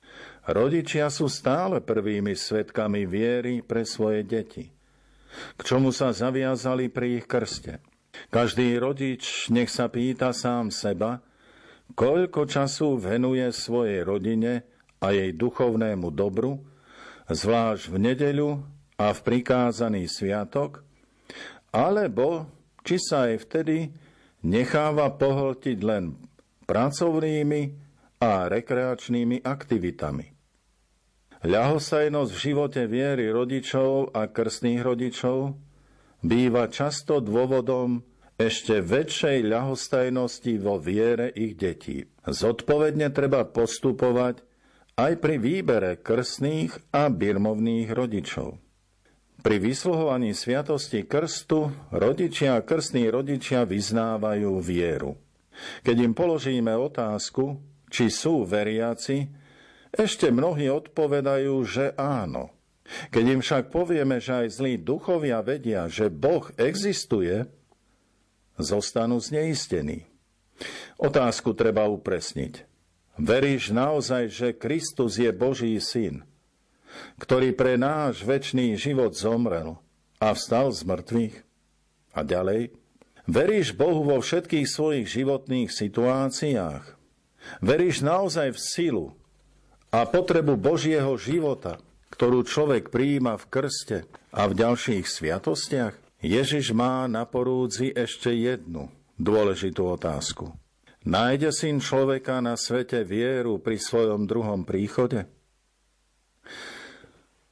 Rodičia 0.43 1.07
sú 1.07 1.31
stále 1.31 1.79
prvými 1.79 2.35
svetkami 2.35 3.07
viery 3.07 3.63
pre 3.63 3.87
svoje 3.87 4.27
deti, 4.27 4.67
k 5.55 5.59
čomu 5.63 5.95
sa 5.95 6.11
zaviazali 6.11 6.91
pri 6.91 7.23
ich 7.23 7.27
krste. 7.31 7.79
Každý 8.27 8.75
rodič 8.75 9.47
nech 9.55 9.71
sa 9.71 9.87
pýta 9.87 10.35
sám 10.35 10.67
seba, 10.67 11.23
koľko 11.95 12.43
času 12.43 12.99
venuje 12.99 13.47
svojej 13.55 14.03
rodine 14.03 14.67
a 14.99 15.15
jej 15.15 15.31
duchovnému 15.31 16.11
dobru, 16.11 16.59
zvlášť 17.31 17.83
v 17.87 17.97
nedeľu 18.03 18.49
a 18.99 19.15
v 19.15 19.19
prikázaný 19.23 20.11
sviatok, 20.11 20.83
alebo 21.71 22.51
či 22.83 22.99
sa 22.99 23.31
aj 23.31 23.47
vtedy 23.47 23.95
necháva 24.43 25.07
pohltiť 25.07 25.77
len 25.87 26.19
pracovnými 26.67 27.61
a 28.19 28.51
rekreačnými 28.51 29.39
aktivitami. 29.39 30.32
Ľahostajnosť 31.43 32.31
v 32.31 32.39
živote 32.39 32.81
viery 32.87 33.27
rodičov 33.27 34.15
a 34.15 34.31
krstných 34.31 34.79
rodičov 34.79 35.51
býva 36.23 36.71
často 36.71 37.19
dôvodom 37.19 37.99
ešte 38.39 38.79
väčšej 38.79 39.51
ľahostajnosti 39.51 40.53
vo 40.63 40.79
viere 40.79 41.27
ich 41.35 41.59
detí. 41.59 42.07
Zodpovedne 42.23 43.11
treba 43.11 43.43
postupovať 43.43 44.39
aj 44.95 45.19
pri 45.19 45.35
výbere 45.35 45.99
krstných 45.99 46.95
a 46.95 47.11
birmovných 47.11 47.91
rodičov. 47.91 48.63
Pri 49.43 49.59
vysluhovaní 49.59 50.31
sviatosti 50.31 51.03
krstu 51.03 51.75
rodičia 51.91 52.55
a 52.55 52.63
krstní 52.63 53.11
rodičia 53.11 53.67
vyznávajú 53.67 54.63
vieru. 54.63 55.19
Keď 55.83 55.95
im 56.07 56.15
položíme 56.15 56.71
otázku, 56.71 57.59
či 57.91 58.07
sú 58.07 58.47
veriaci, 58.47 59.42
ešte 59.93 60.33
mnohí 60.33 60.67
odpovedajú, 60.69 61.53
že 61.63 61.93
áno. 61.95 62.49
Keď 63.13 63.25
im 63.29 63.39
však 63.39 63.71
povieme, 63.71 64.19
že 64.19 64.43
aj 64.43 64.59
zlí 64.59 64.73
duchovia 64.75 65.39
vedia, 65.39 65.87
že 65.87 66.11
Boh 66.11 66.51
existuje, 66.59 67.47
zostanú 68.59 69.23
zneistení. 69.23 70.03
Otázku 70.99 71.55
treba 71.55 71.87
upresniť. 71.87 72.67
Veríš 73.17 73.71
naozaj, 73.71 74.29
že 74.29 74.57
Kristus 74.57 75.21
je 75.21 75.31
Boží 75.31 75.77
syn– 75.79 76.21
ktorý 77.19 77.53
pre 77.53 77.75
náš 77.79 78.21
väčší 78.23 78.77
život 78.77 79.13
zomrel 79.17 79.79
a 80.21 80.33
vstal 80.33 80.71
z 80.71 80.81
mŕtvych? 80.85 81.35
A 82.13 82.19
ďalej, 82.21 82.77
veríš 83.25 83.73
Bohu 83.73 84.05
vo 84.05 84.21
všetkých 84.21 84.67
svojich 84.69 85.07
životných 85.09 85.69
situáciách? 85.73 86.85
Veríš 87.59 88.05
naozaj 88.05 88.55
v 88.55 88.59
silu 88.59 89.07
a 89.93 90.09
potrebu 90.09 90.57
Božieho 90.57 91.13
života, 91.21 91.77
ktorú 92.09 92.41
človek 92.41 92.89
prijíma 92.89 93.37
v 93.37 93.45
krste 93.45 93.97
a 94.33 94.49
v 94.49 94.57
ďalších 94.57 95.05
sviatostiach? 95.05 95.93
Ježiš 96.25 96.73
má 96.73 97.05
na 97.05 97.29
porúdzi 97.29 97.93
ešte 97.93 98.33
jednu 98.33 98.89
dôležitú 99.21 99.85
otázku. 99.93 100.57
Nájde 101.05 101.53
syn 101.53 101.77
človeka 101.77 102.41
na 102.41 102.57
svete 102.57 103.05
vieru 103.05 103.61
pri 103.61 103.77
svojom 103.77 104.25
druhom 104.25 104.65
príchode? 104.65 105.29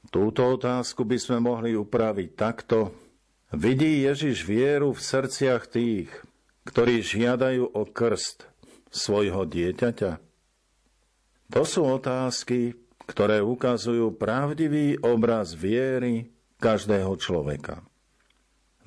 Túto 0.08 0.56
otázku 0.56 1.04
by 1.04 1.16
sme 1.20 1.38
mohli 1.38 1.76
upraviť 1.76 2.30
takto. 2.34 2.96
Vidí 3.52 4.02
Ježiš 4.08 4.42
vieru 4.48 4.96
v 4.96 5.04
srdciach 5.04 5.68
tých, 5.68 6.08
ktorí 6.64 7.04
žiadajú 7.04 7.76
o 7.76 7.82
krst 7.86 8.48
svojho 8.88 9.44
dieťaťa? 9.44 10.31
To 11.52 11.68
sú 11.68 11.84
otázky, 11.84 12.72
ktoré 13.04 13.44
ukazujú 13.44 14.16
pravdivý 14.16 14.96
obraz 15.04 15.52
viery 15.52 16.32
každého 16.56 17.12
človeka. 17.20 17.84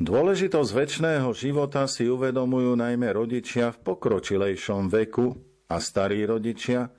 Dôležitosť 0.02 0.70
väčšného 0.74 1.30
života 1.32 1.88
si 1.88 2.10
uvedomujú 2.10 2.76
najmä 2.76 3.16
rodičia 3.16 3.72
v 3.72 3.80
pokročilejšom 3.86 4.92
veku 4.92 5.40
a 5.72 5.80
starí 5.80 6.26
rodičia, 6.28 6.92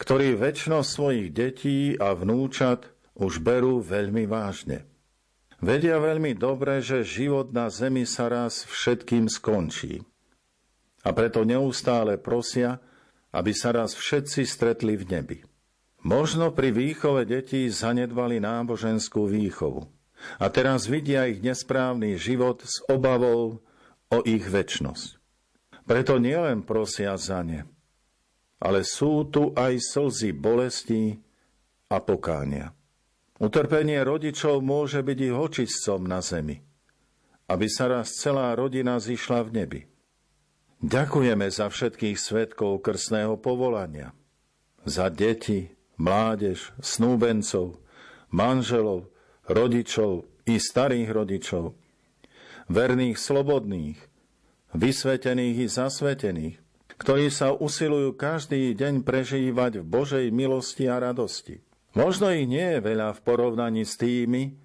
ktorí 0.00 0.34
väčšnosť 0.34 0.88
svojich 0.88 1.28
detí 1.30 1.94
a 2.00 2.16
vnúčat 2.16 2.90
už 3.14 3.44
berú 3.44 3.84
veľmi 3.84 4.24
vážne. 4.24 4.88
Vedia 5.60 6.00
veľmi 6.00 6.32
dobre, 6.32 6.80
že 6.80 7.04
život 7.04 7.52
na 7.52 7.68
zemi 7.68 8.08
sa 8.08 8.32
raz 8.32 8.64
všetkým 8.64 9.28
skončí. 9.28 10.00
A 11.04 11.12
preto 11.12 11.44
neustále 11.44 12.16
prosia, 12.16 12.80
aby 13.30 13.52
sa 13.54 13.74
raz 13.74 13.94
všetci 13.94 14.42
stretli 14.46 14.98
v 14.98 15.04
nebi. 15.06 15.38
Možno 16.00 16.50
pri 16.50 16.72
výchove 16.72 17.28
detí 17.28 17.68
zanedbali 17.68 18.40
náboženskú 18.40 19.28
výchovu 19.28 19.84
a 20.40 20.48
teraz 20.48 20.88
vidia 20.88 21.28
ich 21.28 21.44
nesprávny 21.44 22.16
život 22.16 22.64
s 22.64 22.80
obavou 22.88 23.60
o 24.08 24.18
ich 24.24 24.44
väčnosť. 24.48 25.20
Preto 25.84 26.16
nielen 26.16 26.64
prosia 26.64 27.16
za 27.20 27.44
ne, 27.44 27.66
ale 28.60 28.84
sú 28.84 29.28
tu 29.28 29.52
aj 29.52 29.76
slzy 29.80 30.30
bolesti 30.32 31.18
a 31.90 31.98
pokánia. 32.00 32.72
Utrpenie 33.40 34.04
rodičov 34.04 34.60
môže 34.60 35.00
byť 35.00 35.18
ich 35.18 35.34
očistcom 35.34 36.04
na 36.04 36.20
zemi, 36.20 36.60
aby 37.48 37.66
sa 37.66 37.88
raz 37.88 38.12
celá 38.20 38.52
rodina 38.52 39.00
zišla 39.00 39.40
v 39.48 39.50
nebi. 39.50 39.80
Ďakujeme 40.80 41.44
za 41.52 41.68
všetkých 41.68 42.16
svetkov 42.16 42.80
krstného 42.80 43.36
povolania, 43.36 44.16
za 44.88 45.12
deti, 45.12 45.76
mládež, 46.00 46.72
snúbencov, 46.80 47.76
manželov, 48.32 49.12
rodičov 49.44 50.24
i 50.48 50.56
starých 50.56 51.12
rodičov, 51.12 51.76
verných 52.72 53.20
slobodných, 53.20 54.00
vysvetených 54.72 55.56
i 55.60 55.66
zasvetených, 55.68 56.56
ktorí 56.96 57.28
sa 57.28 57.52
usilujú 57.52 58.16
každý 58.16 58.72
deň 58.72 59.04
prežívať 59.04 59.84
v 59.84 59.84
Božej 59.84 60.26
milosti 60.32 60.88
a 60.88 60.96
radosti. 60.96 61.60
Možno 61.92 62.32
ich 62.32 62.48
nie 62.48 62.80
je 62.80 62.80
veľa 62.80 63.12
v 63.12 63.20
porovnaní 63.20 63.84
s 63.84 64.00
tými, 64.00 64.56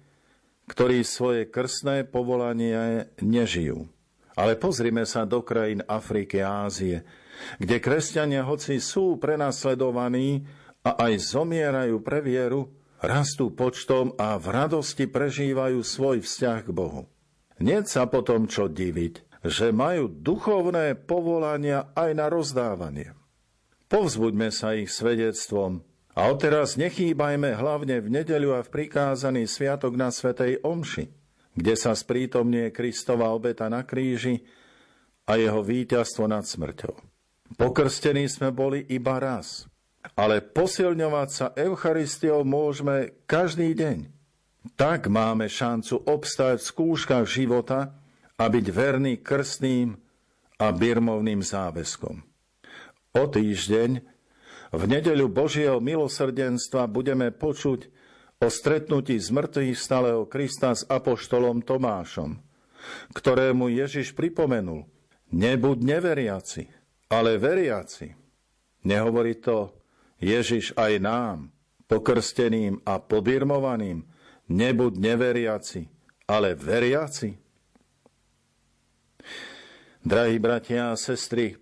ktorí 0.64 1.04
svoje 1.04 1.44
krstné 1.44 2.08
povolanie 2.08 3.04
nežijú 3.20 3.92
Ale 4.36 4.60
pozrime 4.60 5.08
sa 5.08 5.24
do 5.24 5.40
krajín 5.40 5.80
Afriky 5.88 6.44
a 6.44 6.68
Ázie, 6.68 7.02
kde 7.56 7.80
kresťania, 7.80 8.44
hoci 8.44 8.80
sú 8.80 9.16
prenasledovaní 9.16 10.44
a 10.84 11.08
aj 11.08 11.32
zomierajú 11.32 12.04
pre 12.04 12.20
vieru, 12.20 12.68
rastú 13.00 13.52
počtom 13.52 14.12
a 14.20 14.36
v 14.36 14.46
radosti 14.52 15.08
prežívajú 15.08 15.80
svoj 15.80 16.20
vzťah 16.20 16.60
k 16.64 16.70
Bohu. 16.70 17.08
Nie 17.56 17.80
sa 17.88 18.04
potom 18.04 18.44
čo 18.44 18.68
diviť, 18.68 19.40
že 19.40 19.72
majú 19.72 20.12
duchovné 20.12 20.96
povolania 21.08 21.88
aj 21.96 22.10
na 22.12 22.26
rozdávanie. 22.28 23.16
Povzbuďme 23.88 24.52
sa 24.52 24.76
ich 24.76 24.92
svedectvom 24.92 25.80
a 26.12 26.20
odteraz 26.28 26.74
nechýbajme 26.76 27.54
hlavne 27.54 28.02
v 28.02 28.08
nedeľu 28.20 28.58
a 28.58 28.60
v 28.66 28.72
prikázaný 28.72 29.46
sviatok 29.46 29.94
na 29.94 30.10
Svetej 30.10 30.60
Omši, 30.60 31.06
kde 31.56 31.74
sa 31.74 31.96
sprítomnie 31.96 32.68
Kristova 32.68 33.32
obeta 33.32 33.66
na 33.72 33.82
kríži 33.82 34.44
a 35.24 35.40
jeho 35.40 35.64
víťazstvo 35.64 36.28
nad 36.28 36.44
smrťou. 36.44 36.94
Pokrstení 37.56 38.28
sme 38.28 38.52
boli 38.52 38.84
iba 38.92 39.16
raz, 39.16 39.64
ale 40.14 40.44
posilňovať 40.44 41.28
sa 41.32 41.46
Eucharistiou 41.56 42.44
môžeme 42.44 43.16
každý 43.24 43.72
deň. 43.72 44.12
Tak 44.76 45.08
máme 45.08 45.48
šancu 45.48 46.04
obstáť 46.04 46.60
v 46.60 46.68
skúškach 46.68 47.26
života 47.26 47.96
a 48.36 48.44
byť 48.46 48.66
verný 48.68 49.22
krstným 49.22 49.96
a 50.60 50.66
birmovným 50.74 51.40
záväzkom. 51.40 52.16
O 53.16 53.24
týždeň 53.30 53.90
v 54.74 54.82
nedeľu 54.84 55.30
Božieho 55.30 55.78
milosrdenstva 55.80 56.90
budeme 56.90 57.32
počuť 57.32 57.88
o 58.36 58.48
stretnutí 58.52 59.16
z 59.16 59.32
mŕtvych 59.32 59.76
stáleho 59.76 60.28
Krista 60.28 60.76
s 60.76 60.84
apoštolom 60.84 61.64
Tomášom, 61.64 62.36
ktorému 63.16 63.72
Ježiš 63.72 64.12
pripomenul, 64.12 64.84
nebuď 65.32 65.78
neveriaci, 65.80 66.68
ale 67.08 67.40
veriaci. 67.40 68.12
Nehovorí 68.86 69.40
to 69.40 69.74
Ježiš 70.22 70.76
aj 70.78 70.92
nám, 71.02 71.38
pokrsteným 71.90 72.84
a 72.86 73.00
pobirmovaným, 73.02 74.06
nebuď 74.46 74.92
neveriaci, 74.94 75.82
ale 76.28 76.54
veriaci. 76.54 77.34
Drahí 80.06 80.38
bratia 80.38 80.94
a 80.94 81.00
sestry, 81.00 81.58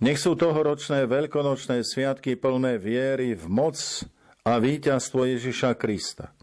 nech 0.00 0.16
sú 0.16 0.36
tohoročné 0.36 1.04
veľkonočné 1.04 1.84
sviatky 1.84 2.36
plné 2.36 2.80
viery 2.80 3.36
v 3.36 3.44
moc 3.48 3.76
a 4.44 4.60
víťazstvo 4.60 5.24
Ježiša 5.24 5.72
Krista, 5.80 6.36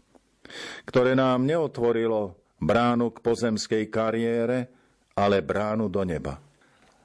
ktoré 0.82 1.14
nám 1.14 1.46
neotvorilo 1.46 2.34
bránu 2.58 3.14
k 3.14 3.22
pozemskej 3.22 3.86
kariére, 3.86 4.66
ale 5.14 5.38
bránu 5.38 5.86
do 5.86 6.02
neba. 6.02 6.42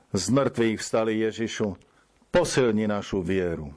Z 0.10 0.34
mŕtvych 0.34 0.82
vstali 0.82 1.22
Ježišu, 1.22 1.78
posilni 2.34 2.90
našu 2.90 3.22
vieru. 3.22 3.69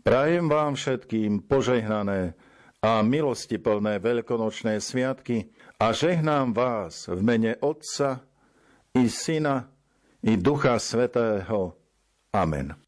Prajem 0.00 0.48
vám 0.48 0.78
všetkým 0.78 1.44
požehnané 1.44 2.38
a 2.80 3.02
milosti 3.02 3.58
plné 3.58 3.98
veľkonočné 3.98 4.78
sviatky 4.78 5.50
a 5.76 5.90
žehnám 5.90 6.54
vás 6.54 7.10
v 7.10 7.20
mene 7.20 7.52
Otca 7.58 8.22
i 8.94 9.10
Syna 9.10 9.66
i 10.22 10.38
Ducha 10.38 10.78
Svetého. 10.78 11.74
Amen. 12.30 12.85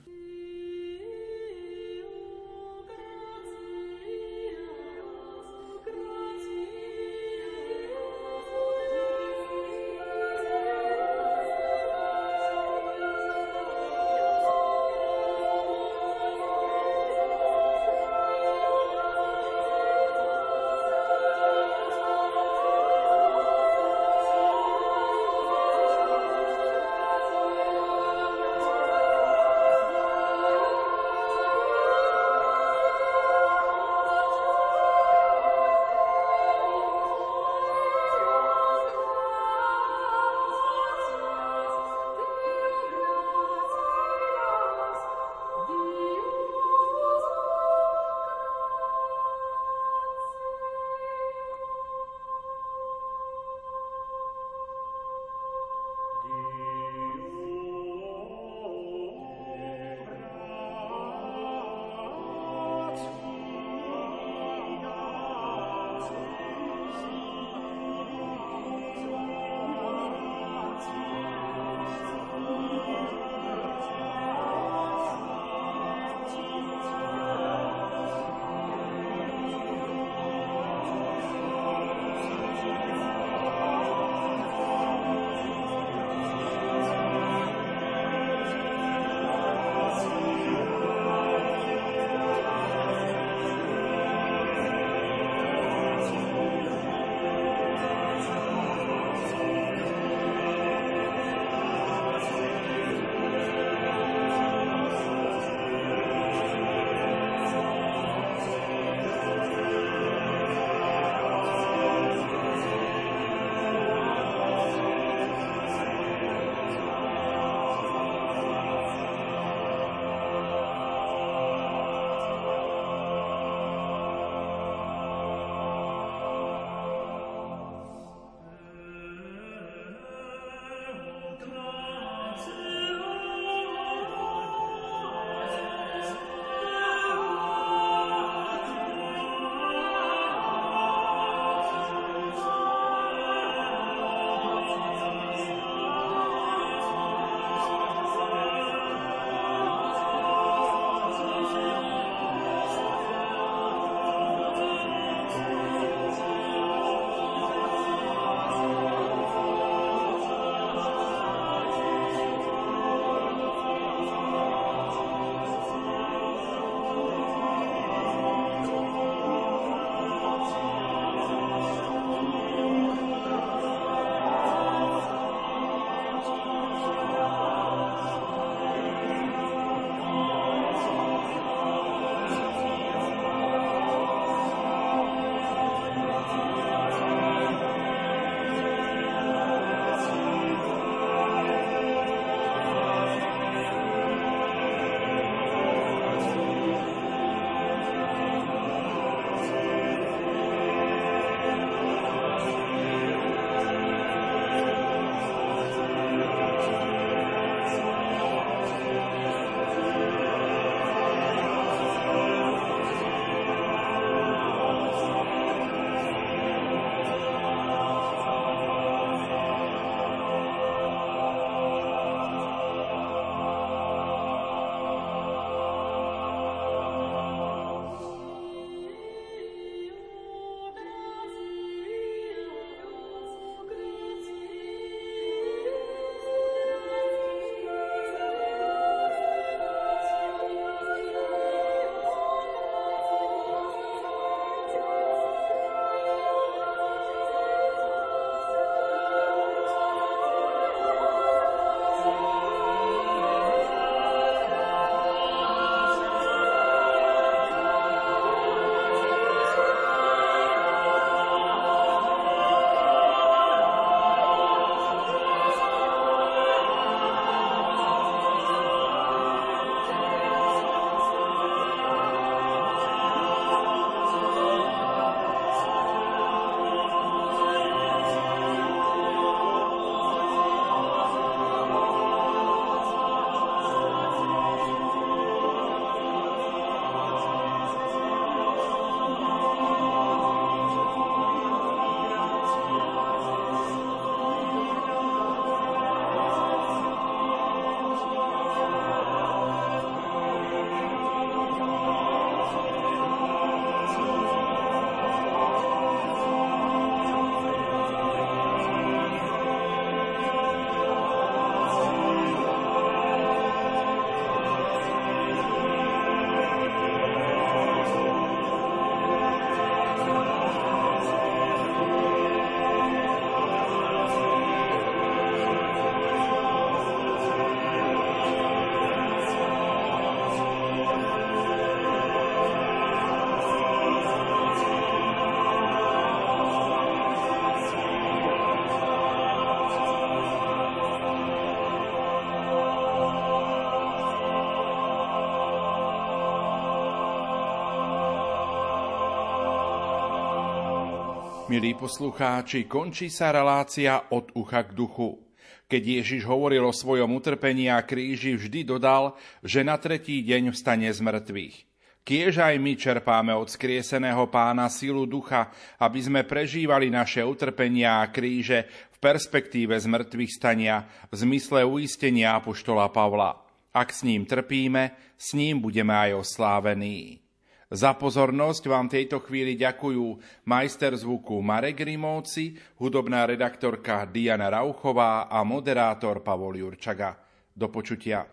Milí 351.48 351.72
poslucháči, 351.72 352.68
končí 352.68 353.08
sa 353.08 353.32
relácia 353.32 354.12
od 354.12 354.36
ucha 354.36 354.68
k 354.68 354.76
duchu. 354.76 355.16
Keď 355.64 355.80
Ježiš 355.80 356.28
hovoril 356.28 356.60
o 356.60 356.76
svojom 356.76 357.08
utrpení 357.16 357.72
a 357.72 357.80
kríži, 357.80 358.36
vždy 358.36 358.68
dodal, 358.68 359.16
že 359.40 359.64
na 359.64 359.80
tretí 359.80 360.20
deň 360.28 360.52
vstane 360.52 360.92
z 360.92 361.00
mŕtvych. 361.00 361.56
Kiež 362.04 362.44
aj 362.44 362.52
my 362.60 362.76
čerpáme 362.76 363.32
od 363.32 363.48
skrieseného 363.48 364.28
pána 364.28 364.68
silu 364.68 365.08
ducha, 365.08 365.48
aby 365.80 366.04
sme 366.04 366.20
prežívali 366.28 366.92
naše 366.92 367.24
utrpenia 367.24 368.04
a 368.04 368.12
kríže 368.12 368.68
v 368.92 368.96
perspektíve 369.00 369.72
z 369.72 369.88
mŕtvych 369.88 370.32
stania 370.36 370.84
v 371.08 371.16
zmysle 371.16 371.64
uistenia 371.64 372.36
apoštola 372.36 372.92
Pavla. 372.92 373.40
Ak 373.72 373.96
s 373.96 374.04
ním 374.04 374.28
trpíme, 374.28 375.16
s 375.16 375.32
ním 375.32 375.64
budeme 375.64 375.96
aj 375.96 376.28
oslávení. 376.28 377.24
Za 377.68 377.92
pozornosť 378.00 378.64
vám 378.64 378.88
tejto 378.88 379.20
chvíli 379.20 379.52
ďakujú 379.52 380.16
majster 380.48 380.96
zvuku 380.96 381.36
Marek 381.44 381.84
Rimovci, 381.84 382.56
hudobná 382.80 383.28
redaktorka 383.28 384.08
Diana 384.08 384.48
Rauchová 384.48 385.28
a 385.28 385.44
moderátor 385.44 386.24
Pavol 386.24 386.56
Jurčaga. 386.56 387.20
Do 387.52 387.68
počutia. 387.68 388.24